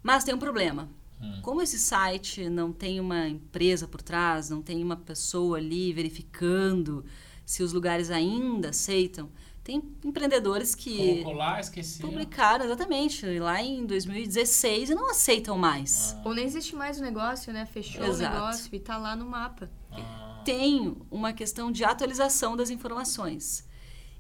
Mas 0.03 0.23
tem 0.23 0.35
um 0.35 0.39
problema. 0.39 0.89
Hum. 1.21 1.41
Como 1.43 1.63
esse 1.63 1.79
site 1.79 2.49
não 2.49 2.73
tem 2.73 3.01
uma 3.01 3.29
empresa 3.29 3.89
por 3.89 4.03
trás, 4.03 4.51
não 4.51 4.63
tem 4.63 4.83
uma 4.83 4.97
pessoa 4.97 5.59
ali 5.59 5.93
verificando 5.93 7.05
se 7.45 7.63
os 7.63 7.73
lugares 7.73 8.11
ainda 8.11 8.71
aceitam. 8.71 9.31
Tem 9.63 9.83
empreendedores 10.05 10.77
que 10.77 11.25
lá, 11.25 11.59
esqueci. 11.59 12.01
publicaram 12.01 12.65
exatamente 12.65 13.27
lá 13.41 13.61
em 13.61 13.85
2016 13.85 14.91
e 14.91 14.95
não 14.95 15.11
aceitam 15.11 15.59
mais. 15.59 16.15
Ah. 16.19 16.23
Ou 16.29 16.35
nem 16.35 16.45
existe 16.45 16.77
mais 16.77 16.99
o 17.01 17.03
negócio, 17.03 17.53
né? 17.53 17.67
Fechou 17.67 18.05
Exato. 18.05 18.33
o 18.33 18.35
negócio 18.35 18.69
e 18.73 18.77
está 18.77 18.97
lá 18.97 19.17
no 19.17 19.27
mapa. 19.27 19.69
Ah. 19.91 20.43
Tem 20.45 20.97
uma 21.11 21.33
questão 21.33 21.73
de 21.73 21.85
atualização 21.85 22.57
das 22.57 22.71
informações. 22.71 23.67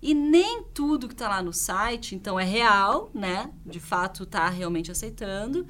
E 0.03 0.15
nem 0.15 0.65
tudo 0.75 1.07
que 1.07 1.15
está 1.15 1.29
lá 1.29 1.43
no 1.43 1.53
site, 1.53 2.15
então, 2.15 2.39
é 2.39 2.45
real, 2.45 3.11
né? 3.15 3.51
De 3.65 3.79
fato, 3.79 4.25
está 4.25 4.49
realmente 4.49 4.91
aceitando. 4.91 5.67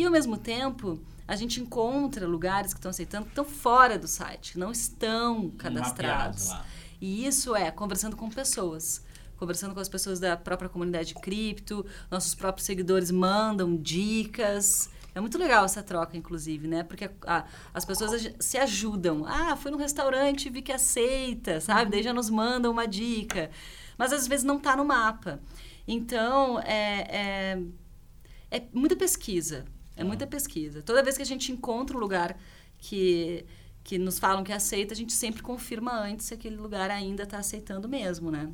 E, 0.00 0.04
ao 0.06 0.10
mesmo 0.10 0.38
tempo, 0.38 0.98
a 1.28 1.36
gente 1.36 1.60
encontra 1.60 2.26
lugares 2.26 2.72
que 2.72 2.78
estão 2.78 2.88
aceitando 2.88 3.26
que 3.26 3.32
estão 3.32 3.44
fora 3.44 3.98
do 3.98 4.08
site, 4.08 4.52
que 4.52 4.58
não 4.58 4.72
estão 4.72 5.50
cadastrados. 5.50 6.54
E 6.98 7.26
isso 7.26 7.54
é 7.54 7.70
conversando 7.70 8.16
com 8.16 8.30
pessoas. 8.30 9.04
Conversando 9.36 9.74
com 9.74 9.80
as 9.80 9.90
pessoas 9.90 10.18
da 10.18 10.38
própria 10.38 10.70
comunidade 10.70 11.12
cripto, 11.16 11.84
nossos 12.10 12.34
próprios 12.34 12.64
seguidores 12.64 13.10
mandam 13.10 13.76
dicas. 13.76 14.88
É 15.14 15.20
muito 15.20 15.36
legal 15.36 15.66
essa 15.66 15.82
troca, 15.82 16.16
inclusive, 16.16 16.66
né? 16.66 16.82
Porque 16.82 17.10
as 17.74 17.84
pessoas 17.84 18.26
se 18.40 18.56
ajudam. 18.56 19.26
Ah, 19.26 19.54
fui 19.54 19.70
no 19.70 19.76
restaurante 19.76 20.48
vi 20.48 20.62
que 20.62 20.72
aceita, 20.72 21.60
sabe? 21.60 21.90
Daí 21.90 22.02
já 22.02 22.14
nos 22.14 22.30
mandam 22.30 22.72
uma 22.72 22.88
dica. 22.88 23.50
Mas 23.98 24.14
às 24.14 24.26
vezes 24.26 24.46
não 24.46 24.56
está 24.56 24.74
no 24.74 24.84
mapa. 24.86 25.42
Então, 25.86 26.58
é, 26.60 27.58
é, 27.60 27.62
é 28.50 28.62
muita 28.72 28.96
pesquisa. 28.96 29.66
É 30.00 30.04
muita 30.04 30.26
pesquisa. 30.26 30.82
Toda 30.82 31.02
vez 31.02 31.16
que 31.16 31.22
a 31.22 31.26
gente 31.26 31.52
encontra 31.52 31.96
um 31.96 32.00
lugar 32.00 32.38
que 32.78 33.44
que 33.82 33.98
nos 33.98 34.18
falam 34.18 34.44
que 34.44 34.52
aceita, 34.52 34.92
a 34.92 34.96
gente 34.96 35.12
sempre 35.12 35.42
confirma 35.42 35.92
antes 35.92 36.26
se 36.26 36.34
aquele 36.34 36.56
lugar 36.56 36.90
ainda 36.90 37.22
está 37.22 37.38
aceitando 37.38 37.88
mesmo, 37.88 38.30
né? 38.30 38.50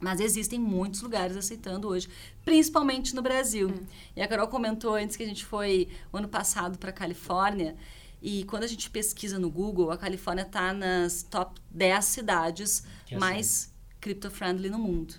Mas 0.00 0.18
existem 0.18 0.58
muitos 0.58 1.02
lugares 1.02 1.36
aceitando 1.36 1.88
hoje, 1.88 2.08
principalmente 2.44 3.14
no 3.14 3.22
Brasil. 3.22 3.68
Hum. 3.68 3.86
E 4.14 4.22
a 4.22 4.26
Carol 4.26 4.48
comentou 4.48 4.94
antes 4.94 5.14
que 5.14 5.22
a 5.22 5.26
gente 5.26 5.44
foi 5.44 5.88
ano 6.12 6.28
passado 6.28 6.78
para 6.78 6.90
a 6.90 6.92
Califórnia. 6.92 7.76
E 8.20 8.44
quando 8.44 8.64
a 8.64 8.66
gente 8.66 8.90
pesquisa 8.90 9.38
no 9.38 9.50
Google, 9.50 9.90
a 9.90 9.96
Califórnia 9.96 10.42
está 10.42 10.72
nas 10.72 11.22
top 11.22 11.60
10 11.70 12.04
cidades 12.04 12.82
que 13.04 13.16
mais 13.16 13.72
crypto-friendly 14.00 14.70
no 14.70 14.78
mundo. 14.78 15.14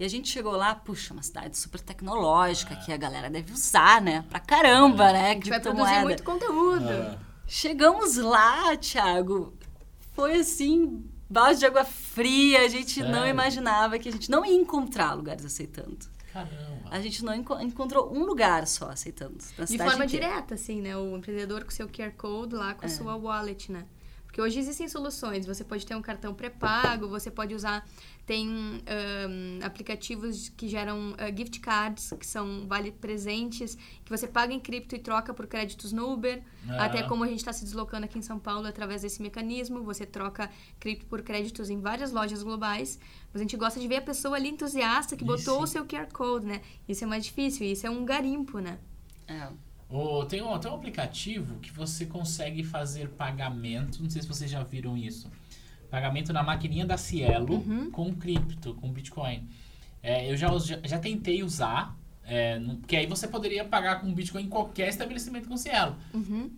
E 0.00 0.04
a 0.04 0.08
gente 0.08 0.30
chegou 0.30 0.56
lá, 0.56 0.74
puxa, 0.74 1.12
uma 1.12 1.22
cidade 1.22 1.58
super 1.58 1.78
tecnológica 1.78 2.74
que 2.74 2.90
a 2.90 2.96
galera 2.96 3.28
deve 3.28 3.52
usar, 3.52 4.00
né? 4.00 4.24
Pra 4.30 4.40
caramba, 4.40 5.10
ah. 5.10 5.12
né? 5.12 5.30
A 5.32 5.34
gente 5.34 5.50
vai 5.50 5.60
produzir 5.60 6.00
muito 6.00 6.22
conteúdo. 6.22 6.88
Ah. 6.88 7.18
Chegamos 7.46 8.16
lá, 8.16 8.74
Thiago. 8.78 9.52
Foi 10.14 10.36
assim, 10.36 11.04
balde 11.28 11.58
de 11.58 11.66
água 11.66 11.84
fria. 11.84 12.64
A 12.64 12.68
gente 12.68 12.94
Sério? 12.94 13.12
não 13.12 13.26
imaginava 13.28 13.98
que 13.98 14.08
a 14.08 14.12
gente 14.12 14.30
não 14.30 14.42
ia 14.42 14.54
encontrar 14.54 15.12
lugares 15.12 15.44
aceitando. 15.44 15.98
Caramba. 16.32 16.88
A 16.90 16.98
gente 17.02 17.22
não 17.22 17.34
enco 17.34 17.60
encontrou 17.60 18.10
um 18.10 18.24
lugar 18.24 18.66
só 18.66 18.88
aceitando. 18.88 19.36
Na 19.58 19.66
de 19.66 19.76
forma 19.76 20.06
inteira. 20.06 20.28
direta, 20.28 20.54
assim, 20.54 20.80
né? 20.80 20.96
O 20.96 21.14
empreendedor 21.14 21.62
com 21.62 21.70
seu 21.70 21.86
QR 21.86 22.12
Code 22.16 22.54
lá, 22.54 22.72
com 22.72 22.86
a 22.86 22.88
é. 22.88 22.90
sua 22.90 23.16
wallet, 23.16 23.70
né? 23.70 23.84
Porque 24.30 24.40
hoje 24.40 24.60
existem 24.60 24.88
soluções. 24.88 25.44
Você 25.44 25.64
pode 25.64 25.84
ter 25.84 25.96
um 25.96 26.00
cartão 26.00 26.32
pré-pago, 26.32 27.08
você 27.08 27.32
pode 27.32 27.52
usar. 27.52 27.84
Tem 28.30 28.48
um, 28.48 28.78
aplicativos 29.64 30.50
que 30.50 30.68
geram 30.68 31.14
uh, 31.14 31.36
gift 31.36 31.58
cards, 31.58 32.12
que 32.16 32.24
são 32.24 32.64
vale 32.68 32.92
presentes, 32.92 33.76
que 34.04 34.08
você 34.08 34.28
paga 34.28 34.54
em 34.54 34.60
cripto 34.60 34.94
e 34.94 35.00
troca 35.00 35.34
por 35.34 35.48
créditos 35.48 35.90
no 35.90 36.12
Uber. 36.12 36.40
Ah. 36.68 36.84
Até 36.84 37.02
como 37.02 37.24
a 37.24 37.26
gente 37.26 37.40
está 37.40 37.52
se 37.52 37.64
deslocando 37.64 38.04
aqui 38.04 38.20
em 38.20 38.22
São 38.22 38.38
Paulo 38.38 38.68
através 38.68 39.02
desse 39.02 39.20
mecanismo, 39.20 39.82
você 39.82 40.06
troca 40.06 40.48
cripto 40.78 41.06
por 41.06 41.22
créditos 41.22 41.70
em 41.70 41.80
várias 41.80 42.12
lojas 42.12 42.44
globais. 42.44 43.00
Mas 43.32 43.40
a 43.40 43.42
gente 43.42 43.56
gosta 43.56 43.80
de 43.80 43.88
ver 43.88 43.96
a 43.96 44.02
pessoa 44.02 44.36
ali 44.36 44.48
entusiasta 44.48 45.16
que 45.16 45.24
botou 45.24 45.56
isso. 45.56 45.64
o 45.64 45.66
seu 45.66 45.84
QR 45.84 46.06
Code, 46.12 46.46
né? 46.46 46.62
Isso 46.88 47.02
é 47.02 47.08
mais 47.08 47.24
difícil, 47.24 47.66
isso 47.66 47.84
é 47.84 47.90
um 47.90 48.04
garimpo, 48.04 48.60
né? 48.60 48.78
É. 49.26 49.48
Oh, 49.88 50.24
tem, 50.24 50.40
um, 50.40 50.56
tem 50.56 50.70
um 50.70 50.74
aplicativo 50.76 51.58
que 51.58 51.72
você 51.72 52.06
consegue 52.06 52.62
fazer 52.62 53.08
pagamento. 53.08 54.00
Não 54.00 54.08
sei 54.08 54.22
se 54.22 54.28
vocês 54.28 54.48
já 54.48 54.62
viram 54.62 54.96
isso. 54.96 55.28
Pagamento 55.90 56.32
na 56.32 56.42
maquininha 56.42 56.86
da 56.86 56.96
Cielo 56.96 57.54
uhum. 57.54 57.90
com 57.90 58.14
cripto, 58.14 58.74
com 58.74 58.92
Bitcoin. 58.92 59.48
É, 60.02 60.30
eu 60.30 60.36
já, 60.36 60.48
já, 60.58 60.98
tentei 60.98 61.42
usar, 61.42 61.96
é, 62.24 62.58
porque 62.80 62.96
aí 62.96 63.06
você 63.06 63.26
poderia 63.26 63.64
pagar 63.64 64.00
com 64.00 64.12
Bitcoin 64.12 64.44
em 64.44 64.48
qualquer 64.48 64.88
estabelecimento 64.88 65.48
com 65.48 65.56
Cielo. 65.56 65.96
Uhum. 66.14 66.50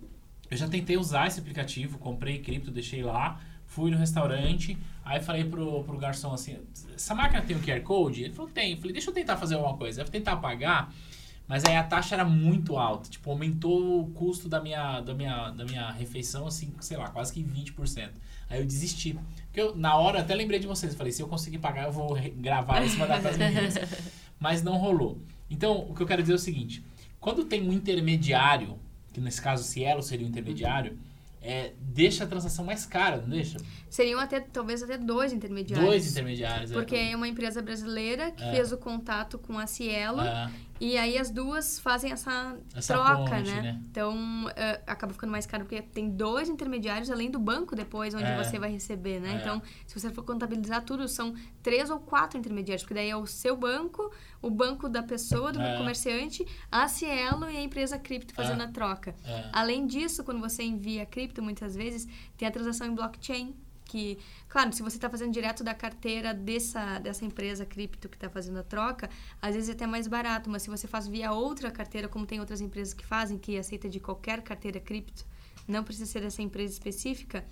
Eu 0.51 0.57
já 0.57 0.69
tentei 0.69 0.97
usar 0.97 1.27
esse 1.27 1.41
aplicativo, 1.41 1.99
comprei 1.99 2.39
cripto, 2.39 2.71
deixei 2.71 3.03
lá, 3.03 3.41
fui 3.67 3.91
no 3.91 3.97
restaurante, 3.97 4.77
aí 5.03 5.19
falei 5.21 5.45
pro, 5.45 5.83
pro 5.83 5.97
garçom 5.97 6.35
assim, 6.35 6.59
essa 6.95 7.15
máquina 7.15 7.41
tem 7.41 7.57
um 7.57 7.61
QR 7.61 7.81
Code? 7.81 8.25
Ele 8.25 8.35
falou, 8.35 8.51
tem. 8.51 8.73
Eu 8.73 8.77
falei, 8.77 8.93
deixa 8.93 9.09
eu 9.09 9.15
tentar 9.15 9.39
fazer 9.39 9.55
alguma 9.55 9.77
coisa. 9.77 10.03
Eu 10.03 10.05
vou 10.05 10.13
tentar 10.13 10.37
pagar. 10.37 10.93
Mas 11.47 11.65
aí 11.65 11.77
a 11.77 11.83
taxa 11.83 12.15
era 12.15 12.25
muito 12.25 12.77
alta, 12.77 13.11
tipo, 13.11 13.31
aumentou 13.31 14.01
o 14.01 14.11
custo 14.11 14.49
da 14.49 14.61
minha, 14.61 15.01
da 15.01 15.13
minha, 15.13 15.51
da 15.51 15.65
minha 15.65 15.91
refeição, 15.91 16.47
assim, 16.47 16.73
sei 16.81 16.97
lá, 16.97 17.09
quase 17.09 17.33
que 17.33 17.43
20%. 17.43 18.11
Aí 18.49 18.61
eu 18.61 18.67
desisti. 18.67 19.19
Porque 19.47 19.61
eu, 19.61 19.77
na 19.77 19.97
hora, 19.97 20.21
até 20.21 20.35
lembrei 20.35 20.59
de 20.59 20.67
vocês, 20.67 20.95
falei, 20.95 21.13
se 21.13 21.23
eu 21.23 21.29
conseguir 21.29 21.59
pagar, 21.59 21.85
eu 21.85 21.93
vou 21.93 22.17
gravar 22.37 22.83
isso 22.85 22.97
e 22.97 22.99
mandar 22.99 23.21
para 23.21 23.31
as 23.31 23.37
meninas. 23.37 23.75
Mas 24.39 24.63
não 24.63 24.77
rolou. 24.77 25.21
Então, 25.51 25.87
o 25.89 25.95
que 25.95 26.03
eu 26.03 26.07
quero 26.07 26.23
dizer 26.23 26.33
é 26.33 26.37
o 26.37 26.39
seguinte, 26.39 26.83
quando 27.21 27.45
tem 27.45 27.69
um 27.69 27.73
intermediário, 27.73 28.79
que 29.13 29.21
nesse 29.21 29.41
caso 29.41 29.63
Cielo 29.65 30.03
seria 30.03 30.27
um 30.27 30.31
intermediário, 30.31 30.99
é, 31.43 31.73
deixa 31.81 32.25
a 32.25 32.27
transação 32.27 32.65
mais 32.65 32.87
cara, 32.87 33.17
não 33.17 33.29
deixa? 33.29 33.59
Seriam 33.91 34.21
até, 34.21 34.41
talvez 34.41 34.83
até 34.83 34.97
dois 34.97 35.33
intermediários. 35.33 35.89
Dois 35.89 36.11
intermediários, 36.11 36.71
é. 36.71 36.75
Porque 36.75 36.95
é 36.95 37.17
uma 37.17 37.27
empresa 37.27 37.61
brasileira 37.61 38.31
que 38.31 38.45
é. 38.45 38.53
fez 38.53 38.73
o 38.73 38.79
contato 38.79 39.39
com 39.39 39.59
a 39.59 39.67
Cielo 39.67 40.21
é. 40.21 40.51
E 40.83 40.99
aí 40.99 41.17
as 41.17 41.31
duas 41.31 41.79
fazem 41.79 42.11
essa, 42.11 42.57
essa 42.75 42.95
troca, 42.95 43.37
ponte, 43.37 43.49
né? 43.49 43.63
né? 43.63 43.81
Então, 43.89 44.47
uh, 44.47 44.83
acaba 44.85 45.13
ficando 45.13 45.31
mais 45.31 45.47
caro 45.47 45.65
porque 45.65 45.81
tem 45.81 46.11
dois 46.11 46.49
intermediários 46.49 47.09
além 47.09 47.31
do 47.31 47.39
banco 47.39 47.77
depois 47.77 48.13
onde 48.15 48.25
é. 48.25 48.37
você 48.37 48.59
vai 48.59 48.69
receber, 48.69 49.21
né? 49.21 49.35
É. 49.35 49.37
Então, 49.37 49.63
se 49.87 49.97
você 49.97 50.11
for 50.11 50.25
contabilizar 50.25 50.85
tudo, 50.85 51.07
são 51.07 51.37
três 51.63 51.89
ou 51.89 52.01
quatro 52.01 52.37
intermediários, 52.37 52.83
porque 52.83 52.95
daí 52.95 53.11
é 53.11 53.17
o 53.17 53.27
seu 53.27 53.57
banco, 53.57 54.13
o 54.43 54.51
banco 54.51 54.89
da 54.89 55.05
pessoa, 55.05 55.53
do 55.53 55.63
é. 55.63 55.79
comerciante, 55.79 56.45
a 56.69 56.89
Cielo 56.89 57.49
e 57.49 57.57
a 57.59 57.63
empresa 57.63 57.97
cripto 57.97 58.35
fazendo 58.35 58.63
a 58.65 58.67
troca. 58.67 59.15
Além 59.53 59.87
disso, 59.87 60.25
quando 60.25 60.41
você 60.41 60.65
envia 60.65 61.07
cripto, 61.07 61.41
muitas 61.41 61.77
vezes, 61.77 62.09
tem 62.37 62.49
a 62.49 62.51
transação 62.51 62.89
em 62.89 62.95
blockchain, 62.97 63.55
que, 63.93 64.19
claro, 64.49 64.73
se 64.73 64.83
você 64.83 64.97
está 64.97 65.11
fazendo 65.11 65.35
direto 65.35 65.63
da 65.63 65.75
carteira 65.75 66.33
dessa, 66.33 66.99
dessa 66.99 67.27
empresa 67.27 67.67
cripto 67.67 68.09
que 68.09 68.17
está 68.17 68.31
fazendo 68.31 68.59
a 68.59 68.63
troca, 68.63 69.11
às 69.41 69.55
vezes 69.55 69.69
é 69.69 69.73
até 69.73 69.87
mais 69.87 70.09
barato, 70.09 70.49
mas 70.49 70.63
se 70.63 70.71
você 70.71 70.89
faz 70.89 71.07
via 71.07 71.31
outra 71.31 71.71
carteira, 71.71 72.09
como 72.09 72.25
tem 72.25 72.41
outras 72.41 72.63
empresas 72.63 72.95
que 72.95 73.05
fazem, 73.05 73.37
que 73.37 73.59
aceita 73.59 73.91
de 73.91 74.01
qualquer 74.01 74.41
carteira 74.41 74.81
cripto, 74.81 75.27
não 75.69 75.85
precisa 75.85 76.07
ser 76.07 76.21
dessa 76.23 76.41
empresa 76.41 76.73
específica, 76.73 77.45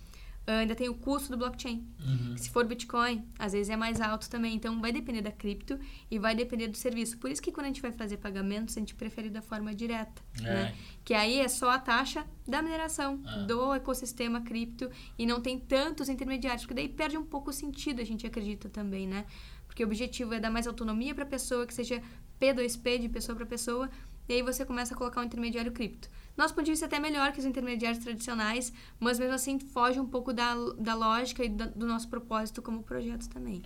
ainda 0.47 0.75
tem 0.75 0.89
o 0.89 0.95
custo 0.95 1.31
do 1.31 1.37
blockchain. 1.37 1.87
Uhum. 2.05 2.37
Se 2.37 2.51
for 2.51 2.67
Bitcoin, 2.67 3.25
às 3.39 3.53
vezes 3.53 3.71
é 3.71 3.77
mais 3.77 4.01
alto 4.01 4.29
também. 4.29 4.55
Então, 4.55 4.81
vai 4.81 4.93
depender 4.93 5.23
da 5.23 5.31
cripto 5.31 5.79
e 6.11 6.19
vai 6.19 6.35
depender 6.35 6.69
do 6.69 6.77
serviço. 6.77 7.19
Por 7.19 7.31
isso 7.31 7.41
que 7.41 7.53
quando 7.53 7.67
a 7.67 7.69
gente 7.69 7.83
vai 7.83 7.93
fazer 7.93 8.17
pagamentos, 8.17 8.77
a 8.77 8.81
gente 8.81 8.95
prefere 8.95 9.31
da 9.31 9.43
forma 9.43 9.75
direta. 9.75 10.23
É. 10.41 10.43
Né? 10.43 10.75
Que 11.05 11.15
aí 11.15 11.39
é 11.39 11.49
só 11.49 11.71
a 11.71 11.79
taxa 11.79 12.27
da 12.47 12.63
mineração, 12.63 13.23
é. 13.27 13.45
do 13.45 13.75
ecossistema 13.75 14.41
cripto 14.41 14.91
e 15.19 15.27
não 15.27 15.41
tem 15.41 15.59
tantos 15.59 16.09
intermediários. 16.09 16.63
Porque 16.63 16.75
daí 16.75 16.89
perde 16.89 17.17
um 17.17 17.25
pouco 17.25 17.51
o 17.51 17.53
sentido, 17.53 18.01
a 18.01 18.05
gente 18.05 18.27
acredita 18.27 18.69
também, 18.69 19.07
né? 19.07 19.27
Porque 19.67 19.85
o 19.85 19.87
objetivo 19.87 20.35
é 20.35 20.41
dar 20.41 20.51
mais 20.51 20.67
autonomia 20.67 21.15
para 21.15 21.23
a 21.23 21.29
pessoa, 21.29 21.65
que 21.65 21.73
seja 21.73 22.03
P2P 22.41 22.99
de 22.99 23.09
pessoa 23.09 23.37
para 23.37 23.47
pessoa. 23.47 23.89
E 24.31 24.35
aí 24.35 24.43
você 24.43 24.65
começa 24.65 24.95
a 24.95 24.97
colocar 24.97 25.21
um 25.21 25.25
intermediário 25.25 25.73
cripto. 25.73 26.09
Nosso 26.37 26.55
ponto 26.55 26.65
de 26.65 26.71
vista 26.71 26.85
é 26.85 26.87
até 26.87 27.01
melhor 27.01 27.33
que 27.33 27.41
os 27.41 27.45
intermediários 27.45 28.01
tradicionais, 28.01 28.73
mas 29.01 29.19
mesmo 29.19 29.35
assim 29.35 29.59
foge 29.59 29.99
um 29.99 30.07
pouco 30.07 30.33
da, 30.33 30.55
da 30.79 30.95
lógica 30.95 31.45
e 31.45 31.49
da, 31.49 31.67
do 31.67 31.85
nosso 31.85 32.09
propósito 32.09 32.63
como 32.63 32.81
projeto 32.81 33.29
também. 33.29 33.61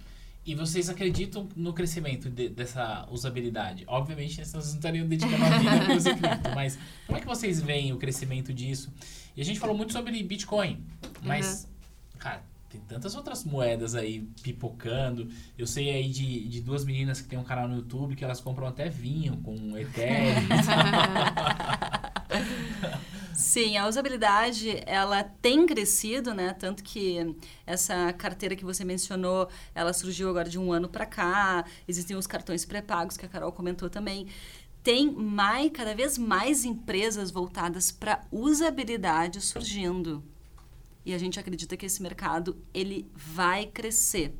E 0.46 0.54
vocês 0.54 0.88
acreditam 0.88 1.46
no 1.54 1.74
crescimento 1.74 2.30
de, 2.30 2.48
dessa 2.48 3.06
usabilidade? 3.10 3.84
Obviamente, 3.86 4.36
vocês 4.36 4.54
não 4.54 4.60
estariam 4.60 5.06
dedicando 5.06 5.44
a 5.44 5.58
vida 5.58 5.84
para 5.84 5.96
uso 5.96 6.08
cripto, 6.16 6.50
mas 6.54 6.78
como 7.06 7.18
é 7.18 7.20
que 7.20 7.26
vocês 7.26 7.60
veem 7.60 7.92
o 7.92 7.98
crescimento 7.98 8.50
disso? 8.50 8.90
E 9.36 9.42
a 9.42 9.44
gente 9.44 9.60
falou 9.60 9.76
muito 9.76 9.92
sobre 9.92 10.22
Bitcoin, 10.22 10.82
mas, 11.22 11.64
uhum. 11.64 12.18
cara, 12.18 12.42
tem 12.74 12.80
tantas 12.82 13.14
outras 13.14 13.44
moedas 13.44 13.94
aí 13.94 14.22
pipocando. 14.42 15.28
Eu 15.56 15.66
sei 15.66 15.90
aí 15.90 16.08
de, 16.08 16.48
de 16.48 16.60
duas 16.60 16.84
meninas 16.84 17.20
que 17.20 17.28
tem 17.28 17.38
um 17.38 17.44
canal 17.44 17.68
no 17.68 17.76
YouTube 17.76 18.16
que 18.16 18.24
elas 18.24 18.40
compram 18.40 18.66
até 18.66 18.88
vinho 18.88 19.36
com 19.38 19.78
Ethereum. 19.78 20.34
Sim, 23.32 23.76
a 23.76 23.86
usabilidade 23.86 24.82
ela 24.86 25.22
tem 25.22 25.66
crescido, 25.66 26.34
né? 26.34 26.52
Tanto 26.54 26.82
que 26.82 27.36
essa 27.66 28.12
carteira 28.12 28.56
que 28.56 28.64
você 28.64 28.84
mencionou, 28.84 29.48
ela 29.74 29.92
surgiu 29.92 30.30
agora 30.30 30.48
de 30.48 30.58
um 30.58 30.72
ano 30.72 30.88
para 30.88 31.06
cá. 31.06 31.64
Existem 31.86 32.16
os 32.16 32.26
cartões 32.26 32.64
pré-pagos 32.64 33.16
que 33.16 33.26
a 33.26 33.28
Carol 33.28 33.52
comentou 33.52 33.88
também. 33.88 34.26
Tem 34.82 35.10
mais, 35.10 35.70
cada 35.72 35.94
vez 35.94 36.18
mais 36.18 36.64
empresas 36.64 37.30
voltadas 37.30 37.92
para 37.92 38.24
usabilidade 38.32 39.40
surgindo. 39.40 40.22
E 41.05 41.12
a 41.12 41.18
gente 41.18 41.38
acredita 41.38 41.76
que 41.76 41.86
esse 41.86 42.02
mercado 42.02 42.57
ele 42.72 43.11
vai 43.14 43.66
crescer. 43.66 44.34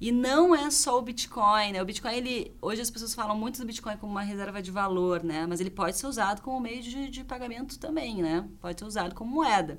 E 0.00 0.12
não 0.12 0.54
é 0.54 0.70
só 0.70 0.96
o 0.96 1.02
Bitcoin, 1.02 1.72
né? 1.72 1.82
O 1.82 1.84
Bitcoin, 1.84 2.14
ele, 2.14 2.56
hoje 2.62 2.80
as 2.80 2.90
pessoas 2.90 3.14
falam 3.14 3.36
muito 3.36 3.58
do 3.58 3.66
Bitcoin 3.66 3.96
como 3.96 4.12
uma 4.12 4.22
reserva 4.22 4.62
de 4.62 4.70
valor, 4.70 5.24
né? 5.24 5.44
Mas 5.44 5.60
ele 5.60 5.70
pode 5.70 5.96
ser 5.96 6.06
usado 6.06 6.40
como 6.40 6.60
meio 6.60 6.80
de, 6.80 7.10
de 7.10 7.24
pagamento 7.24 7.78
também, 7.80 8.22
né? 8.22 8.48
Pode 8.60 8.78
ser 8.78 8.86
usado 8.86 9.14
como 9.14 9.30
moeda. 9.30 9.76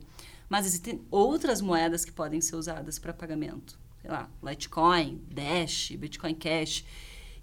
Mas 0.50 0.66
existem 0.66 1.02
outras 1.10 1.62
moedas 1.62 2.04
que 2.04 2.12
podem 2.12 2.42
ser 2.42 2.58
usadas 2.58 3.00
para 3.00 3.14
pagamento. 3.14 3.80
Sei 4.02 4.12
lá, 4.12 4.30
Litecoin, 4.44 5.22
Dash, 5.32 5.92
Bitcoin 5.92 6.36
Cash. 6.36 6.84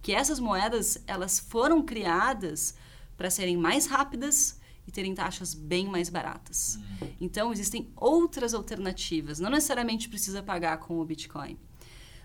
Que 0.03 0.13
essas 0.13 0.39
moedas, 0.39 1.03
elas 1.07 1.39
foram 1.39 1.83
criadas 1.83 2.75
para 3.17 3.31
serem 3.31 3.57
mais 3.57 3.87
rápidas 3.87 4.61
e 4.87 4.93
terem 4.93 5.15
taxas 5.15 5.55
bem 5.55 5.87
mais 5.87 6.09
baratas. 6.09 6.79
Hum. 7.03 7.09
Então, 7.21 7.53
existem 7.53 7.91
outras 7.97 8.55
alternativas. 8.55 9.41
Não 9.41 9.51
necessariamente 9.51 10.09
precisa 10.09 10.43
pagar 10.43 10.79
com 10.79 11.01
o 11.01 11.05
Bitcoin. 11.05 11.59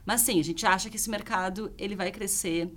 Mas 0.05 0.21
sim, 0.21 0.39
a 0.39 0.43
gente 0.43 0.65
acha 0.65 0.89
que 0.89 0.95
esse 0.95 1.09
mercado 1.09 1.73
ele 1.77 1.95
vai 1.95 2.11
crescer 2.11 2.71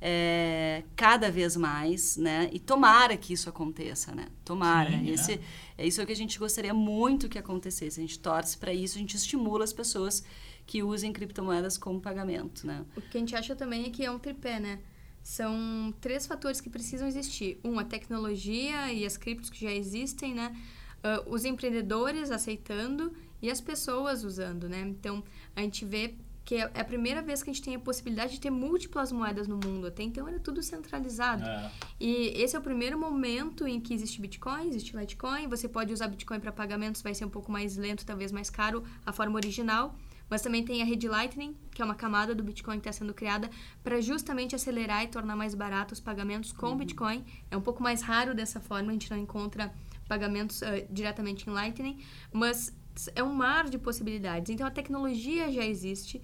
é, 0.00 0.82
cada 0.96 1.30
vez 1.30 1.56
mais, 1.56 2.16
né? 2.16 2.48
E 2.52 2.58
tomara 2.58 3.16
que 3.16 3.32
isso 3.32 3.48
aconteça, 3.48 4.14
né? 4.14 4.28
Tomara. 4.44 4.90
Sim, 4.90 5.10
é. 5.10 5.12
Esse, 5.12 5.40
é 5.76 5.86
isso 5.86 6.04
que 6.04 6.12
a 6.12 6.16
gente 6.16 6.38
gostaria 6.38 6.72
muito 6.72 7.28
que 7.28 7.38
acontecesse. 7.38 8.00
A 8.00 8.02
gente 8.02 8.18
torce 8.18 8.56
para 8.56 8.72
isso, 8.72 8.96
a 8.96 9.00
gente 9.00 9.16
estimula 9.16 9.62
as 9.64 9.72
pessoas 9.72 10.24
que 10.66 10.82
usem 10.82 11.12
criptomoedas 11.12 11.76
como 11.76 12.00
pagamento, 12.00 12.66
né? 12.66 12.84
O 12.96 13.00
que 13.02 13.16
a 13.16 13.20
gente 13.20 13.34
acha 13.34 13.54
também 13.54 13.86
é 13.86 13.90
que 13.90 14.04
é 14.04 14.10
um 14.10 14.18
tripé, 14.18 14.58
né? 14.58 14.78
São 15.22 15.94
três 16.00 16.26
fatores 16.26 16.60
que 16.60 16.70
precisam 16.70 17.06
existir. 17.06 17.58
Um, 17.64 17.78
a 17.78 17.84
tecnologia 17.84 18.92
e 18.92 19.04
as 19.04 19.16
criptos 19.16 19.50
que 19.50 19.60
já 19.60 19.72
existem, 19.72 20.34
né? 20.34 20.56
Uh, 20.98 21.32
os 21.32 21.44
empreendedores 21.44 22.30
aceitando 22.30 23.12
e 23.40 23.50
as 23.50 23.60
pessoas 23.60 24.24
usando, 24.24 24.68
né? 24.68 24.80
Então, 24.80 25.22
a 25.56 25.60
gente 25.60 25.84
vê 25.84 26.14
que 26.44 26.56
é, 26.56 26.70
é 26.74 26.80
a 26.80 26.84
primeira 26.84 27.22
vez 27.22 27.42
que 27.42 27.50
a 27.50 27.52
gente 27.52 27.62
tem 27.62 27.76
a 27.76 27.78
possibilidade 27.78 28.32
de 28.32 28.40
ter 28.40 28.50
múltiplas 28.50 29.12
moedas 29.12 29.46
no 29.46 29.56
mundo. 29.56 29.86
Até 29.86 30.02
então 30.02 30.26
era 30.26 30.38
tudo 30.40 30.62
centralizado. 30.62 31.44
É. 31.44 31.70
E 32.00 32.32
esse 32.42 32.56
é 32.56 32.58
o 32.58 32.62
primeiro 32.62 32.98
momento 32.98 33.68
em 33.68 33.80
que 33.80 33.94
existe 33.94 34.20
Bitcoin, 34.20 34.68
existe 34.68 34.96
Litecoin. 34.96 35.46
Você 35.48 35.68
pode 35.68 35.92
usar 35.92 36.08
Bitcoin 36.08 36.40
para 36.40 36.50
pagamentos, 36.50 37.02
vai 37.02 37.14
ser 37.14 37.24
um 37.24 37.30
pouco 37.30 37.52
mais 37.52 37.76
lento, 37.76 38.04
talvez 38.04 38.32
mais 38.32 38.50
caro, 38.50 38.82
a 39.06 39.12
forma 39.12 39.36
original. 39.36 39.94
Mas 40.30 40.40
também 40.40 40.64
tem 40.64 40.80
a 40.80 40.84
rede 40.84 41.08
Lightning, 41.08 41.56
que 41.74 41.82
é 41.82 41.84
uma 41.84 41.94
camada 41.94 42.34
do 42.34 42.42
Bitcoin 42.42 42.78
que 42.80 42.88
está 42.88 42.92
sendo 42.92 43.12
criada 43.12 43.50
para 43.82 44.00
justamente 44.00 44.54
acelerar 44.54 45.02
e 45.02 45.08
tornar 45.08 45.34
mais 45.34 45.54
barato 45.54 45.92
os 45.92 46.00
pagamentos 46.00 46.52
com 46.52 46.68
uhum. 46.68 46.76
Bitcoin. 46.76 47.24
É 47.50 47.56
um 47.56 47.60
pouco 47.60 47.82
mais 47.82 48.00
raro 48.00 48.32
dessa 48.32 48.60
forma, 48.60 48.90
a 48.90 48.92
gente 48.92 49.10
não 49.10 49.18
encontra 49.18 49.74
pagamentos 50.08 50.62
uh, 50.62 50.86
diretamente 50.88 51.48
em 51.48 51.52
Lightning, 51.52 51.98
mas 52.32 52.72
é 53.14 53.22
um 53.22 53.34
mar 53.34 53.68
de 53.68 53.78
possibilidades. 53.78 54.50
Então 54.50 54.66
a 54.66 54.70
tecnologia 54.70 55.50
já 55.50 55.64
existe, 55.64 56.22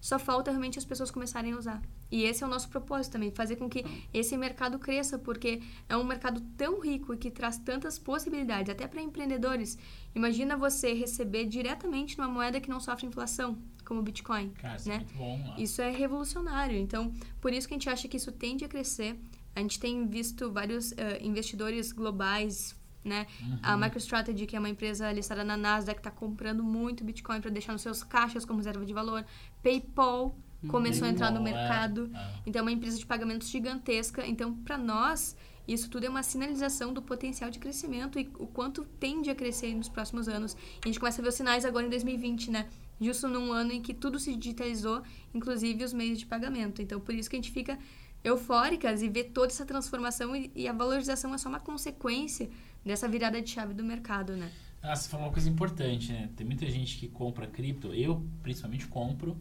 só 0.00 0.18
falta 0.18 0.50
realmente 0.50 0.78
as 0.78 0.84
pessoas 0.84 1.10
começarem 1.10 1.52
a 1.52 1.58
usar. 1.58 1.82
E 2.10 2.24
esse 2.24 2.42
é 2.42 2.46
o 2.46 2.50
nosso 2.50 2.68
propósito 2.68 3.12
também, 3.12 3.30
fazer 3.30 3.56
com 3.56 3.68
que 3.68 3.84
esse 4.12 4.36
mercado 4.36 4.78
cresça, 4.78 5.18
porque 5.18 5.60
é 5.88 5.96
um 5.96 6.04
mercado 6.04 6.40
tão 6.56 6.80
rico 6.80 7.14
e 7.14 7.16
que 7.16 7.30
traz 7.30 7.58
tantas 7.58 7.98
possibilidades, 7.98 8.70
até 8.70 8.86
para 8.86 9.02
empreendedores. 9.02 9.76
Imagina 10.14 10.56
você 10.56 10.94
receber 10.94 11.44
diretamente 11.44 12.16
numa 12.18 12.28
moeda 12.28 12.60
que 12.60 12.70
não 12.70 12.80
sofre 12.80 13.06
inflação, 13.06 13.58
como 13.84 14.00
o 14.00 14.02
Bitcoin. 14.02 14.50
Cara, 14.50 14.76
isso 14.76 14.88
né? 14.88 14.94
é 14.94 14.98
muito 14.98 15.14
bom. 15.14 15.54
Isso 15.58 15.82
é 15.82 15.90
revolucionário. 15.90 16.78
Então, 16.78 17.12
por 17.40 17.52
isso 17.52 17.68
que 17.68 17.74
a 17.74 17.76
gente 17.76 17.88
acha 17.90 18.08
que 18.08 18.16
isso 18.16 18.32
tende 18.32 18.64
a 18.64 18.68
crescer. 18.68 19.18
A 19.54 19.60
gente 19.60 19.78
tem 19.78 20.06
visto 20.06 20.50
vários 20.50 20.92
uh, 20.92 20.96
investidores 21.20 21.92
globais 21.92 22.78
né? 23.04 23.26
Uhum. 23.40 23.58
A 23.62 23.76
MicroStrategy, 23.76 24.44
que 24.44 24.54
é 24.54 24.58
uma 24.58 24.68
empresa 24.68 25.10
listada 25.12 25.42
na 25.42 25.56
Nasdaq, 25.56 25.98
está 25.98 26.10
comprando 26.10 26.62
muito 26.62 27.02
Bitcoin 27.04 27.40
para 27.40 27.50
deixar 27.50 27.72
nos 27.72 27.80
seus 27.80 28.02
caixas 28.02 28.44
como 28.44 28.58
reserva 28.58 28.84
de 28.84 28.92
valor. 28.92 29.24
PayPal 29.62 30.36
começou 30.66 31.06
a 31.06 31.10
entrar 31.10 31.30
no 31.30 31.40
mercado. 31.40 32.10
É. 32.14 32.32
Então, 32.46 32.60
é 32.60 32.62
uma 32.62 32.72
empresa 32.72 32.98
de 32.98 33.06
pagamentos 33.06 33.48
gigantesca. 33.48 34.26
Então, 34.26 34.54
para 34.54 34.76
nós, 34.76 35.36
isso 35.68 35.88
tudo 35.90 36.04
é 36.04 36.08
uma 36.08 36.22
sinalização 36.22 36.92
do 36.92 37.02
potencial 37.02 37.50
de 37.50 37.58
crescimento 37.58 38.18
e 38.18 38.30
o 38.38 38.46
quanto 38.46 38.84
tende 38.98 39.30
a 39.30 39.34
crescer 39.34 39.74
nos 39.74 39.88
próximos 39.88 40.26
anos. 40.26 40.54
E 40.54 40.80
a 40.84 40.88
gente 40.88 40.98
começa 40.98 41.20
a 41.20 41.22
ver 41.22 41.28
os 41.28 41.34
sinais 41.34 41.64
agora 41.64 41.86
em 41.86 41.90
2020, 41.90 42.50
né? 42.50 42.68
Justo 43.00 43.28
num 43.28 43.52
ano 43.52 43.72
em 43.72 43.82
que 43.82 43.94
tudo 43.94 44.18
se 44.18 44.34
digitalizou, 44.34 45.02
inclusive 45.32 45.84
os 45.84 45.92
meios 45.92 46.18
de 46.18 46.26
pagamento. 46.26 46.82
Então, 46.82 46.98
por 46.98 47.14
isso 47.14 47.28
que 47.28 47.36
a 47.36 47.38
gente 47.38 47.52
fica 47.52 47.78
eufóricas 48.24 49.02
e 49.02 49.08
vê 49.08 49.22
toda 49.22 49.52
essa 49.52 49.64
transformação 49.64 50.34
e, 50.34 50.50
e 50.54 50.66
a 50.66 50.72
valorização 50.72 51.34
é 51.34 51.38
só 51.38 51.48
uma 51.48 51.60
consequência 51.60 52.50
dessa 52.84 53.06
virada 53.06 53.40
de 53.40 53.50
chave 53.50 53.74
do 53.74 53.84
mercado, 53.84 54.36
né? 54.36 54.50
Ah, 54.82 54.96
você 54.96 55.08
falou 55.08 55.26
uma 55.26 55.32
coisa 55.32 55.48
importante, 55.48 56.12
né? 56.12 56.30
Tem 56.36 56.46
muita 56.46 56.68
gente 56.70 56.96
que 56.96 57.08
compra 57.08 57.46
cripto, 57.46 57.92
eu 57.92 58.24
principalmente 58.42 58.86
compro 58.86 59.36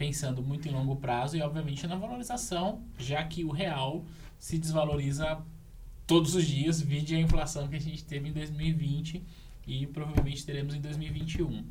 pensando 0.00 0.42
muito 0.42 0.66
em 0.66 0.70
longo 0.70 0.96
prazo 0.96 1.36
e, 1.36 1.42
obviamente, 1.42 1.86
na 1.86 1.94
valorização, 1.94 2.82
já 2.98 3.22
que 3.22 3.44
o 3.44 3.50
real 3.50 4.02
se 4.38 4.56
desvaloriza 4.58 5.44
todos 6.06 6.34
os 6.34 6.46
dias, 6.46 6.80
vide 6.80 7.14
a 7.14 7.20
inflação 7.20 7.68
que 7.68 7.76
a 7.76 7.78
gente 7.78 8.02
teve 8.02 8.30
em 8.30 8.32
2020 8.32 9.22
e 9.66 9.86
provavelmente 9.88 10.46
teremos 10.46 10.74
em 10.74 10.80
2021. 10.80 11.66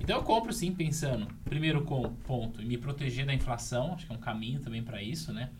Então 0.00 0.16
eu 0.16 0.22
compro 0.22 0.50
sim 0.50 0.72
pensando, 0.72 1.28
primeiro 1.44 1.84
com 1.84 2.10
ponto, 2.26 2.62
em 2.62 2.64
me 2.64 2.78
proteger 2.78 3.26
da 3.26 3.34
inflação, 3.34 3.92
acho 3.92 4.06
que 4.06 4.12
é 4.14 4.16
um 4.16 4.20
caminho 4.20 4.60
também 4.60 4.82
para 4.82 5.02
isso, 5.02 5.30
né? 5.30 5.50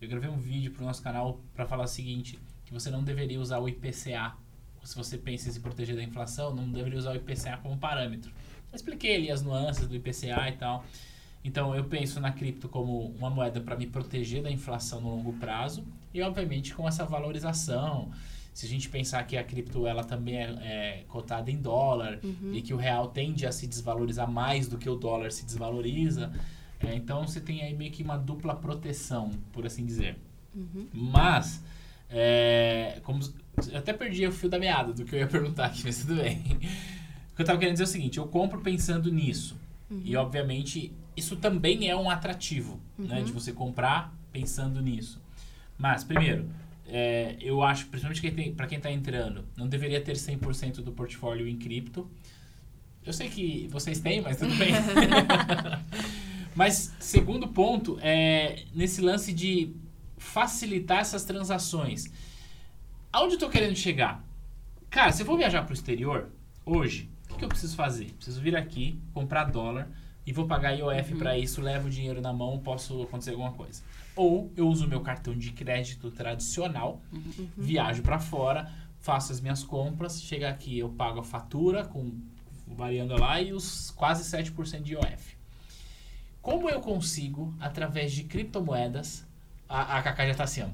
Eu 0.00 0.08
gravei 0.08 0.28
um 0.28 0.38
vídeo 0.38 0.72
para 0.72 0.82
o 0.82 0.86
nosso 0.86 1.00
canal 1.00 1.40
para 1.54 1.64
falar 1.64 1.84
o 1.84 1.86
seguinte, 1.88 2.40
que 2.66 2.72
você 2.72 2.90
não 2.90 3.04
deveria 3.04 3.38
usar 3.40 3.60
o 3.60 3.68
IPCA, 3.68 4.34
se 4.82 4.96
você 4.96 5.16
pensa 5.16 5.48
em 5.48 5.52
se 5.52 5.60
proteger 5.60 5.94
da 5.94 6.02
inflação, 6.02 6.52
não 6.52 6.68
deveria 6.72 6.98
usar 6.98 7.12
o 7.12 7.14
IPCA 7.14 7.56
como 7.62 7.78
parâmetro. 7.78 8.32
Eu 8.72 8.74
expliquei 8.74 9.14
ali 9.14 9.30
as 9.30 9.42
nuances 9.42 9.86
do 9.86 9.94
IPCA 9.94 10.48
e 10.48 10.56
tal. 10.58 10.84
Então 11.44 11.74
eu 11.74 11.84
penso 11.84 12.20
na 12.20 12.30
cripto 12.30 12.68
como 12.68 13.08
uma 13.18 13.28
moeda 13.28 13.60
para 13.60 13.76
me 13.76 13.86
proteger 13.86 14.42
da 14.42 14.50
inflação 14.50 15.00
no 15.00 15.10
longo 15.10 15.32
prazo 15.34 15.84
e 16.14 16.22
obviamente 16.22 16.74
com 16.74 16.86
essa 16.86 17.04
valorização. 17.04 18.10
Se 18.54 18.66
a 18.66 18.68
gente 18.68 18.88
pensar 18.88 19.22
que 19.24 19.36
a 19.36 19.42
cripto 19.42 19.86
ela 19.86 20.04
também 20.04 20.36
é, 20.36 20.44
é 20.62 21.04
cotada 21.08 21.50
em 21.50 21.56
dólar 21.56 22.20
uhum. 22.22 22.52
e 22.52 22.60
que 22.60 22.74
o 22.74 22.76
real 22.76 23.08
tende 23.08 23.46
a 23.46 23.52
se 23.52 23.66
desvalorizar 23.66 24.30
mais 24.30 24.68
do 24.68 24.76
que 24.76 24.88
o 24.88 24.94
dólar 24.94 25.32
se 25.32 25.44
desvaloriza, 25.44 26.30
é, 26.86 26.94
então 26.94 27.26
você 27.26 27.40
tem 27.40 27.62
aí 27.62 27.74
meio 27.74 27.90
que 27.90 28.02
uma 28.02 28.16
dupla 28.16 28.54
proteção, 28.54 29.30
por 29.52 29.64
assim 29.64 29.86
dizer. 29.86 30.16
Uhum. 30.54 30.86
Mas, 30.92 31.62
é, 32.10 33.00
como, 33.04 33.20
eu 33.70 33.78
até 33.78 33.92
perdi 33.92 34.26
o 34.26 34.32
fio 34.32 34.48
da 34.48 34.58
meada 34.58 34.92
do 34.92 35.04
que 35.04 35.14
eu 35.14 35.20
ia 35.20 35.26
perguntar 35.28 35.66
aqui, 35.66 35.82
mas 35.84 36.00
tudo 36.00 36.16
bem. 36.16 36.38
O 36.38 37.34
que 37.34 37.40
eu 37.40 37.44
estava 37.44 37.58
querendo 37.58 37.74
dizer 37.74 37.84
é 37.84 37.86
o 37.86 37.90
seguinte: 37.90 38.18
eu 38.18 38.26
compro 38.26 38.60
pensando 38.60 39.10
nisso. 39.10 39.56
Uhum. 39.90 40.02
E, 40.04 40.16
obviamente, 40.16 40.92
isso 41.16 41.36
também 41.36 41.88
é 41.88 41.96
um 41.96 42.08
atrativo, 42.08 42.80
uhum. 42.98 43.06
né? 43.06 43.22
De 43.22 43.32
você 43.32 43.52
comprar 43.52 44.14
pensando 44.32 44.80
nisso. 44.80 45.20
Mas, 45.76 46.04
primeiro, 46.04 46.48
é, 46.86 47.36
eu 47.40 47.62
acho, 47.62 47.86
principalmente 47.86 48.52
para 48.52 48.66
quem 48.66 48.78
está 48.78 48.90
entrando, 48.90 49.44
não 49.56 49.68
deveria 49.68 50.00
ter 50.00 50.14
100% 50.14 50.76
do 50.76 50.92
portfólio 50.92 51.46
em 51.46 51.56
cripto. 51.56 52.08
Eu 53.04 53.12
sei 53.12 53.28
que 53.28 53.68
vocês 53.68 53.98
têm, 54.00 54.20
mas 54.20 54.38
tudo 54.38 54.54
bem. 54.54 54.72
mas, 56.54 56.94
segundo 57.00 57.48
ponto, 57.48 57.98
é 58.00 58.64
nesse 58.74 59.00
lance 59.00 59.32
de 59.32 59.74
facilitar 60.16 60.98
essas 60.98 61.24
transações. 61.24 62.10
Aonde 63.12 63.34
eu 63.34 63.36
estou 63.36 63.50
querendo 63.50 63.76
chegar? 63.76 64.24
Cara, 64.88 65.10
se 65.12 65.22
eu 65.22 65.26
for 65.26 65.36
viajar 65.36 65.62
para 65.62 65.72
o 65.72 65.74
exterior, 65.74 66.30
hoje, 66.64 67.10
o 67.30 67.36
que 67.36 67.44
eu 67.44 67.48
preciso 67.48 67.74
fazer? 67.74 68.12
Preciso 68.12 68.40
vir 68.40 68.56
aqui, 68.56 68.98
comprar 69.12 69.44
dólar, 69.44 69.88
e 70.26 70.32
vou 70.32 70.46
pagar 70.46 70.72
IOF 70.72 71.12
uhum. 71.12 71.18
para 71.18 71.36
isso, 71.36 71.60
levo 71.60 71.88
o 71.88 71.90
dinheiro 71.90 72.20
na 72.20 72.32
mão, 72.32 72.58
posso 72.58 73.02
acontecer 73.02 73.30
alguma 73.30 73.52
coisa. 73.52 73.82
Ou 74.14 74.52
eu 74.56 74.68
uso 74.68 74.86
meu 74.86 75.00
cartão 75.00 75.36
de 75.36 75.50
crédito 75.52 76.10
tradicional, 76.10 77.00
uhum. 77.12 77.48
viajo 77.56 78.02
para 78.02 78.18
fora, 78.18 78.70
faço 79.00 79.32
as 79.32 79.40
minhas 79.40 79.64
compras, 79.64 80.22
chega 80.22 80.48
aqui, 80.48 80.78
eu 80.78 80.88
pago 80.90 81.20
a 81.20 81.24
fatura 81.24 81.84
com 81.84 82.12
variando 82.66 83.18
lá 83.18 83.40
e 83.40 83.52
os 83.52 83.90
quase 83.90 84.24
7% 84.24 84.82
de 84.82 84.92
IOF. 84.92 85.36
Como 86.40 86.68
eu 86.68 86.80
consigo, 86.80 87.54
através 87.60 88.12
de 88.12 88.24
criptomoedas, 88.24 89.26
a, 89.68 89.98
a 89.98 90.02
Cacá 90.02 90.24
já 90.24 90.32
está 90.32 90.44
assim, 90.44 90.64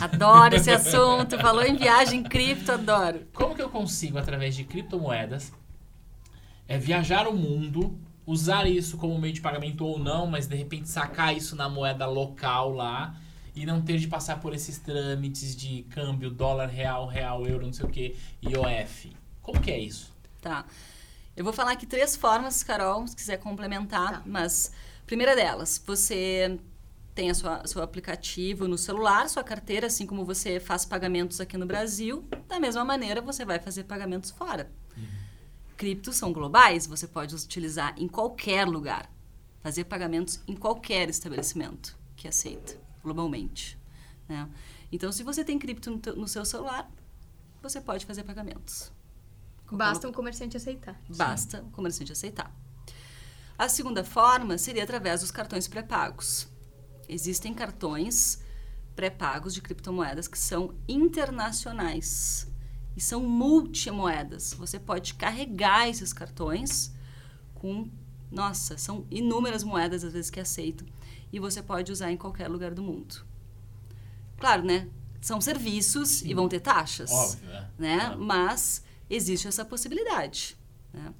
Adoro 0.00 0.56
esse 0.56 0.70
assunto, 0.72 1.38
falou 1.38 1.62
em 1.62 1.76
viagem 1.76 2.22
cripto, 2.22 2.72
adoro. 2.72 3.26
Como 3.32 3.54
que 3.54 3.62
eu 3.62 3.70
consigo, 3.70 4.18
através 4.18 4.54
de 4.54 4.64
criptomoedas, 4.64 5.52
é, 6.68 6.76
viajar 6.76 7.28
o 7.28 7.32
mundo 7.32 7.98
usar 8.26 8.66
isso 8.66 8.98
como 8.98 9.18
meio 9.18 9.32
de 9.32 9.40
pagamento 9.40 9.86
ou 9.86 9.98
não, 9.98 10.26
mas 10.26 10.48
de 10.48 10.56
repente 10.56 10.88
sacar 10.88 11.34
isso 11.34 11.54
na 11.54 11.68
moeda 11.68 12.06
local 12.06 12.72
lá 12.72 13.14
e 13.54 13.64
não 13.64 13.80
ter 13.80 13.98
de 13.98 14.08
passar 14.08 14.40
por 14.40 14.52
esses 14.52 14.78
trâmites 14.78 15.54
de 15.54 15.84
câmbio 15.84 16.30
dólar, 16.30 16.66
real, 16.66 17.06
real, 17.06 17.46
euro, 17.46 17.64
não 17.64 17.72
sei 17.72 17.86
o 17.86 17.88
que, 17.88 18.16
IOF. 18.42 19.16
Como 19.40 19.60
que 19.60 19.70
é 19.70 19.78
isso? 19.78 20.12
Tá. 20.42 20.66
Eu 21.36 21.44
vou 21.44 21.52
falar 21.52 21.72
aqui 21.72 21.86
três 21.86 22.16
formas, 22.16 22.62
Carol, 22.62 23.06
se 23.06 23.14
quiser 23.14 23.38
complementar, 23.38 24.10
tá. 24.10 24.22
mas 24.26 24.72
primeira 25.06 25.36
delas, 25.36 25.82
você 25.86 26.58
tem 27.14 27.30
a 27.30 27.34
sua, 27.34 27.66
seu 27.66 27.82
aplicativo 27.82 28.66
no 28.66 28.76
celular, 28.76 29.28
sua 29.28 29.44
carteira, 29.44 29.86
assim 29.86 30.06
como 30.06 30.24
você 30.24 30.58
faz 30.58 30.84
pagamentos 30.84 31.40
aqui 31.40 31.56
no 31.56 31.64
Brasil, 31.64 32.26
da 32.48 32.58
mesma 32.58 32.84
maneira 32.84 33.22
você 33.22 33.44
vai 33.44 33.58
fazer 33.58 33.84
pagamentos 33.84 34.30
fora 34.30 34.70
criptos 35.76 36.16
são 36.16 36.32
globais, 36.32 36.86
você 36.86 37.06
pode 37.06 37.34
utilizar 37.34 37.94
em 37.98 38.08
qualquer 38.08 38.66
lugar, 38.66 39.10
fazer 39.62 39.84
pagamentos 39.84 40.40
em 40.46 40.54
qualquer 40.54 41.08
estabelecimento 41.08 41.96
que 42.16 42.26
aceita 42.26 42.78
globalmente. 43.02 43.78
Né? 44.28 44.48
Então, 44.90 45.12
se 45.12 45.22
você 45.22 45.44
tem 45.44 45.58
cripto 45.58 45.90
no, 45.90 45.98
teu, 45.98 46.16
no 46.16 46.26
seu 46.26 46.44
celular, 46.44 46.90
você 47.62 47.80
pode 47.80 48.06
fazer 48.06 48.24
pagamentos. 48.24 48.90
Basta 49.70 50.08
um 50.08 50.12
comerciante 50.12 50.56
aceitar. 50.56 51.00
Basta 51.08 51.60
o 51.60 51.66
um 51.66 51.70
comerciante 51.70 52.12
aceitar. 52.12 52.54
A 53.58 53.68
segunda 53.68 54.04
forma 54.04 54.58
seria 54.58 54.84
através 54.84 55.20
dos 55.20 55.30
cartões 55.30 55.66
pré-pagos. 55.66 56.48
Existem 57.08 57.52
cartões 57.52 58.40
pré-pagos 58.94 59.54
de 59.54 59.62
criptomoedas 59.62 60.28
que 60.28 60.38
são 60.38 60.74
internacionais 60.88 62.48
e 62.96 63.00
são 63.00 63.20
multimoedas. 63.20 64.54
Você 64.54 64.78
pode 64.78 65.14
carregar 65.14 65.88
esses 65.88 66.12
cartões 66.12 66.92
com, 67.54 67.88
nossa, 68.30 68.78
são 68.78 69.06
inúmeras 69.10 69.62
moedas 69.62 70.02
às 70.02 70.12
vezes 70.12 70.30
que 70.30 70.40
aceitam 70.40 70.86
e 71.32 71.38
você 71.38 71.62
pode 71.62 71.92
usar 71.92 72.10
em 72.10 72.16
qualquer 72.16 72.48
lugar 72.48 72.72
do 72.72 72.82
mundo. 72.82 73.24
Claro, 74.38 74.64
né? 74.64 74.88
São 75.20 75.40
serviços 75.40 76.08
Sim. 76.08 76.28
e 76.28 76.34
vão 76.34 76.48
ter 76.48 76.60
taxas, 76.60 77.10
Óbvio, 77.10 77.50
é. 77.50 77.68
né? 77.78 78.10
É. 78.12 78.16
Mas 78.16 78.82
existe 79.10 79.46
essa 79.46 79.64
possibilidade, 79.64 80.56
né? 80.92 81.12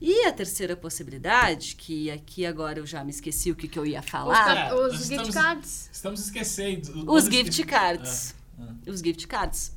E 0.00 0.24
a 0.24 0.32
terceira 0.32 0.74
possibilidade, 0.74 1.76
que 1.76 2.10
aqui 2.10 2.46
agora 2.46 2.78
eu 2.78 2.86
já 2.86 3.04
me 3.04 3.10
esqueci 3.10 3.50
o 3.50 3.54
que, 3.54 3.68
que 3.68 3.78
eu 3.78 3.84
ia 3.84 4.00
falar. 4.00 4.74
Os, 4.74 4.98
os 4.98 5.06
gift 5.08 5.30
cards. 5.30 5.90
Estamos 5.92 6.20
esquecendo. 6.20 7.12
Os 7.12 7.26
gift 7.26 7.62
cards. 7.64 8.34
É, 8.58 8.88
é. 8.88 8.90
Os 8.90 9.00
gift 9.00 9.26
cards. 9.26 9.72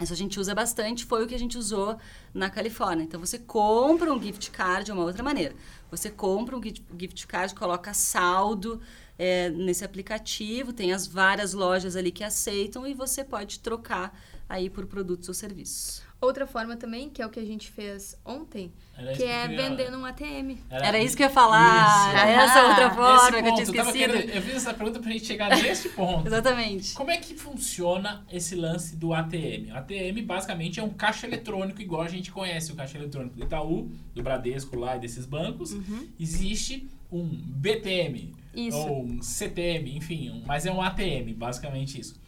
Isso 0.00 0.12
a 0.12 0.16
gente 0.16 0.38
usa 0.38 0.54
bastante, 0.54 1.06
foi 1.06 1.24
o 1.24 1.26
que 1.26 1.34
a 1.34 1.38
gente 1.38 1.56
usou 1.56 1.96
na 2.34 2.50
Califórnia. 2.50 3.04
Então, 3.04 3.18
você 3.18 3.38
compra 3.38 4.12
um 4.12 4.22
gift 4.22 4.50
card 4.50 4.84
de 4.84 4.92
uma 4.92 5.02
outra 5.02 5.22
maneira. 5.22 5.54
Você 5.90 6.10
compra 6.10 6.56
um 6.56 6.60
gift 6.62 7.26
card, 7.26 7.54
coloca 7.54 7.94
saldo 7.94 8.80
é, 9.18 9.48
nesse 9.48 9.84
aplicativo, 9.84 10.72
tem 10.72 10.92
as 10.92 11.06
várias 11.06 11.54
lojas 11.54 11.96
ali 11.96 12.12
que 12.12 12.22
aceitam 12.22 12.86
e 12.86 12.92
você 12.92 13.24
pode 13.24 13.60
trocar 13.60 14.14
aí 14.48 14.68
por 14.68 14.86
produtos 14.86 15.28
ou 15.28 15.34
serviços. 15.34 16.05
Outra 16.18 16.46
forma 16.46 16.76
também, 16.76 17.10
que 17.10 17.20
é 17.20 17.26
o 17.26 17.28
que 17.28 17.38
a 17.38 17.44
gente 17.44 17.70
fez 17.70 18.18
ontem, 18.24 18.72
Era 18.96 19.12
que 19.12 19.22
é 19.22 19.46
vender 19.46 19.90
num 19.90 20.02
ATM. 20.02 20.58
Era, 20.70 20.86
Era, 20.86 20.98
isso 20.98 21.14
que 21.14 21.22
eu 21.22 21.26
ia 21.26 21.32
falar. 21.32 22.08
Isso. 22.08 22.16
Era 22.16 22.42
essa 22.42 22.68
outra 22.68 22.90
forma 22.90 23.42
que 23.42 23.48
eu 23.48 23.54
tinha 23.54 23.62
esquecido. 23.62 24.12
Querendo, 24.12 24.30
eu 24.30 24.42
fiz 24.42 24.54
essa 24.56 24.72
pergunta 24.72 24.98
pra 24.98 25.12
gente 25.12 25.26
chegar 25.26 25.50
nesse 25.50 25.90
ponto. 25.94 26.26
Exatamente. 26.26 26.94
Como 26.94 27.10
é 27.10 27.18
que 27.18 27.34
funciona 27.34 28.24
esse 28.32 28.54
lance 28.54 28.96
do 28.96 29.12
ATM? 29.12 29.70
O 29.70 29.76
ATM 29.76 30.24
basicamente 30.24 30.80
é 30.80 30.82
um 30.82 30.88
caixa 30.88 31.26
eletrônico, 31.26 31.82
igual 31.82 32.00
a 32.00 32.08
gente 32.08 32.32
conhece 32.32 32.72
o 32.72 32.74
caixa 32.74 32.96
eletrônico 32.96 33.36
do 33.36 33.44
Itaú, 33.44 33.90
do 34.14 34.22
Bradesco 34.22 34.78
lá 34.78 34.96
e 34.96 35.00
desses 35.00 35.26
bancos. 35.26 35.72
Uhum. 35.72 36.08
Existe 36.18 36.88
um 37.12 37.28
BTM. 37.28 38.34
Isso. 38.54 38.78
Ou 38.78 39.04
um 39.04 39.22
CTM, 39.22 39.96
enfim, 39.96 40.30
um, 40.30 40.42
mas 40.46 40.64
é 40.64 40.72
um 40.72 40.80
ATM, 40.80 41.34
basicamente 41.36 42.00
isso. 42.00 42.18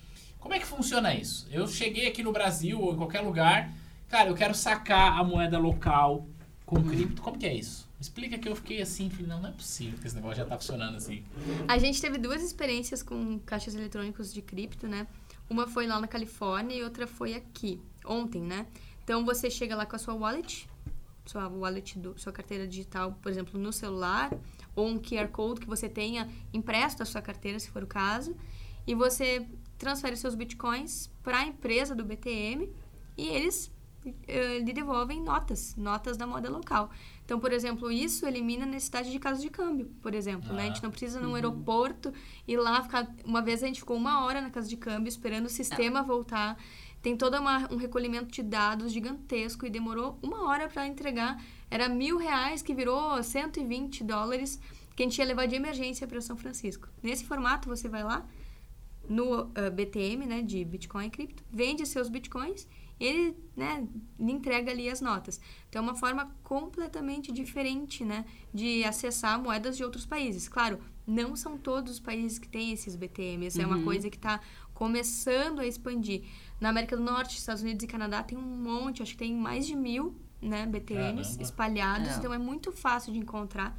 Como 0.41 0.55
é 0.55 0.59
que 0.59 0.67
funciona 0.67 1.15
isso? 1.15 1.47
Eu 1.51 1.67
cheguei 1.67 2.07
aqui 2.07 2.23
no 2.23 2.33
Brasil 2.33 2.81
ou 2.81 2.93
em 2.93 2.97
qualquer 2.97 3.21
lugar, 3.21 3.73
cara, 4.09 4.29
eu 4.29 4.35
quero 4.35 4.55
sacar 4.55 5.19
a 5.19 5.25
moeda 5.25 5.59
local 5.59 6.27
com 6.65 6.77
uhum. 6.77 6.89
cripto. 6.89 7.23
Como 7.23 7.39
que 7.39 7.47
é 7.47 7.55
isso? 7.55 7.89
Explica 8.01 8.39
que 8.39 8.49
eu 8.49 8.55
fiquei 8.55 8.81
assim, 8.81 9.11
falei, 9.11 9.27
não, 9.27 9.41
não 9.41 9.49
é 9.49 9.53
possível 9.53 9.99
que 9.99 10.07
esse 10.07 10.15
negócio 10.15 10.37
já 10.37 10.45
tá 10.45 10.57
funcionando 10.57 10.97
assim. 10.97 11.25
A 11.67 11.79
gente 11.79 12.01
teve 12.01 12.17
duas 12.17 12.43
experiências 12.43 13.03
com 13.03 13.41
caixas 13.41 13.75
eletrônicos 13.75 14.33
de 14.33 14.41
cripto, 14.41 14.87
né? 14.87 15.07
Uma 15.51 15.67
foi 15.67 15.87
lá 15.87 16.01
na 16.01 16.07
Califórnia 16.07 16.77
e 16.77 16.85
outra 16.85 17.09
foi 17.09 17.35
aqui, 17.35 17.81
ontem, 18.05 18.41
né? 18.41 18.67
Então 19.03 19.25
você 19.25 19.51
chega 19.51 19.75
lá 19.75 19.85
com 19.85 19.97
a 19.97 19.99
sua 19.99 20.15
wallet, 20.15 20.69
sua 21.27 21.49
wallet, 21.49 21.99
do, 21.99 22.17
sua 22.19 22.33
carteira 22.33 22.69
digital, 22.69 23.19
por 23.21 23.33
exemplo, 23.33 23.59
no 23.59 23.73
celular, 23.73 24.31
ou 24.77 24.87
um 24.87 24.99
QR 24.99 25.29
Code 25.29 25.61
que 25.61 25.67
você 25.67 25.89
tenha 25.89 26.29
impresso 26.53 26.99
da 26.99 27.05
sua 27.05 27.21
carteira, 27.21 27.59
se 27.59 27.69
for 27.71 27.83
o 27.83 27.87
caso, 27.87 28.37
e 28.87 28.95
você 28.95 29.45
transfere 29.79 30.17
seus 30.17 30.35
bitcoins 30.35 31.11
para 31.23 31.39
a 31.39 31.47
empresa 31.47 31.95
do 31.95 32.05
BTM 32.05 32.69
e 33.17 33.29
eles 33.29 33.73
uh, 34.05 34.65
lhe 34.65 34.73
devolvem 34.73 35.23
notas, 35.23 35.77
notas 35.77 36.17
da 36.17 36.27
moeda 36.27 36.51
local. 36.51 36.91
Então, 37.25 37.39
por 37.39 37.53
exemplo, 37.53 37.91
isso 37.91 38.27
elimina 38.27 38.65
a 38.65 38.67
necessidade 38.67 39.11
de 39.11 39.19
casa 39.19 39.41
de 39.41 39.51
câmbio, 39.51 39.91
por 40.03 40.15
exemplo. 40.15 40.51
Ah, 40.51 40.55
né? 40.55 40.63
A 40.65 40.67
gente 40.67 40.83
não 40.83 40.91
precisa 40.91 41.21
num 41.21 41.29
uhum. 41.29 41.35
aeroporto 41.35 42.13
ir 42.47 42.57
lá 42.57 42.83
ficar. 42.83 43.07
Uma 43.25 43.43
vez 43.43 43.63
a 43.63 43.67
gente 43.67 43.81
ficou 43.81 43.97
uma 43.97 44.25
hora 44.25 44.41
na 44.41 44.51
casa 44.51 44.69
de 44.69 44.77
câmbio 44.77 45.09
esperando 45.09 45.47
o 45.47 45.51
sistema 45.51 46.01
ah. 46.01 46.03
voltar. 46.03 46.59
Tem 47.01 47.17
todo 47.17 47.39
uma, 47.39 47.73
um 47.73 47.77
recolhimento 47.77 48.33
de 48.33 48.43
dados 48.43 48.93
gigantesco 48.93 49.65
e 49.65 49.71
demorou 49.71 50.19
uma 50.23 50.49
hora 50.49 50.69
para 50.69 50.87
entregar. 50.87 51.41
Era 51.71 51.89
mil 51.89 52.17
reais 52.17 52.63
que 52.63 52.75
virou 52.75 53.23
120 53.23 54.03
dólares 54.03 54.59
que 54.97 55.03
a 55.05 55.07
gente 55.07 55.19
ia 55.19 55.25
levar 55.25 55.47
de 55.47 55.55
emergência 55.55 56.09
para 56.09 56.21
São 56.21 56.37
Francisco. 56.37 56.89
Nesse 57.01 57.25
formato, 57.25 57.69
você 57.69 57.89
vai 57.89 58.03
lá, 58.03 58.27
no 59.09 59.43
uh, 59.43 59.51
eh, 59.55 59.71
BTM, 59.71 60.27
né, 60.27 60.43
de 60.43 60.65
Bitcoin 60.65 61.07
e 61.07 61.11
cripto, 61.11 61.43
vende 61.51 61.87
seus 61.87 62.09
Bitcoins 62.09 62.67
e 63.01 63.07
ele, 63.07 63.37
né, 63.57 63.87
lhe 64.19 64.33
entrega 64.33 64.71
ali 64.71 64.89
as 64.89 65.01
notas. 65.01 65.41
Então, 65.69 65.81
é 65.81 65.83
uma 65.83 65.95
forma 65.95 66.31
completamente 66.43 67.33
diferente, 67.33 68.05
né, 68.05 68.25
de 68.53 68.85
acessar 68.85 69.41
moedas 69.41 69.77
de 69.77 69.85
outros 69.85 70.05
países. 70.05 70.49
Claro, 70.49 70.79
não 71.07 71.37
são 71.37 71.57
todos 71.57 71.95
os 71.95 72.01
países 72.01 72.39
que 72.39 72.49
têm 72.49 72.73
esses 72.73 72.97
BTMs, 72.97 73.57
uhum. 73.57 73.65
é 73.65 73.67
uma 73.67 73.77
uhum. 73.77 73.85
coisa 73.85 74.11
que 74.11 74.17
está 74.17 74.41
começando 74.75 75.61
a 75.61 75.67
expandir. 75.67 76.25
Na 76.61 76.69
América 76.71 76.97
do 76.97 77.03
Norte, 77.03 77.39
Estados 77.39 77.63
Unidos 77.63 77.85
e 77.85 77.87
Canadá 77.87 78.23
tem 78.23 78.37
um 78.37 78.43
monte, 78.43 79.03
acho 79.03 79.13
que 79.13 79.19
tem 79.19 79.35
mais 79.35 79.67
de 79.67 79.75
mil, 79.75 80.15
né, 80.41 80.67
BTMs 80.67 81.31
Caramba. 81.31 81.43
espalhados, 81.43 82.09
é. 82.09 82.17
então 82.17 82.33
é 82.33 82.39
muito 82.39 82.73
fácil 82.73 83.13
de 83.13 83.19
encontrar. 83.19 83.77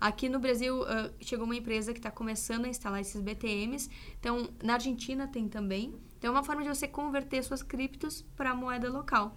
Aqui 0.00 0.30
no 0.30 0.38
Brasil 0.38 0.80
uh, 0.80 1.12
chegou 1.20 1.44
uma 1.44 1.54
empresa 1.54 1.92
que 1.92 1.98
está 1.98 2.10
começando 2.10 2.64
a 2.64 2.68
instalar 2.68 3.00
esses 3.00 3.20
BTMs. 3.20 3.90
Então, 4.18 4.48
na 4.62 4.74
Argentina 4.74 5.28
tem 5.28 5.46
também. 5.46 5.94
Então, 6.16 6.28
é 6.28 6.30
uma 6.30 6.42
forma 6.42 6.62
de 6.62 6.68
você 6.68 6.88
converter 6.88 7.44
suas 7.44 7.62
criptos 7.62 8.22
para 8.34 8.54
moeda 8.54 8.90
local. 8.90 9.36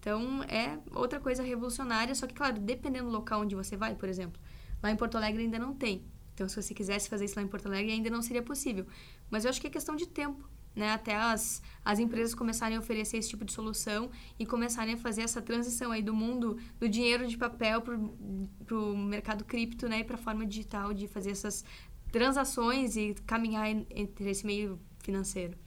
Então, 0.00 0.42
é 0.44 0.78
outra 0.94 1.20
coisa 1.20 1.42
revolucionária. 1.42 2.14
Só 2.14 2.26
que, 2.26 2.32
claro, 2.32 2.58
dependendo 2.58 3.10
do 3.10 3.12
local 3.12 3.42
onde 3.42 3.54
você 3.54 3.76
vai, 3.76 3.94
por 3.94 4.08
exemplo. 4.08 4.40
Lá 4.82 4.90
em 4.90 4.96
Porto 4.96 5.16
Alegre 5.16 5.42
ainda 5.42 5.58
não 5.58 5.74
tem. 5.74 6.02
Então, 6.32 6.48
se 6.48 6.60
você 6.60 6.72
quisesse 6.72 7.08
fazer 7.10 7.26
isso 7.26 7.36
lá 7.36 7.42
em 7.42 7.48
Porto 7.48 7.66
Alegre, 7.66 7.92
ainda 7.92 8.08
não 8.08 8.22
seria 8.22 8.42
possível. 8.42 8.86
Mas 9.28 9.44
eu 9.44 9.50
acho 9.50 9.60
que 9.60 9.66
é 9.66 9.70
questão 9.70 9.94
de 9.94 10.06
tempo 10.06 10.48
né, 10.78 10.92
até 10.92 11.16
as, 11.16 11.60
as 11.84 11.98
empresas 11.98 12.34
começarem 12.34 12.76
a 12.76 12.80
oferecer 12.80 13.16
esse 13.16 13.28
tipo 13.28 13.44
de 13.44 13.52
solução 13.52 14.10
e 14.38 14.46
começarem 14.46 14.94
a 14.94 14.96
fazer 14.96 15.22
essa 15.22 15.42
transição 15.42 15.90
aí 15.90 16.00
do 16.00 16.14
mundo 16.14 16.56
do 16.78 16.88
dinheiro 16.88 17.26
de 17.26 17.36
papel 17.36 17.82
para 17.82 18.76
o 18.76 18.96
mercado 18.96 19.44
cripto 19.44 19.88
né, 19.88 20.00
e 20.00 20.04
para 20.04 20.14
a 20.14 20.18
forma 20.18 20.46
digital 20.46 20.94
de 20.94 21.08
fazer 21.08 21.32
essas 21.32 21.64
transações 22.12 22.96
e 22.96 23.14
caminhar 23.26 23.68
entre 23.68 24.30
esse 24.30 24.46
meio 24.46 24.78
financeiro. 25.00 25.58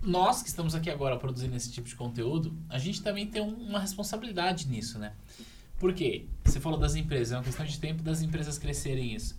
Nós 0.00 0.42
que 0.42 0.48
estamos 0.48 0.74
aqui 0.74 0.88
agora 0.88 1.16
produzindo 1.16 1.56
esse 1.56 1.72
tipo 1.72 1.88
de 1.88 1.96
conteúdo, 1.96 2.56
a 2.68 2.78
gente 2.78 3.02
também 3.02 3.26
tem 3.26 3.42
uma 3.42 3.80
responsabilidade 3.80 4.68
nisso, 4.68 4.98
né? 4.98 5.12
Por 5.78 5.92
quê? 5.92 6.26
Você 6.44 6.60
falou 6.60 6.78
das 6.78 6.94
empresas, 6.94 7.32
é 7.32 7.36
uma 7.36 7.44
questão 7.44 7.66
de 7.66 7.78
tempo 7.78 8.02
das 8.02 8.22
empresas 8.22 8.58
crescerem 8.58 9.14
isso. 9.14 9.36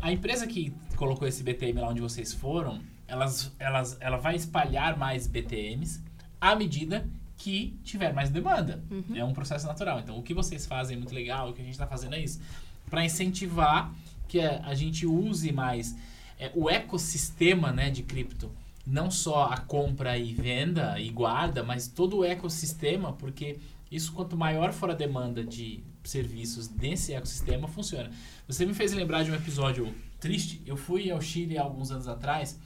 A 0.00 0.12
empresa 0.12 0.46
que 0.46 0.72
colocou 0.96 1.26
esse 1.26 1.42
BTM 1.42 1.80
lá 1.80 1.88
onde 1.88 2.00
vocês 2.00 2.32
foram, 2.32 2.80
elas, 3.10 3.52
elas, 3.58 3.96
ela 4.00 4.16
vai 4.16 4.36
espalhar 4.36 4.96
mais 4.96 5.26
BTMs 5.26 6.00
à 6.40 6.54
medida 6.54 7.06
que 7.36 7.76
tiver 7.82 8.12
mais 8.12 8.30
demanda. 8.30 8.82
Uhum. 8.90 9.16
É 9.16 9.24
um 9.24 9.32
processo 9.32 9.66
natural. 9.66 9.98
Então, 9.98 10.16
o 10.16 10.22
que 10.22 10.32
vocês 10.32 10.64
fazem 10.64 10.94
é 10.94 10.98
muito 10.98 11.14
legal, 11.14 11.50
o 11.50 11.52
que 11.52 11.60
a 11.60 11.64
gente 11.64 11.74
está 11.74 11.86
fazendo 11.86 12.14
é 12.14 12.20
isso. 12.20 12.40
Para 12.88 13.04
incentivar 13.04 13.92
que 14.28 14.40
a, 14.40 14.74
gente 14.74 15.06
use 15.06 15.50
mais 15.50 15.96
é, 16.38 16.52
o 16.54 16.70
ecossistema 16.70 17.72
né, 17.72 17.90
de 17.90 18.02
cripto. 18.02 18.50
Não 18.86 19.10
só 19.10 19.46
a 19.46 19.58
compra 19.58 20.16
e 20.16 20.32
venda 20.32 20.98
e 21.00 21.10
guarda, 21.10 21.62
mas 21.62 21.88
todo 21.88 22.18
o 22.18 22.24
ecossistema, 22.24 23.12
porque 23.14 23.58
isso, 23.90 24.12
quanto 24.12 24.36
maior 24.36 24.72
for 24.72 24.90
a 24.90 24.94
demanda 24.94 25.42
de 25.42 25.82
serviços 26.04 26.68
desse 26.68 27.12
ecossistema, 27.12 27.66
funciona. 27.66 28.10
Você 28.46 28.64
me 28.64 28.72
fez 28.72 28.92
lembrar 28.92 29.24
de 29.24 29.30
um 29.30 29.34
episódio 29.34 29.92
triste. 30.18 30.62
Eu 30.64 30.76
fui 30.76 31.10
ao 31.10 31.20
Chile 31.20 31.58
há 31.58 31.62
alguns 31.62 31.90
anos 31.90 32.06
atrás 32.06 32.58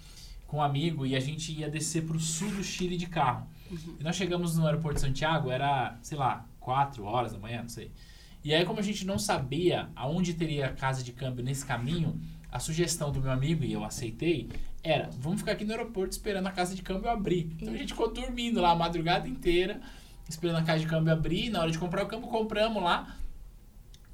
com 0.47 0.59
um 0.59 0.63
amigo 0.63 1.05
e 1.07 1.17
a 1.17 1.21
gente 1.21 1.53
ia 1.53 1.69
descer 1.69 2.05
para 2.05 2.17
o 2.17 2.21
sul 2.21 2.51
do 2.51 2.63
Chile 2.63 2.97
de 2.97 3.07
carro. 3.07 3.47
Uhum. 3.71 3.97
E 3.99 4.05
nós 4.05 4.17
chegamos 4.17 4.57
no 4.57 4.67
aeroporto 4.67 4.97
de 4.97 5.01
Santiago, 5.01 5.51
era, 5.51 5.99
sei 6.03 6.19
lá, 6.19 6.47
4 6.61 7.05
horas 7.05 7.33
da 7.33 7.39
manhã, 7.39 7.63
não 7.63 7.69
sei. 7.69 7.91
E 8.43 8.55
aí, 8.55 8.65
como 8.65 8.79
a 8.79 8.83
gente 8.83 9.07
não 9.07 9.19
sabia 9.19 9.89
aonde 9.97 10.35
teria 10.35 10.69
casa 10.73 11.03
de 11.03 11.13
câmbio 11.13 11.43
nesse 11.43 11.65
caminho, 11.65 12.21
a 12.53 12.59
sugestão 12.59 13.11
do 13.11 13.21
meu 13.21 13.33
amigo, 13.33 13.65
e 13.65 13.73
eu 13.73 13.83
aceitei, 13.83 14.51
era: 14.83 15.09
vamos 15.19 15.41
ficar 15.41 15.53
aqui 15.53 15.65
no 15.65 15.73
aeroporto 15.73 16.13
esperando 16.13 16.47
a 16.47 16.53
casa 16.53 16.75
de 16.75 16.83
câmbio 16.83 17.09
abrir. 17.09 17.51
Então 17.59 17.73
a 17.73 17.77
gente 17.77 17.95
ficou 17.95 18.13
dormindo 18.13 18.61
lá 18.61 18.73
a 18.73 18.77
madrugada 18.77 19.27
inteira, 19.27 19.81
esperando 20.29 20.59
a 20.59 20.63
casa 20.63 20.81
de 20.81 20.87
câmbio 20.87 21.13
abrir. 21.13 21.49
Na 21.49 21.61
hora 21.63 21.71
de 21.71 21.79
comprar 21.79 22.05
o 22.05 22.07
câmbio, 22.07 22.29
compramos 22.29 22.83
lá 22.83 23.17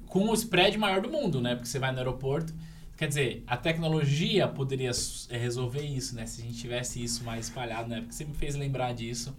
com 0.07 0.29
o 0.29 0.33
spread 0.33 0.77
maior 0.77 1.01
do 1.01 1.09
mundo, 1.09 1.41
né? 1.41 1.55
Porque 1.55 1.67
você 1.67 1.77
vai 1.77 1.91
no 1.91 1.97
aeroporto 1.97 2.53
Quer 3.01 3.07
dizer, 3.07 3.43
a 3.47 3.57
tecnologia 3.57 4.47
poderia 4.47 4.91
é, 5.31 5.35
resolver 5.35 5.81
isso, 5.81 6.13
né? 6.13 6.27
Se 6.27 6.39
a 6.39 6.45
gente 6.45 6.59
tivesse 6.59 7.03
isso 7.03 7.23
mais 7.23 7.47
espalhado, 7.47 7.89
né? 7.89 8.01
Porque 8.01 8.13
você 8.13 8.23
me 8.23 8.35
fez 8.35 8.55
lembrar 8.55 8.93
disso. 8.93 9.35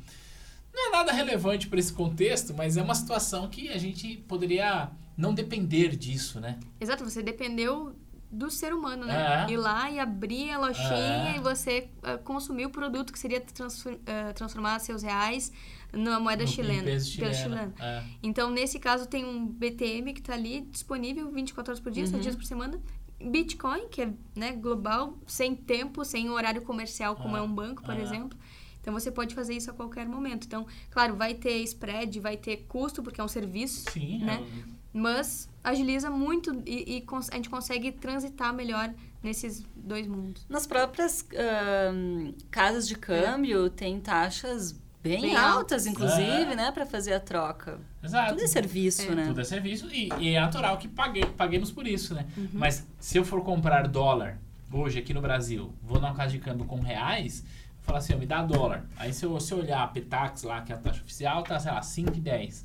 Não 0.75 0.89
é 0.89 0.91
nada 0.91 1.13
relevante 1.13 1.69
para 1.69 1.79
esse 1.79 1.93
contexto, 1.93 2.53
mas 2.53 2.77
é 2.77 2.83
uma 2.83 2.97
situação 2.97 3.49
que 3.49 3.69
a 3.69 3.79
gente 3.79 4.17
poderia 4.27 4.91
não 5.17 5.33
depender 5.33 5.95
disso, 5.95 6.41
né? 6.41 6.59
Exato, 6.81 7.05
você 7.05 7.23
dependeu 7.23 7.95
do 8.33 8.51
ser 8.51 8.75
humano, 8.75 9.07
né? 9.07 9.47
É. 9.49 9.53
Ir 9.53 9.59
lá 9.59 9.89
e 9.89 10.01
abrir 10.01 10.51
a 10.51 10.59
lojinha 10.59 11.35
é. 11.35 11.37
e 11.37 11.39
você 11.39 11.89
uh, 11.99 12.19
consumir 12.25 12.67
o 12.67 12.71
produto 12.71 13.13
que 13.13 13.19
seria 13.19 13.41
transform, 13.41 13.95
uh, 13.95 14.35
transformar 14.35 14.81
seus 14.81 15.05
reais 15.05 15.53
na 15.93 16.19
moeda 16.19 16.43
no 16.43 16.49
chilena. 16.49 16.99
chilena. 16.99 17.35
chilena. 17.35 17.75
É. 17.79 18.03
Então, 18.25 18.51
nesse 18.51 18.81
caso, 18.81 19.07
tem 19.07 19.25
um 19.25 19.47
BTM 19.47 20.15
que 20.15 20.21
está 20.21 20.33
ali 20.33 20.63
disponível 20.63 21.31
24 21.31 21.71
horas 21.71 21.81
por 21.81 21.93
dia, 21.93 22.03
uhum. 22.03 22.11
7 22.11 22.23
dias 22.23 22.35
por 22.35 22.45
semana, 22.45 22.81
Bitcoin, 23.31 23.89
que 23.89 24.03
é 24.03 24.13
né, 24.35 24.53
global, 24.53 25.19
sem 25.27 25.55
tempo, 25.55 26.05
sem 26.05 26.31
horário 26.31 26.63
comercial, 26.63 27.17
como 27.17 27.37
ah, 27.37 27.39
é 27.41 27.43
um 27.43 27.53
banco, 27.53 27.83
por 27.83 27.95
ah. 27.95 28.01
exemplo. 28.01 28.39
Então 28.81 28.93
você 28.93 29.11
pode 29.11 29.35
fazer 29.35 29.55
isso 29.55 29.71
a 29.71 29.73
qualquer 29.73 30.07
momento. 30.07 30.45
Então, 30.45 30.67
claro, 30.91 31.15
vai 31.17 31.35
ter 31.35 31.63
spread, 31.63 32.19
vai 32.19 32.37
ter 32.37 32.65
custo, 32.69 33.03
porque 33.03 33.21
é 33.21 33.25
um 33.25 33.29
serviço. 33.29 33.91
Sim, 33.91 34.19
né? 34.25 34.43
É. 34.43 34.83
Mas 34.93 35.49
agiliza 35.65 36.11
muito 36.11 36.53
e, 36.67 36.99
e, 36.99 37.07
a 37.31 37.37
gente 37.37 37.49
consegue 37.49 37.93
transitar 37.93 38.53
melhor 38.53 38.93
nesses 39.23 39.65
dois 39.75 40.07
mundos. 40.07 40.45
Nas 40.49 40.67
próprias 40.67 41.23
uh, 41.23 42.35
casas 42.51 42.87
de 42.87 42.97
câmbio, 42.97 43.67
é. 43.67 43.71
tem 43.71 44.01
taxas 44.01 44.79
bem, 45.03 45.21
bem 45.21 45.37
altas, 45.37 45.57
altas, 45.57 45.87
inclusive, 45.87 46.53
é. 46.53 46.55
né, 46.55 46.73
para 46.73 46.87
fazer 46.87 47.13
a 47.13 47.21
troca. 47.21 47.79
Exato. 48.03 48.31
Tudo 48.31 48.43
é 48.43 48.47
serviço, 48.47 49.03
é. 49.03 49.15
né? 49.15 49.27
Tudo 49.27 49.41
é 49.41 49.45
serviço 49.45 49.89
e, 49.93 50.09
e, 50.19 50.35
é 50.35 50.41
natural 50.41 50.77
que 50.79 50.89
pague, 50.89 51.27
paguemos 51.27 51.71
por 51.71 51.87
isso, 51.87 52.15
né? 52.15 52.27
Uhum. 52.37 52.49
Mas 52.53 52.87
se 52.99 53.19
eu 53.19 53.25
for 53.25 53.43
comprar 53.43 53.89
dólar 53.89 54.39
hoje 54.73 54.99
aqui 54.99 55.13
no 55.13 55.21
Brasil, 55.21 55.73
vou 55.83 56.01
na 56.01 56.15
casa 56.15 56.33
de 56.33 56.39
câmbio 56.39 56.65
com 56.65 56.81
reais, 56.81 57.45
falar 57.81 57.99
assim, 57.99 58.15
me 58.15 58.27
dá 58.27 58.43
dólar. 58.43 58.85
Aí 58.97 59.13
se 59.13 59.25
eu, 59.25 59.39
se 59.41 59.53
eu 59.53 59.59
olhar 59.59 59.83
a 59.83 59.89
Petax 59.89 60.45
lá, 60.45 60.63
que 60.63 60.73
é 60.73 60.75
a 60.75 60.79
taxa 60.79 61.03
oficial, 61.03 61.43
tá, 61.43 61.59
sei 61.59 61.73
lá, 61.73 61.81
5,10. 61.81 62.65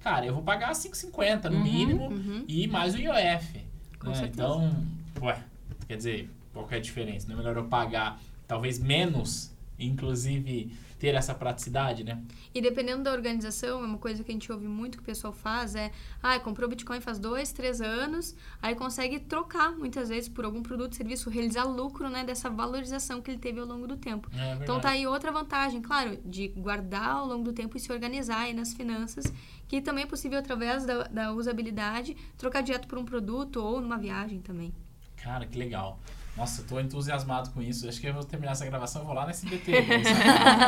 Cara, 0.00 0.24
eu 0.24 0.34
vou 0.34 0.42
pagar 0.42 0.72
5,50 0.72 1.44
no 1.44 1.56
uhum, 1.56 1.62
mínimo 1.62 2.08
uhum. 2.08 2.44
e 2.46 2.66
mais 2.66 2.94
o 2.94 2.98
IOF. 2.98 3.58
Né? 3.58 4.30
Então, 4.32 4.74
ué, 5.20 5.38
quer 5.86 5.96
dizer, 5.96 6.30
qual 6.52 6.66
é 6.70 6.76
a 6.76 6.80
diferença? 6.80 7.26
Não 7.28 7.34
é 7.34 7.38
melhor 7.38 7.56
eu 7.56 7.64
pagar 7.64 8.18
talvez 8.46 8.78
menos 8.78 9.52
inclusive 9.80 10.72
ter 11.00 11.14
essa 11.14 11.34
praticidade, 11.34 12.04
né? 12.04 12.22
E 12.54 12.60
dependendo 12.60 13.02
da 13.02 13.10
organização, 13.10 13.82
é 13.82 13.86
uma 13.86 13.96
coisa 13.96 14.22
que 14.22 14.30
a 14.30 14.34
gente 14.34 14.52
ouve 14.52 14.68
muito 14.68 14.98
que 14.98 15.02
o 15.02 15.06
pessoal 15.06 15.32
faz 15.32 15.74
é, 15.74 15.90
ah, 16.22 16.38
comprou 16.38 16.68
Bitcoin 16.68 17.00
faz 17.00 17.18
dois, 17.18 17.52
três 17.52 17.80
anos, 17.80 18.36
aí 18.60 18.74
consegue 18.74 19.18
trocar 19.18 19.72
muitas 19.72 20.10
vezes 20.10 20.28
por 20.28 20.44
algum 20.44 20.62
produto, 20.62 20.94
serviço, 20.94 21.30
realizar 21.30 21.64
lucro, 21.64 22.10
né, 22.10 22.22
dessa 22.22 22.50
valorização 22.50 23.22
que 23.22 23.30
ele 23.30 23.38
teve 23.38 23.58
ao 23.58 23.66
longo 23.66 23.86
do 23.86 23.96
tempo. 23.96 24.30
É 24.36 24.58
então 24.62 24.78
tá 24.78 24.90
aí 24.90 25.06
outra 25.06 25.32
vantagem, 25.32 25.80
claro, 25.80 26.18
de 26.22 26.48
guardar 26.48 27.16
ao 27.16 27.26
longo 27.26 27.44
do 27.44 27.52
tempo 27.54 27.78
e 27.78 27.80
se 27.80 27.90
organizar 27.90 28.40
aí 28.40 28.52
nas 28.52 28.74
finanças, 28.74 29.32
que 29.66 29.80
também 29.80 30.04
é 30.04 30.06
possível 30.06 30.38
através 30.38 30.84
da, 30.84 31.04
da 31.04 31.32
usabilidade 31.32 32.14
trocar 32.36 32.60
direto 32.62 32.86
por 32.86 32.98
um 32.98 33.06
produto 33.06 33.56
ou 33.56 33.80
numa 33.80 33.96
viagem 33.96 34.40
também. 34.40 34.74
Cara, 35.16 35.46
que 35.46 35.58
legal. 35.58 35.98
Nossa, 36.40 36.62
eu 36.62 36.66
tô 36.66 36.80
entusiasmado 36.80 37.50
com 37.50 37.60
isso. 37.60 37.86
Acho 37.86 38.00
que 38.00 38.06
eu 38.06 38.14
vou 38.14 38.24
terminar 38.24 38.52
essa 38.52 38.64
gravação 38.64 39.02
e 39.02 39.04
vou 39.04 39.12
lá 39.12 39.26
na 39.26 39.30
SBT. 39.30 39.72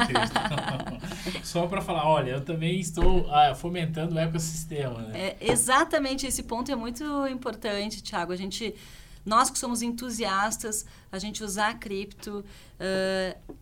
Só 1.42 1.66
para 1.66 1.80
falar, 1.80 2.06
olha, 2.06 2.32
eu 2.32 2.44
também 2.44 2.78
estou 2.78 3.26
ah, 3.32 3.54
fomentando 3.54 4.16
o 4.16 4.18
ecossistema. 4.18 5.00
Né? 5.00 5.18
É, 5.18 5.36
exatamente, 5.40 6.26
esse 6.26 6.42
ponto 6.42 6.70
é 6.70 6.76
muito 6.76 7.26
importante, 7.26 8.02
Thiago. 8.02 8.32
A 8.32 8.36
gente, 8.36 8.74
nós 9.24 9.48
que 9.48 9.58
somos 9.58 9.80
entusiastas, 9.80 10.84
a 11.10 11.18
gente 11.18 11.42
usar 11.42 11.70
a 11.70 11.74
cripto 11.74 12.44
uh, 12.78 13.56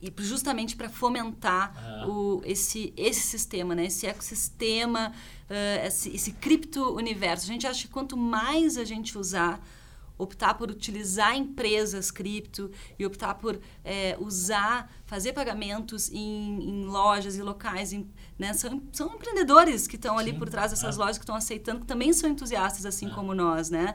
e 0.00 0.10
justamente 0.20 0.74
para 0.74 0.88
fomentar 0.88 1.74
ah. 1.76 2.08
o, 2.08 2.40
esse, 2.46 2.94
esse 2.96 3.20
sistema, 3.20 3.74
né? 3.74 3.84
esse 3.84 4.06
ecossistema, 4.06 5.12
uh, 5.50 5.86
esse, 5.86 6.08
esse 6.08 6.32
cripto-universo. 6.32 7.44
A 7.44 7.48
gente 7.48 7.66
acha 7.66 7.82
que 7.82 7.92
quanto 7.92 8.16
mais 8.16 8.78
a 8.78 8.84
gente 8.84 9.18
usar 9.18 9.60
optar 10.20 10.54
por 10.54 10.70
utilizar 10.70 11.34
empresas 11.36 12.10
cripto 12.10 12.70
e 12.98 13.06
optar 13.06 13.34
por 13.34 13.58
é, 13.84 14.16
usar, 14.20 14.92
fazer 15.06 15.32
pagamentos 15.32 16.10
em, 16.10 16.62
em 16.62 16.84
lojas 16.84 17.36
e 17.36 17.42
locais. 17.42 17.92
Em, 17.92 18.08
né? 18.38 18.52
são, 18.52 18.82
são 18.92 19.14
empreendedores 19.14 19.86
que 19.86 19.96
estão 19.96 20.18
ali 20.18 20.32
por 20.32 20.48
trás 20.48 20.70
dessas 20.70 20.96
é. 20.96 20.98
lojas, 20.98 21.18
que 21.18 21.24
estão 21.24 21.34
aceitando, 21.34 21.80
que 21.80 21.86
também 21.86 22.12
são 22.12 22.28
entusiastas, 22.28 22.84
assim 22.84 23.06
é. 23.06 23.10
como 23.10 23.34
nós, 23.34 23.70
né? 23.70 23.94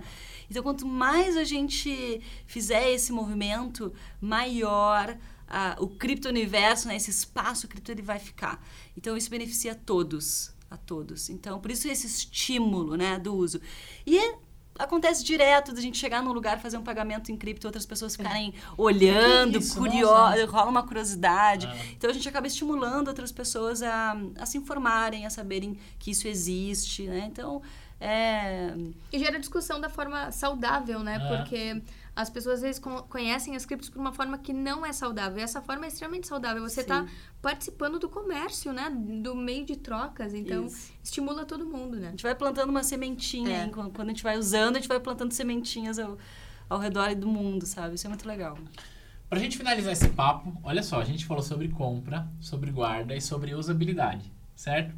Então, 0.50 0.62
quanto 0.62 0.86
mais 0.86 1.38
a 1.38 1.44
gente 1.44 2.22
fizer 2.46 2.92
esse 2.92 3.12
movimento, 3.12 3.94
maior 4.22 5.18
a, 5.48 5.76
o 5.80 5.88
cripto-universo, 5.88 6.88
né? 6.88 6.96
esse 6.96 7.12
espaço 7.12 7.68
cripto, 7.68 7.92
ele 7.92 8.02
vai 8.02 8.20
ficar. 8.20 8.64
Então, 8.98 9.16
isso 9.16 9.30
beneficia 9.30 9.74
a 9.74 9.76
todos 9.76 10.54
a 10.70 10.78
todos. 10.78 11.30
Então, 11.30 11.60
por 11.60 11.72
isso 11.72 11.88
esse 11.88 12.08
estímulo, 12.08 12.96
né, 12.96 13.20
do 13.20 13.34
uso. 13.34 13.62
E 14.06 14.36
acontece 14.78 15.24
direto 15.24 15.74
da 15.74 15.82
gente 15.82 15.98
chegar 15.98 16.22
num 16.22 16.34
lugar, 16.34 16.60
fazer 16.60 16.78
um 16.78 16.84
pagamento 16.84 17.32
em 17.32 17.38
cripto, 17.38 17.68
outras 17.68 17.86
pessoas 17.86 18.16
ficarem 18.16 18.54
olhando, 18.78 19.60
curiosas, 19.74 20.50
rola 20.50 20.70
uma 20.70 20.84
curiosidade. 20.84 21.68
Ah. 21.68 21.76
Então 21.98 22.10
a 22.10 22.14
gente 22.14 22.28
acaba 22.28 22.48
estimulando 22.48 23.08
outras 23.08 23.32
pessoas 23.32 23.82
a, 23.82 24.18
a 24.38 24.46
se 24.46 24.58
informarem, 24.58 25.26
a 25.26 25.30
saberem 25.30 25.78
que 25.98 26.12
isso 26.12 26.28
existe, 26.28 27.04
né? 27.04 27.26
Então, 27.32 27.62
é... 28.00 28.74
E 29.12 29.20
gera 29.20 29.40
discussão 29.40 29.80
da 29.80 29.90
forma 29.90 30.32
saudável, 30.32 31.00
né? 31.00 31.16
É. 31.16 31.38
Porque 31.38 31.82
as 32.16 32.30
pessoas 32.30 32.56
às 32.56 32.62
vezes 32.62 32.82
conhecem 33.10 33.56
as 33.56 33.66
criptos 33.66 33.90
por 33.90 34.00
uma 34.00 34.14
forma 34.14 34.38
que 34.38 34.54
não 34.54 34.86
é 34.86 34.94
saudável. 34.94 35.40
E 35.40 35.42
essa 35.42 35.62
forma 35.62 35.86
é 35.86 35.90
extremamente 35.90 36.28
saudável. 36.28 36.62
Você 36.64 36.82
está 36.82 37.06
participando 37.42 38.00
do 38.00 38.08
comércio, 38.08 38.72
né? 38.72 38.90
Do 38.90 39.36
meio 39.36 39.66
de 39.66 39.76
trocas. 39.76 40.34
Então, 40.34 40.66
Isso. 40.66 40.94
estimula 41.04 41.46
todo 41.46 41.66
mundo, 41.66 41.98
né? 41.98 42.08
A 42.08 42.12
gente 42.12 42.24
vai 42.24 42.34
plantando 42.34 42.70
uma 42.70 42.84
sementinha. 42.84 43.64
É. 43.64 43.70
Quando 43.70 44.02
a 44.02 44.06
gente 44.06 44.24
vai 44.24 44.38
usando, 44.38 44.78
a 44.78 44.80
gente 44.80 44.88
vai 44.88 45.00
plantando 45.00 45.34
sementinhas 45.34 46.00
ao, 46.00 46.18
ao 46.70 46.80
redor 46.80 47.14
do 47.16 47.28
mundo, 47.28 47.66
sabe? 47.66 47.96
Isso 47.96 48.08
é 48.08 48.10
muito 48.10 48.26
legal. 48.26 48.58
Pra 49.30 49.38
gente 49.38 49.58
finalizar 49.58 49.92
esse 49.92 50.08
papo, 50.08 50.58
olha 50.64 50.84
só, 50.84 51.02
a 51.02 51.04
gente 51.04 51.26
falou 51.26 51.44
sobre 51.44 51.68
compra, 51.68 52.30
sobre 52.40 52.72
guarda 52.72 53.14
e 53.14 53.20
sobre 53.20 53.54
usabilidade, 53.54 54.32
certo? 54.56 54.96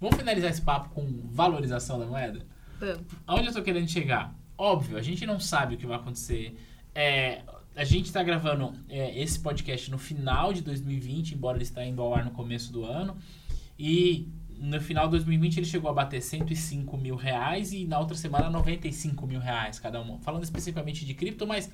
Vamos 0.00 0.16
finalizar 0.16 0.50
esse 0.50 0.62
papo 0.62 0.88
com 0.88 1.06
valorização 1.30 1.98
da 1.98 2.06
moeda? 2.06 2.44
Vamos. 2.80 3.02
Aonde 3.26 3.48
eu 3.48 3.52
tô 3.52 3.62
querendo 3.62 3.88
chegar? 3.88 4.34
Óbvio, 4.58 4.96
a 4.96 5.02
gente 5.02 5.26
não 5.26 5.38
sabe 5.38 5.74
o 5.74 5.78
que 5.78 5.86
vai 5.86 5.96
acontecer. 5.96 6.58
É, 6.94 7.42
a 7.74 7.84
gente 7.84 8.06
está 8.06 8.22
gravando 8.22 8.72
é, 8.88 9.20
esse 9.20 9.38
podcast 9.38 9.90
no 9.90 9.98
final 9.98 10.52
de 10.52 10.62
2020, 10.62 11.34
embora 11.34 11.58
ele 11.58 11.64
está 11.64 11.84
indo 11.84 12.00
ao 12.00 12.14
ar 12.14 12.24
no 12.24 12.30
começo 12.30 12.72
do 12.72 12.84
ano. 12.84 13.16
E 13.78 14.28
no 14.58 14.80
final 14.80 15.04
de 15.04 15.10
2020 15.12 15.58
ele 15.58 15.66
chegou 15.66 15.90
a 15.90 15.92
bater 15.92 16.22
105 16.22 16.96
mil 16.96 17.16
reais 17.16 17.72
e 17.72 17.84
na 17.84 17.98
outra 17.98 18.16
semana 18.16 18.48
95 18.48 19.26
mil 19.26 19.40
reais 19.40 19.78
cada 19.78 20.00
um. 20.00 20.18
Falando 20.20 20.44
especificamente 20.44 21.04
de 21.04 21.12
cripto, 21.12 21.46
mas 21.46 21.70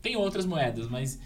tem 0.00 0.16
outras 0.16 0.46
moedas. 0.46 0.88
Mas 0.88 1.20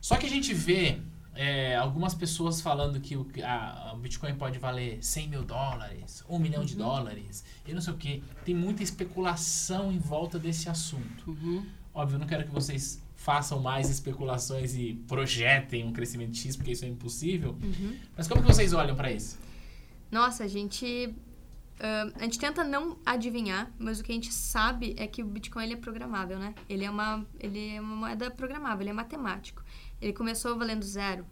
só 0.00 0.16
que 0.16 0.26
a 0.26 0.30
gente 0.30 0.54
vê 0.54 0.98
é, 1.34 1.74
algumas 1.76 2.14
pessoas 2.14 2.60
falando 2.60 3.00
que 3.00 3.16
o, 3.16 3.26
a, 3.44 3.92
o 3.94 3.98
Bitcoin 3.98 4.34
pode 4.34 4.58
valer 4.58 5.02
100 5.02 5.28
mil 5.28 5.42
dólares, 5.44 6.24
1 6.28 6.38
milhão 6.38 6.64
de 6.64 6.74
uhum. 6.74 6.80
dólares, 6.80 7.44
e 7.66 7.72
não 7.72 7.80
sei 7.80 7.92
o 7.92 7.96
que. 7.96 8.22
Tem 8.44 8.54
muita 8.54 8.82
especulação 8.82 9.92
em 9.92 9.98
volta 9.98 10.38
desse 10.38 10.68
assunto. 10.68 11.30
Uhum. 11.30 11.66
Óbvio, 11.92 12.16
eu 12.16 12.20
não 12.20 12.26
quero 12.26 12.44
que 12.44 12.50
vocês 12.50 13.02
façam 13.16 13.58
mais 13.58 13.88
especulações 13.88 14.74
e 14.74 14.94
projetem 15.08 15.84
um 15.84 15.92
crescimento 15.92 16.36
X, 16.36 16.56
porque 16.56 16.72
isso 16.72 16.84
é 16.84 16.88
impossível. 16.88 17.56
Uhum. 17.62 17.96
Mas 18.16 18.28
como 18.28 18.42
que 18.42 18.46
vocês 18.46 18.72
olham 18.72 18.94
para 18.94 19.10
isso? 19.10 19.38
Nossa, 20.10 20.44
a 20.44 20.48
gente... 20.48 21.14
Uh, 21.74 22.12
a 22.20 22.22
gente 22.22 22.38
tenta 22.38 22.62
não 22.62 22.96
adivinhar, 23.04 23.68
mas 23.78 23.98
o 23.98 24.04
que 24.04 24.12
a 24.12 24.14
gente 24.14 24.32
sabe 24.32 24.94
é 24.96 25.08
que 25.08 25.22
o 25.24 25.26
Bitcoin 25.26 25.64
ele 25.64 25.72
é 25.72 25.76
programável, 25.76 26.38
né? 26.38 26.54
Ele 26.68 26.84
é 26.84 26.90
uma, 26.90 27.26
ele 27.40 27.74
é 27.74 27.80
uma 27.80 27.96
moeda 27.96 28.30
programável, 28.30 28.82
ele 28.82 28.90
é 28.90 28.92
matemático. 28.92 29.64
Ele 30.00 30.12
começou 30.12 30.56
valendo 30.58 30.84
zero. 30.84 31.24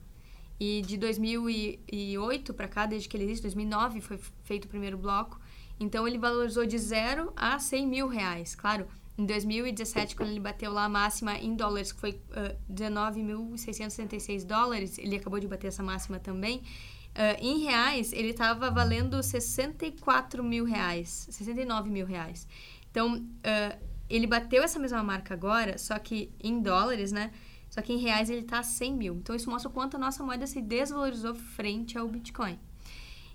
E 0.59 0.83
de 0.83 0.97
2008 0.97 2.55
para 2.55 2.69
cá, 2.69 2.87
desde 2.87 3.09
que 3.09 3.17
ele 3.17 3.25
existe, 3.25 3.43
2009 3.43 4.01
foi 4.01 4.19
feito 4.45 4.67
o 4.67 4.69
primeiro 4.69 4.97
bloco. 4.97 5.41
Então 5.81 6.07
ele 6.07 6.19
valorizou 6.19 6.65
de 6.65 6.79
zero 6.79 7.33
a 7.35 7.59
100 7.59 7.87
mil 7.87 8.07
reais. 8.07 8.55
Claro, 8.55 8.87
em 9.19 9.27
2017, 9.27 10.17
quando 10.17 10.31
ele 10.31 10.41
bateu 10.41 10.73
lá 10.73 10.85
a 10.85 10.89
máxima 10.89 11.37
em 11.37 11.55
dólares, 11.55 11.93
que 11.93 12.01
foi 12.01 12.13
uh, 12.13 12.73
19.666 12.73 14.45
dólares, 14.45 14.99
ele 14.99 15.17
acabou 15.17 15.39
de 15.39 15.47
bater 15.47 15.67
essa 15.67 15.83
máxima 15.83 16.19
também. 16.19 16.59
Uh, 16.59 17.37
em 17.41 17.65
reais, 17.65 18.13
ele 18.13 18.31
estava 18.31 18.71
valendo 18.71 19.23
64 19.23 20.43
mil 20.43 20.65
reais, 20.65 21.27
69 21.31 21.91
mil 21.91 22.07
reais. 22.07 22.49
Então, 22.91 23.17
uh, 23.17 23.79
ele 24.09 24.27
bateu 24.27 24.63
essa 24.63 24.79
mesma 24.79 25.03
marca 25.03 25.35
agora, 25.35 25.77
só 25.77 25.99
que 25.99 26.31
em 26.43 26.61
dólares, 26.61 27.13
né? 27.13 27.33
Só 27.73 27.81
que 27.81 27.91
em 27.91 27.97
reais 27.97 28.29
ele 28.29 28.43
está 28.43 28.59
a 28.59 28.63
100 28.63 28.95
mil. 28.95 29.15
Então 29.15 29.35
isso 29.35 29.49
mostra 29.49 29.71
o 29.71 29.73
quanto 29.73 29.97
a 29.97 29.99
nossa 29.99 30.23
moeda 30.23 30.47
se 30.47 30.61
desvalorizou 30.61 31.35
frente 31.35 31.97
ao 31.97 32.07
Bitcoin. 32.07 32.59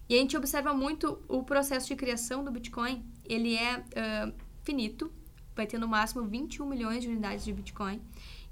E 0.08 0.14
a 0.14 0.20
gente 0.20 0.38
observa 0.38 0.76
muito 0.76 1.20
o 1.28 1.42
processo 1.42 1.88
de 1.88 1.96
criação 1.96 2.44
do 2.44 2.52
Bitcoin. 2.52 3.04
Ele 3.26 3.56
é 3.56 3.80
uh, 3.80 4.34
finito, 4.62 5.12
vai 5.56 5.66
ter 5.66 5.80
no 5.80 5.88
máximo 5.88 6.24
21 6.24 6.68
milhões 6.68 7.02
de 7.02 7.10
unidades 7.10 7.44
de 7.44 7.52
Bitcoin. 7.52 8.00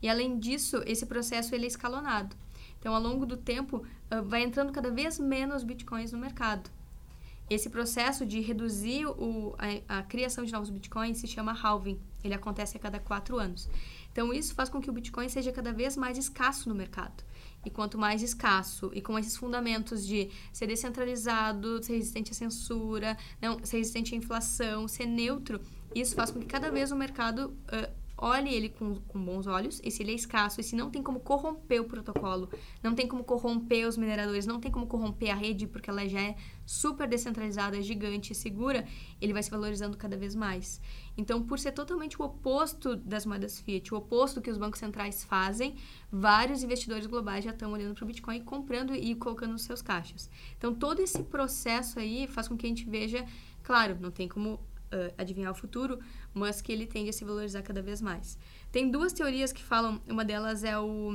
E 0.01 0.09
além 0.09 0.39
disso, 0.39 0.81
esse 0.87 1.05
processo 1.05 1.53
ele 1.53 1.65
é 1.65 1.67
escalonado. 1.67 2.35
Então, 2.79 2.95
ao 2.95 3.01
longo 3.01 3.23
do 3.23 3.37
tempo, 3.37 3.77
uh, 3.77 4.23
vai 4.23 4.41
entrando 4.41 4.71
cada 4.71 4.89
vez 4.89 5.19
menos 5.19 5.63
Bitcoins 5.63 6.11
no 6.11 6.17
mercado. 6.17 6.67
Esse 7.47 7.69
processo 7.69 8.25
de 8.25 8.41
reduzir 8.41 9.05
o, 9.05 9.55
a, 9.87 9.99
a, 9.99 10.03
criação 10.03 10.43
de 10.43 10.51
novos 10.51 10.71
bitcoins 10.71 11.19
se 11.19 11.27
chama 11.27 11.53
halving. 11.53 11.99
Ele 12.23 12.33
acontece 12.33 12.75
a 12.75 12.79
cada 12.79 12.99
quatro 12.99 13.37
anos. 13.37 13.69
Então, 14.15 14.33
isso 14.33 14.55
faz 14.55 14.69
com 14.69 14.79
que 14.79 14.89
o 14.89 14.93
Bitcoin 14.93 15.27
seja 15.27 15.51
cada 15.51 15.73
vez 15.73 15.97
mais 15.97 16.17
escasso 16.17 16.69
no 16.69 16.73
mercado. 16.73 17.21
E 17.65 17.69
quanto 17.69 17.97
mais 17.97 18.23
escasso, 18.23 18.89
e 18.93 19.01
com 19.01 19.19
esses 19.19 19.35
fundamentos 19.35 20.07
de 20.07 20.29
ser 20.53 20.67
descentralizado, 20.67 21.83
ser 21.83 21.95
resistente 21.95 22.31
à 22.31 22.33
censura, 22.33 23.17
não, 23.41 23.59
ser 23.65 23.79
resistente 23.79 24.15
à 24.15 24.17
inflação, 24.17 24.87
ser 24.87 25.05
neutro, 25.05 25.59
isso 25.93 26.15
faz 26.15 26.31
com 26.31 26.39
que 26.39 26.45
cada 26.45 26.71
vez 26.71 26.93
o 26.93 26.95
mercado 26.95 27.47
uh, 27.67 27.91
olhe 28.17 28.53
ele 28.53 28.69
com, 28.69 28.95
com 28.95 29.23
bons 29.23 29.47
olhos, 29.47 29.81
e 29.83 29.91
se 29.91 30.01
ele 30.03 30.11
é 30.11 30.15
escasso, 30.15 30.61
e 30.61 30.63
se 30.63 30.75
não 30.75 30.89
tem 30.89 31.03
como 31.03 31.19
corromper 31.19 31.81
o 31.81 31.85
protocolo, 31.85 32.49
não 32.81 32.95
tem 32.95 33.07
como 33.07 33.23
corromper 33.23 33.87
os 33.87 33.97
mineradores, 33.97 34.45
não 34.45 34.59
tem 34.59 34.71
como 34.71 34.87
corromper 34.87 35.31
a 35.31 35.35
rede, 35.35 35.67
porque 35.67 35.89
ela 35.89 36.07
já 36.07 36.21
é 36.21 36.35
super 36.65 37.07
descentralizada, 37.07 37.81
gigante 37.81 38.31
e 38.31 38.35
segura, 38.35 38.87
ele 39.21 39.33
vai 39.33 39.43
se 39.43 39.51
valorizando 39.51 39.97
cada 39.97 40.17
vez 40.17 40.35
mais. 40.35 40.81
Então, 41.17 41.43
por 41.43 41.59
ser 41.59 41.71
totalmente 41.71 42.21
o 42.21 42.25
oposto 42.25 42.95
das 42.95 43.25
moedas 43.25 43.59
fiat, 43.59 43.93
o 43.93 43.97
oposto 43.97 44.41
que 44.41 44.49
os 44.49 44.57
bancos 44.57 44.79
centrais 44.79 45.23
fazem, 45.23 45.75
vários 46.11 46.63
investidores 46.63 47.05
globais 47.05 47.43
já 47.43 47.51
estão 47.51 47.71
olhando 47.71 47.95
para 47.95 48.03
o 48.03 48.07
Bitcoin, 48.07 48.41
comprando 48.41 48.93
e 48.95 49.15
colocando 49.15 49.51
nos 49.51 49.63
seus 49.63 49.81
caixas. 49.81 50.29
Então, 50.57 50.73
todo 50.73 51.01
esse 51.01 51.23
processo 51.23 51.99
aí 51.99 52.27
faz 52.27 52.47
com 52.47 52.57
que 52.57 52.65
a 52.65 52.69
gente 52.69 52.89
veja, 52.89 53.25
claro, 53.63 53.97
não 53.99 54.11
tem 54.11 54.27
como 54.27 54.59
uh, 54.95 55.13
adivinhar 55.17 55.51
o 55.51 55.55
futuro, 55.55 55.99
mas 56.33 56.61
que 56.61 56.71
ele 56.71 56.85
tende 56.85 57.09
a 57.09 57.13
se 57.13 57.25
valorizar 57.25 57.61
cada 57.61 57.81
vez 57.81 58.01
mais. 58.01 58.37
Tem 58.71 58.89
duas 58.89 59.13
teorias 59.13 59.51
que 59.51 59.63
falam, 59.63 60.01
uma 60.07 60.23
delas 60.23 60.63
é 60.63 60.77
o 60.77 61.11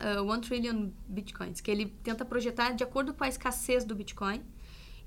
uh, 0.00 0.24
One 0.24 0.40
Trillion 0.40 0.90
Bitcoins, 1.08 1.60
que 1.60 1.70
ele 1.70 1.86
tenta 2.02 2.24
projetar 2.24 2.72
de 2.72 2.84
acordo 2.84 3.14
com 3.14 3.24
a 3.24 3.28
escassez 3.28 3.84
do 3.84 3.94
Bitcoin. 3.94 4.42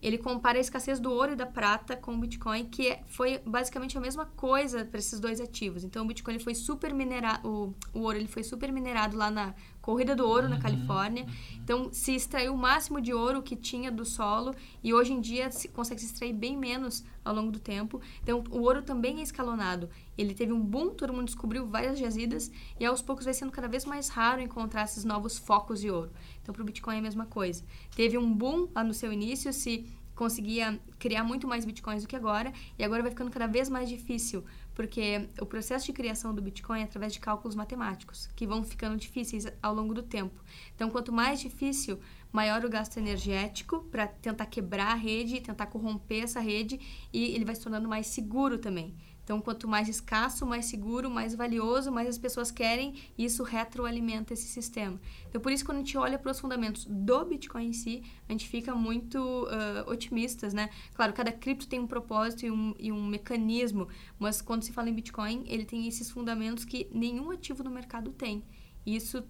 Ele 0.02 0.18
compara 0.18 0.58
a 0.58 0.62
escassez 0.62 1.00
do 1.00 1.12
ouro 1.12 1.34
e 1.34 1.36
da 1.36 1.46
prata 1.46 1.96
com 1.96 2.16
o 2.16 2.18
Bitcoin, 2.18 2.66
que 2.66 2.88
é, 2.88 3.04
foi 3.06 3.38
basicamente 3.46 3.96
a 3.96 4.02
mesma 4.02 4.26
coisa 4.26 4.84
para 4.84 4.98
esses 4.98 5.20
dois 5.20 5.40
ativos. 5.40 5.84
Então, 5.84 6.04
o 6.04 6.08
Bitcoin 6.08 6.34
ele 6.34 6.44
foi 6.44 6.56
super 6.56 6.92
minerado, 6.92 7.48
o, 7.48 7.76
o 7.94 8.02
ouro 8.02 8.18
ele 8.18 8.28
foi 8.28 8.42
super 8.42 8.72
minerado 8.72 9.16
lá 9.16 9.30
na 9.30 9.54
corrida 9.82 10.16
do 10.16 10.26
ouro 10.26 10.44
uhum. 10.44 10.50
na 10.50 10.60
Califórnia. 10.60 11.26
Então, 11.64 11.92
se 11.92 12.16
extraiu 12.16 12.54
o 12.54 12.58
máximo 12.58 13.02
de 13.02 13.14
ouro 13.14 13.42
que 13.42 13.56
tinha 13.56 13.92
do 13.92 14.06
solo 14.06 14.54
e 14.84 14.94
hoje 14.94 15.14
em 15.14 15.20
dia 15.20 15.52
se 15.52 15.68
consegue 15.68 16.02
se 16.02 16.08
extrair 16.08 16.34
bem 16.34 16.56
menos 16.58 17.04
ao 17.24 17.34
longo 17.34 17.52
do 17.52 17.60
tempo. 17.60 18.02
Então, 18.22 18.44
o 18.50 18.62
ouro 18.62 18.82
também 18.82 19.20
é 19.20 19.24
escalonado. 19.24 19.90
Ele 20.18 20.34
teve 20.34 20.54
um 20.54 20.62
boom, 20.62 20.90
todo 20.90 21.14
mundo 21.14 21.26
descobriu 21.26 21.66
várias 21.66 21.98
jazidas 21.98 22.52
e 22.80 22.86
aos 22.86 23.02
poucos 23.02 23.26
vai 23.26 23.34
sendo 23.34 23.52
cada 23.52 23.68
vez 23.68 23.86
mais 23.86 24.10
raro 24.10 24.42
encontrar 24.42 24.84
esses 24.84 25.04
novos 25.04 25.38
focos 25.38 25.82
de 25.82 25.90
ouro. 25.90 26.12
Então, 26.42 26.54
para 26.54 26.62
o 26.62 26.66
Bitcoin 26.66 26.96
é 26.96 27.00
a 27.00 27.04
mesma 27.04 27.26
coisa. 27.26 27.64
Teve 27.96 28.18
um 28.18 28.32
boom 28.34 28.68
lá 28.74 28.84
no 28.84 28.94
seu 28.94 29.12
início, 29.12 29.52
se 29.52 29.86
conseguia 30.22 30.80
criar 31.00 31.24
muito 31.24 31.48
mais 31.48 31.66
bitcoins 31.66 32.04
do 32.04 32.08
que 32.08 32.16
agora, 32.16 32.54
e 32.78 32.84
agora 32.84 33.02
vai 33.02 33.10
ficando 33.10 33.32
cada 33.32 33.48
vez 33.48 33.68
mais 33.70 33.90
difícil, 33.90 34.46
porque 34.76 35.28
o 35.40 35.48
processo 35.48 35.88
de 35.88 35.94
criação 35.94 36.32
do 36.32 36.44
Bitcoin 36.44 36.82
é 36.82 36.84
através 36.84 37.12
de 37.12 37.20
cálculos 37.20 37.56
matemáticos, 37.56 38.30
que 38.36 38.46
vão 38.46 38.64
ficando 38.64 38.96
difíceis 38.96 39.48
ao 39.64 39.74
longo 39.74 39.96
do 39.96 40.04
tempo. 40.04 40.40
Então, 40.76 40.92
quanto 40.92 41.12
mais 41.12 41.40
difícil, 41.40 42.00
maior 42.32 42.64
o 42.64 42.70
gasto 42.70 42.98
energético 42.98 43.80
para 43.90 44.06
tentar 44.06 44.46
quebrar 44.46 44.92
a 44.92 44.94
rede, 44.94 45.42
tentar 45.42 45.66
corromper 45.66 46.26
essa 46.26 46.40
rede, 46.40 46.80
e 47.12 47.34
ele 47.34 47.44
vai 47.44 47.56
se 47.56 47.64
tornando 47.64 47.90
mais 47.90 48.06
seguro 48.06 48.60
também. 48.60 48.94
Então, 49.32 49.40
quanto 49.40 49.66
mais 49.66 49.88
escasso, 49.88 50.46
mais 50.46 50.66
seguro, 50.66 51.10
mais 51.10 51.34
valioso, 51.34 51.90
mais 51.90 52.06
as 52.06 52.18
pessoas 52.18 52.52
querem, 52.52 52.96
isso 53.18 53.44
retroalimenta 53.44 54.34
esse 54.34 54.46
sistema. 54.46 55.00
Então, 55.30 55.40
por 55.40 55.54
isso, 55.54 55.64
quando 55.64 55.78
a 55.78 55.80
gente 55.80 55.98
olha 55.98 56.20
para 56.20 56.34
os 56.34 56.38
fundamentos 56.38 56.84
do 56.84 57.24
Bitcoin 57.24 57.68
em 57.68 57.72
si, 57.72 58.04
a 58.28 58.34
gente 58.34 58.50
fica 58.50 58.76
muito 58.76 59.18
uh, 59.18 59.90
otimistas, 59.90 60.54
né? 60.54 60.70
Claro, 60.94 61.14
cada 61.14 61.32
cripto 61.32 61.66
tem 61.66 61.80
um 61.80 61.88
propósito 61.88 62.46
e 62.46 62.52
um, 62.52 62.76
e 62.78 62.92
um 62.92 63.08
mecanismo, 63.08 63.88
mas 64.20 64.42
quando 64.42 64.64
se 64.64 64.74
fala 64.74 64.90
em 64.90 64.94
Bitcoin, 64.94 65.46
ele 65.48 65.64
tem 65.64 65.88
esses 65.88 66.12
fundamentos 66.12 66.66
que 66.66 66.90
nenhum 66.92 67.32
ativo 67.32 67.64
no 67.64 67.72
mercado 67.72 68.12
tem. 68.12 68.44
Isso 68.86 69.24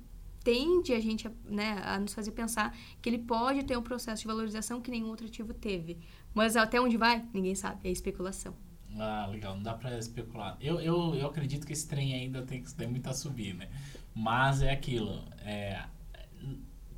tende 0.43 0.95
a 0.95 0.99
gente 0.99 1.29
né, 1.45 1.79
a 1.85 1.99
nos 1.99 2.15
fazer 2.15 2.31
pensar 2.31 2.75
que 2.99 3.07
ele 3.07 3.19
pode 3.19 3.63
ter 3.65 3.77
um 3.77 3.83
processo 3.83 4.23
de 4.23 4.27
valorização 4.27 4.81
que 4.81 4.89
nenhum 4.89 5.09
outro 5.09 5.27
ativo 5.27 5.53
teve. 5.53 5.99
Mas 6.33 6.55
até 6.55 6.81
onde 6.81 6.97
vai, 6.97 7.23
ninguém 7.31 7.53
sabe, 7.53 7.87
é 7.87 7.91
especulação. 7.91 8.70
Ah, 8.97 9.27
legal, 9.31 9.55
não 9.55 9.63
dá 9.63 9.73
pra 9.73 9.97
especular. 9.97 10.57
Eu, 10.59 10.79
eu, 10.79 11.15
eu 11.15 11.27
acredito 11.27 11.65
que 11.65 11.73
esse 11.73 11.87
trem 11.87 12.13
ainda 12.13 12.41
tem, 12.41 12.63
tem 12.63 12.87
muito 12.87 13.09
a 13.09 13.13
subir, 13.13 13.53
né? 13.53 13.69
Mas 14.13 14.61
é 14.61 14.71
aquilo, 14.71 15.23
é, 15.45 15.81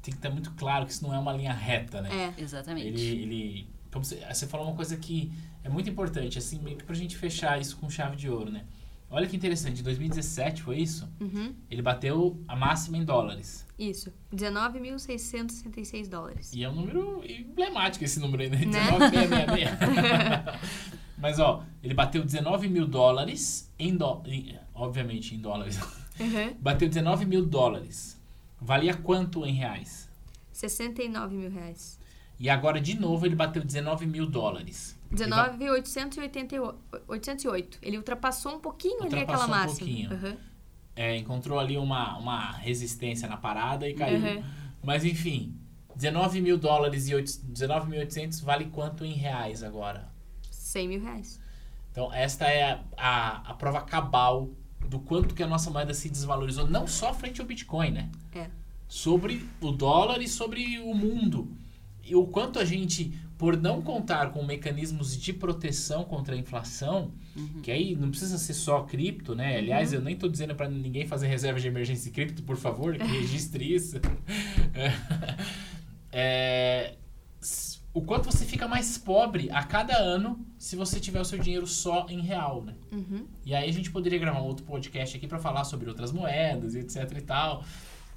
tem 0.02 0.12
que 0.12 0.18
estar 0.18 0.30
muito 0.30 0.52
claro 0.54 0.86
que 0.86 0.91
isso 0.91 1.04
não 1.04 1.14
é 1.14 1.20
uma 1.20 1.34
linha 1.34 1.54
reta, 1.54 2.02
né? 2.02 2.34
É, 2.38 2.41
exatamente. 2.41 2.88
Ele, 2.88 3.02
ele 3.02 3.68
como 3.91 4.04
você, 4.04 4.26
você 4.26 4.48
falou 4.48 4.68
uma 4.68 4.76
coisa 4.76 4.98
que 4.98 5.32
é 5.64 5.70
muito 5.70 5.89
importante, 5.89 6.38
assim, 6.38 6.60
meio 6.60 6.78
que 6.78 6.84
pra 6.84 6.96
gente 6.96 7.16
fechar 7.16 7.62
isso 7.62 7.78
com 7.78 7.89
chave 7.89 8.16
de 8.16 8.30
ouro, 8.30 8.52
né? 8.52 8.66
Olha 9.10 9.28
que 9.28 9.36
interessante, 9.36 9.80
em 9.80 9.84
2017 9.84 10.64
foi 10.64 10.80
isso? 10.80 11.08
Uhum. 11.22 11.54
Ele 11.70 11.84
bateu 11.84 12.44
a 12.48 12.56
máxima 12.56 12.98
em 12.98 13.06
dólares. 13.06 13.64
Isso, 13.78 14.12
19.666 14.36 16.10
dólares. 16.10 16.52
E 16.52 16.64
é 16.64 16.70
um 16.70 16.74
número 16.74 17.24
emblemático 17.24 18.04
esse 18.04 18.20
número 18.20 18.41
aí, 18.41 18.50
né? 18.50 18.58
19,666. 18.58 20.89
Mas, 21.24 21.40
ó, 21.40 21.64
ele 21.82 21.94
bateu 21.94 22.22
19 22.22 22.68
mil 22.68 22.86
dólares 22.86 23.72
em, 23.80 23.96
do... 23.96 24.22
Em, 24.26 24.60
obviamente 24.76 25.34
em 25.34 25.40
dólares. 25.40 25.80
Uhum. 26.20 26.54
Bateu 26.60 26.90
19 26.90 27.26
mil 27.26 27.46
dólares. 27.46 28.22
Valia 28.60 28.94
quanto 28.94 29.46
em 29.46 29.54
reais? 29.54 30.10
69 30.52 31.34
mil 31.34 31.50
reais. 31.50 31.98
E 32.38 32.50
agora, 32.50 32.82
de 32.82 33.00
novo, 33.00 33.26
ele 33.26 33.36
bateu 33.36 33.64
19 33.64 34.06
mil 34.06 34.28
dólares. 34.28 35.00
19,808. 35.12 37.80
Ele 37.82 37.96
ultrapassou 37.96 38.56
um 38.56 38.60
pouquinho 38.60 39.04
ultrapassou 39.04 39.18
ali 39.18 39.24
aquela 39.24 39.46
um 39.46 39.50
máxima. 39.50 39.80
Pouquinho. 39.80 40.12
Uhum. 40.12 40.36
É, 40.94 41.16
encontrou 41.16 41.58
ali 41.58 41.78
uma, 41.78 42.18
uma 42.18 42.52
resistência 42.52 43.30
na 43.30 43.38
parada 43.38 43.88
e 43.88 43.94
caiu. 43.94 44.20
Uhum. 44.20 44.44
Mas, 44.84 45.06
enfim, 45.06 45.56
19 45.96 46.42
mil 46.42 46.58
dólares 46.58 47.08
e 47.08 47.14
19.800 47.14 48.44
vale 48.44 48.66
quanto 48.66 49.06
em 49.06 49.14
reais 49.14 49.64
agora? 49.64 50.12
100 50.74 50.88
mil 50.88 51.02
reais. 51.02 51.40
Então, 51.92 52.12
esta 52.12 52.46
é 52.46 52.72
a, 52.72 52.84
a, 52.98 53.52
a, 53.52 53.54
prova 53.54 53.82
cabal 53.82 54.50
do 54.90 55.00
quanto 55.00 55.36
que 55.36 55.44
a 55.44 55.48
nossa 55.48 55.70
moeda 55.70 55.94
se 55.94 56.10
desvalorizou, 56.10 56.68
não 56.68 56.88
só 56.88 57.14
frente 57.14 57.40
ao 57.40 57.48
Bitcoin, 57.48 57.92
né? 57.92 58.10
É. 58.34 58.50
Sobre 58.88 59.48
o 59.62 59.72
dólar 59.72 60.22
e 60.22 60.28
sobre 60.28 60.80
o 60.80 60.94
mundo. 60.94 61.56
E 62.04 62.16
o 62.16 62.26
quanto 62.26 62.58
a 62.58 62.66
gente, 62.66 63.16
por 63.38 63.56
não 63.56 63.82
contar 63.82 64.32
com 64.32 64.44
mecanismos 64.44 65.16
de 65.16 65.32
proteção 65.32 66.04
contra 66.04 66.36
a 66.36 66.38
inflação, 66.38 67.12
uhum. 67.36 67.62
que 67.62 67.72
aí 67.72 67.96
não 67.96 68.10
precisa 68.10 68.40
ser 68.40 68.56
só 68.56 68.82
cripto, 68.82 69.36
né? 69.36 69.58
Aliás, 69.58 69.92
uhum. 69.92 70.00
eu 70.00 70.02
nem 70.02 70.16
estou 70.16 70.30
dizendo 70.30 70.56
para 70.56 70.68
ninguém 70.68 71.06
fazer 71.06 71.28
reserva 71.28 71.60
de 71.60 71.68
emergência 71.68 72.10
em 72.10 72.12
cripto, 72.12 72.42
por 72.42 72.58
favor, 72.58 72.98
que 72.98 73.06
registre 73.06 73.74
isso. 73.74 73.98
é, 76.12 76.96
o 77.94 78.02
quanto 78.02 78.26
você 78.26 78.44
fica 78.44 78.68
mais 78.68 78.98
pobre 78.98 79.50
a 79.52 79.64
cada 79.64 79.96
ano 79.96 80.44
se 80.58 80.76
você 80.76 81.00
tiver 81.00 81.22
o 81.22 81.26
seu 81.26 81.38
dinheiro 81.38 81.68
só 81.68 82.08
em 82.10 82.22
real, 82.22 82.64
né? 82.64 82.74
Uhum. 82.91 83.28
E 83.46 83.54
aí 83.54 83.70
a 83.70 83.74
gente 83.74 83.91
poderia 83.91 84.18
gravar 84.18 84.41
um 84.41 84.46
outro 84.46 84.66
podcast 84.66 85.16
aqui 85.16 85.28
para 85.28 85.38
falar 85.38 85.64
sobre 85.64 85.88
outras 85.88 86.12
moedas 86.12 86.74
etc 86.74 87.12
e 87.16 87.22
tal. 87.22 87.64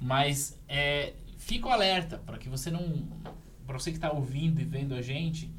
Mas 0.01 0.59
é, 0.67 1.13
fica 1.37 1.67
o 1.67 1.71
alerta 1.71 2.17
para 2.17 2.39
que 2.39 2.49
você 2.49 2.71
não, 2.71 3.07
para 3.67 3.77
você 3.77 3.91
que 3.91 3.97
está 3.97 4.11
ouvindo 4.11 4.59
e 4.59 4.63
vendo 4.63 4.95
a 4.95 5.01
gente, 5.01 5.51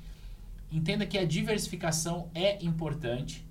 entenda 0.73 1.07
que 1.07 1.17
a 1.17 1.25
diversificação 1.25 2.29
é 2.35 2.63
importante. 2.65 3.47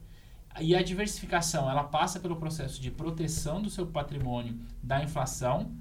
E 0.59 0.75
a 0.75 0.81
diversificação 0.81 1.69
ela 1.69 1.83
passa 1.83 2.19
pelo 2.19 2.35
processo 2.35 2.81
de 2.81 2.91
proteção 2.91 3.61
do 3.61 3.69
seu 3.69 3.85
patrimônio 3.85 4.59
da 4.81 5.01
inflação 5.01 5.71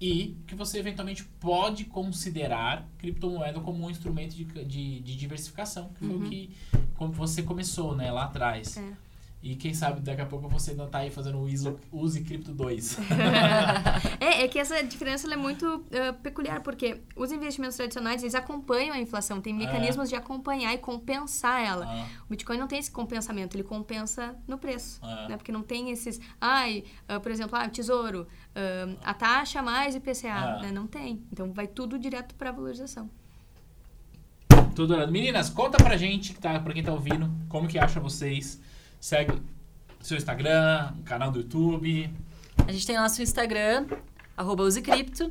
e 0.00 0.36
que 0.46 0.54
você 0.54 0.78
eventualmente 0.78 1.24
pode 1.40 1.84
considerar 1.84 2.88
criptomoeda 2.98 3.60
como 3.60 3.86
um 3.86 3.90
instrumento 3.90 4.34
de, 4.34 4.44
de, 4.44 5.00
de 5.00 5.16
diversificação, 5.16 5.90
que 5.94 6.00
foi 6.00 6.14
o 6.14 6.18
uhum. 6.18 6.28
que 6.28 6.50
como 6.94 7.12
você 7.12 7.42
começou 7.42 7.94
né, 7.94 8.10
lá 8.10 8.24
atrás. 8.24 8.76
É. 8.76 9.03
E 9.44 9.54
quem 9.56 9.74
sabe 9.74 10.00
daqui 10.00 10.22
a 10.22 10.24
pouco 10.24 10.48
você 10.48 10.72
não 10.72 10.86
está 10.86 11.00
aí 11.00 11.10
fazendo 11.10 11.38
o 11.38 11.46
ISO, 11.46 11.78
Use 11.92 12.18
Cripto 12.22 12.50
2. 12.50 12.96
é, 14.18 14.42
é 14.42 14.48
que 14.48 14.58
essa 14.58 14.82
diferença 14.82 15.30
é 15.30 15.36
muito 15.36 15.66
uh, 15.66 16.14
peculiar, 16.22 16.62
porque 16.62 17.02
os 17.14 17.30
investimentos 17.30 17.76
tradicionais, 17.76 18.22
eles 18.22 18.34
acompanham 18.34 18.94
a 18.94 18.98
inflação, 18.98 19.42
tem 19.42 19.52
mecanismos 19.52 20.06
é. 20.06 20.10
de 20.10 20.16
acompanhar 20.16 20.72
e 20.72 20.78
compensar 20.78 21.62
ela. 21.62 21.84
Ah. 21.86 22.06
O 22.24 22.30
Bitcoin 22.30 22.56
não 22.56 22.66
tem 22.66 22.78
esse 22.78 22.90
compensamento, 22.90 23.54
ele 23.54 23.64
compensa 23.64 24.34
no 24.48 24.56
preço, 24.56 24.98
ah. 25.02 25.28
né? 25.28 25.36
Porque 25.36 25.52
não 25.52 25.62
tem 25.62 25.90
esses, 25.90 26.18
ai, 26.40 26.84
uh, 27.14 27.20
por 27.20 27.30
exemplo, 27.30 27.54
ah, 27.58 27.68
tesouro, 27.68 28.22
uh, 28.22 28.98
a 29.04 29.12
taxa 29.12 29.60
mais 29.60 29.94
IPCA, 29.94 30.32
ah. 30.32 30.62
né? 30.62 30.72
Não 30.72 30.86
tem. 30.86 31.22
Então 31.30 31.52
vai 31.52 31.66
tudo 31.66 31.98
direto 31.98 32.34
para 32.34 32.48
a 32.48 32.52
valorização. 32.52 33.10
Tudo 34.74 35.06
Meninas, 35.06 35.50
conta 35.50 35.76
pra 35.76 35.98
gente, 35.98 36.32
tá, 36.32 36.58
pra 36.58 36.72
quem 36.72 36.82
tá 36.82 36.92
ouvindo, 36.92 37.30
como 37.50 37.68
que 37.68 37.78
acha 37.78 38.00
vocês 38.00 38.58
Segue 39.04 39.34
seu 40.00 40.16
Instagram, 40.16 40.94
canal 41.04 41.30
do 41.30 41.40
YouTube. 41.40 42.10
A 42.66 42.72
gente 42.72 42.86
tem 42.86 42.96
nosso 42.96 43.20
Instagram, 43.20 43.86
arroba 44.34 44.62
usecripto. 44.62 45.30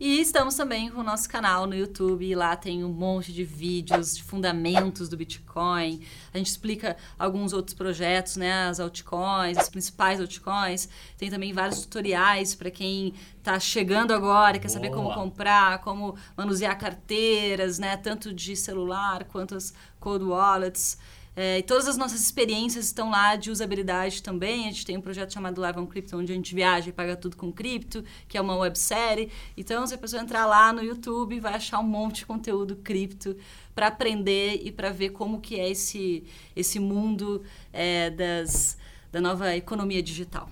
E 0.00 0.22
estamos 0.22 0.54
também 0.54 0.88
com 0.88 1.00
o 1.00 1.02
nosso 1.02 1.28
canal 1.28 1.66
no 1.66 1.74
YouTube. 1.74 2.34
Lá 2.34 2.56
tem 2.56 2.82
um 2.82 2.88
monte 2.88 3.30
de 3.30 3.44
vídeos 3.44 4.16
de 4.16 4.22
fundamentos 4.22 5.10
do 5.10 5.18
Bitcoin. 5.18 6.00
A 6.32 6.38
gente 6.38 6.46
explica 6.46 6.96
alguns 7.18 7.52
outros 7.52 7.74
projetos, 7.74 8.36
né? 8.36 8.68
As 8.68 8.80
altcoins, 8.80 9.58
as 9.58 9.68
principais 9.68 10.18
altcoins. 10.18 10.88
Tem 11.18 11.28
também 11.28 11.52
vários 11.52 11.82
tutoriais 11.82 12.54
para 12.54 12.70
quem 12.70 13.12
está 13.36 13.60
chegando 13.60 14.14
agora, 14.14 14.58
quer 14.58 14.68
Boa. 14.68 14.70
saber 14.70 14.90
como 14.92 15.12
comprar, 15.12 15.82
como 15.82 16.16
manusear 16.34 16.78
carteiras, 16.78 17.78
né? 17.78 17.98
Tanto 17.98 18.32
de 18.32 18.56
celular 18.56 19.24
quanto 19.24 19.54
as 19.54 19.74
cold 20.00 20.24
wallets. 20.24 20.96
É, 21.36 21.58
e 21.58 21.62
todas 21.62 21.86
as 21.86 21.96
nossas 21.96 22.20
experiências 22.20 22.86
estão 22.86 23.10
lá 23.10 23.36
de 23.36 23.50
usabilidade 23.50 24.22
também. 24.22 24.68
A 24.68 24.72
gente 24.72 24.84
tem 24.84 24.96
um 24.96 25.00
projeto 25.00 25.32
chamado 25.32 25.60
Live 25.60 25.78
on 25.78 25.86
Crypto, 25.86 26.16
onde 26.16 26.32
a 26.32 26.34
gente 26.34 26.54
viaja 26.54 26.88
e 26.88 26.92
paga 26.92 27.16
tudo 27.16 27.36
com 27.36 27.52
cripto, 27.52 28.04
que 28.28 28.36
é 28.36 28.40
uma 28.40 28.56
websérie. 28.56 29.30
Então, 29.56 29.86
se 29.86 29.94
a 29.94 29.98
pessoa 29.98 30.20
entrar 30.20 30.46
lá 30.46 30.72
no 30.72 30.82
YouTube, 30.82 31.38
vai 31.40 31.54
achar 31.54 31.78
um 31.78 31.86
monte 31.86 32.16
de 32.16 32.26
conteúdo 32.26 32.76
cripto 32.76 33.36
para 33.74 33.86
aprender 33.86 34.60
e 34.62 34.72
para 34.72 34.90
ver 34.90 35.10
como 35.10 35.40
que 35.40 35.58
é 35.58 35.70
esse, 35.70 36.24
esse 36.54 36.80
mundo 36.80 37.42
é, 37.72 38.10
das, 38.10 38.76
da 39.12 39.20
nova 39.20 39.54
economia 39.54 40.02
digital. 40.02 40.50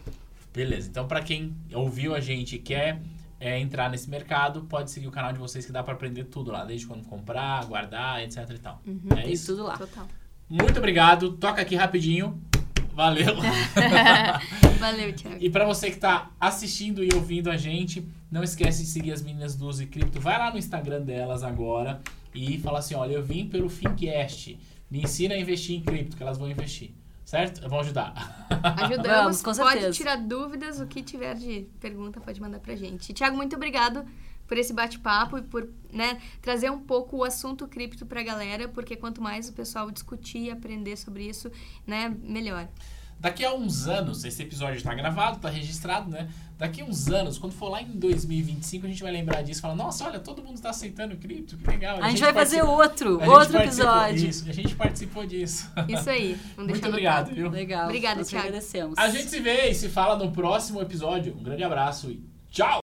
Beleza. 0.55 0.89
Então, 0.89 1.07
para 1.07 1.23
quem 1.23 1.55
ouviu 1.75 2.15
a 2.15 2.21
gente 2.21 2.57
e 2.57 2.59
quer 2.59 3.01
é, 3.41 3.59
entrar 3.59 3.91
nesse 3.91 4.09
mercado, 4.09 4.63
pode 4.63 4.91
seguir 4.91 5.07
o 5.07 5.11
canal 5.11 5.33
de 5.33 5.39
vocês 5.39 5.67
que 5.67 5.73
dá 5.73 5.83
para 5.83 5.95
aprender 5.95 6.25
tudo 6.25 6.51
lá, 6.51 6.65
desde 6.65 6.87
quando 6.87 7.05
comprar, 7.05 7.65
guardar, 7.67 8.23
etc 8.23 8.49
e 8.51 8.59
tal. 8.59 8.81
Uhum, 8.87 9.01
é 9.17 9.29
isso? 9.29 9.47
tudo 9.53 9.65
lá. 9.65 9.77
Total. 9.77 10.09
Muito 10.49 10.79
obrigado. 10.79 11.33
Toca 11.33 11.61
aqui 11.61 11.77
rapidinho. 11.77 12.41
Valeu. 12.95 13.37
Valeu, 14.81 15.13
Thiago. 15.13 15.37
E 15.41 15.51
para 15.51 15.65
você 15.65 15.89
que 15.89 15.97
está 15.97 16.31
assistindo 16.41 17.05
e 17.05 17.11
ouvindo 17.15 17.51
a 17.51 17.57
gente, 17.57 18.05
não 18.31 18.43
esquece 18.43 18.83
de 18.83 18.89
seguir 18.89 19.13
as 19.13 19.23
meninas 19.23 19.55
do 19.55 19.67
Uzi 19.69 19.87
Cripto. 19.87 20.21
Vai 20.21 20.39
lá 20.39 20.51
no 20.51 20.59
Instagram 20.59 21.03
delas 21.03 21.45
agora 21.45 22.01
e 22.35 22.59
fala 22.59 22.79
assim: 22.81 22.95
olha, 22.95 23.13
eu 23.13 23.23
vim 23.23 23.47
pelo 23.47 23.69
Fincast. 23.69 24.59
Me 24.91 25.03
ensina 25.03 25.35
a 25.35 25.39
investir 25.39 25.77
em 25.77 25.83
cripto, 25.83 26.17
que 26.17 26.23
elas 26.23 26.39
vão 26.39 26.51
investir. 26.51 26.91
Certo? 27.25 27.61
Vamos 27.69 27.85
ajudar. 27.85 28.49
Ajudamos, 28.83 29.07
Vamos, 29.07 29.43
com 29.43 29.53
certeza. 29.53 29.81
pode 29.81 29.97
tirar 29.97 30.17
dúvidas, 30.17 30.81
o 30.81 30.87
que 30.87 31.03
tiver 31.03 31.35
de 31.35 31.67
pergunta 31.79 32.19
pode 32.21 32.41
mandar 32.41 32.59
pra 32.59 32.75
gente. 32.75 33.13
Tiago, 33.13 33.37
muito 33.37 33.55
obrigado 33.55 34.03
por 34.49 34.57
esse 34.57 34.73
bate-papo 34.73 35.39
e 35.39 35.43
por 35.43 35.69
né, 35.93 36.21
trazer 36.43 36.71
um 36.71 36.81
pouco 36.81 37.19
o 37.19 37.25
assunto 37.25 37.69
cripto 37.69 38.07
para 38.07 38.21
a 38.21 38.25
galera, 38.25 38.67
porque 38.67 38.97
quanto 38.97 39.23
mais 39.23 39.49
o 39.49 39.53
pessoal 39.53 39.91
discutir 39.91 40.45
e 40.45 40.51
aprender 40.51 40.97
sobre 40.97 41.29
isso, 41.29 41.53
né, 41.87 42.17
melhor. 42.23 42.67
Daqui 43.21 43.45
a 43.45 43.53
uns 43.53 43.89
anos, 43.89 44.25
esse 44.25 44.43
episódio 44.43 44.77
está 44.77 44.95
gravado, 44.95 45.37
está 45.37 45.49
registrado, 45.49 46.09
né? 46.09 46.29
Daqui 46.57 46.83
a 46.83 46.85
uns 46.85 47.09
anos, 47.09 47.37
quando 47.37 47.53
for 47.53 47.69
lá 47.69 47.83
em 47.83 47.87
2025, 47.87 48.87
a 48.87 48.89
gente 48.89 49.03
vai 49.03 49.11
lembrar 49.11 49.43
disso 49.43 49.59
e 49.59 49.63
falar, 49.63 49.75
nossa, 49.75 50.05
olha, 50.05 50.21
todo 50.21 50.43
mundo 50.43 50.55
está 50.55 50.71
aceitando 50.71 51.17
cripto, 51.17 51.57
que 51.57 51.69
legal. 51.69 52.01
A, 52.01 52.07
a 52.07 52.11
gente, 52.11 52.21
vai 52.21 52.33
fazer 52.33 52.63
outro, 52.63 53.21
outro 53.29 53.59
episódio. 53.59 54.29
Isso, 54.29 54.49
a 54.49 54.53
gente 54.53 54.75
participou 54.77 55.27
disso. 55.27 55.69
Isso 55.89 56.09
aí. 56.09 56.39
Muito 56.57 56.89
obrigado, 56.89 57.35
viu? 57.35 57.51
Legal. 57.51 57.87
Obrigada, 57.87 58.25
Thiago. 58.25 58.47
agradecemos. 58.47 58.97
A 58.97 59.09
gente 59.09 59.29
se 59.29 59.41
vê 59.41 59.69
e 59.71 59.75
se 59.75 59.89
fala 59.89 60.17
no 60.17 60.31
próximo 60.31 60.81
episódio. 60.81 61.37
Um 61.37 61.43
grande 61.43 61.65
abraço 61.65 62.11
e 62.11 62.23
tchau! 62.51 62.77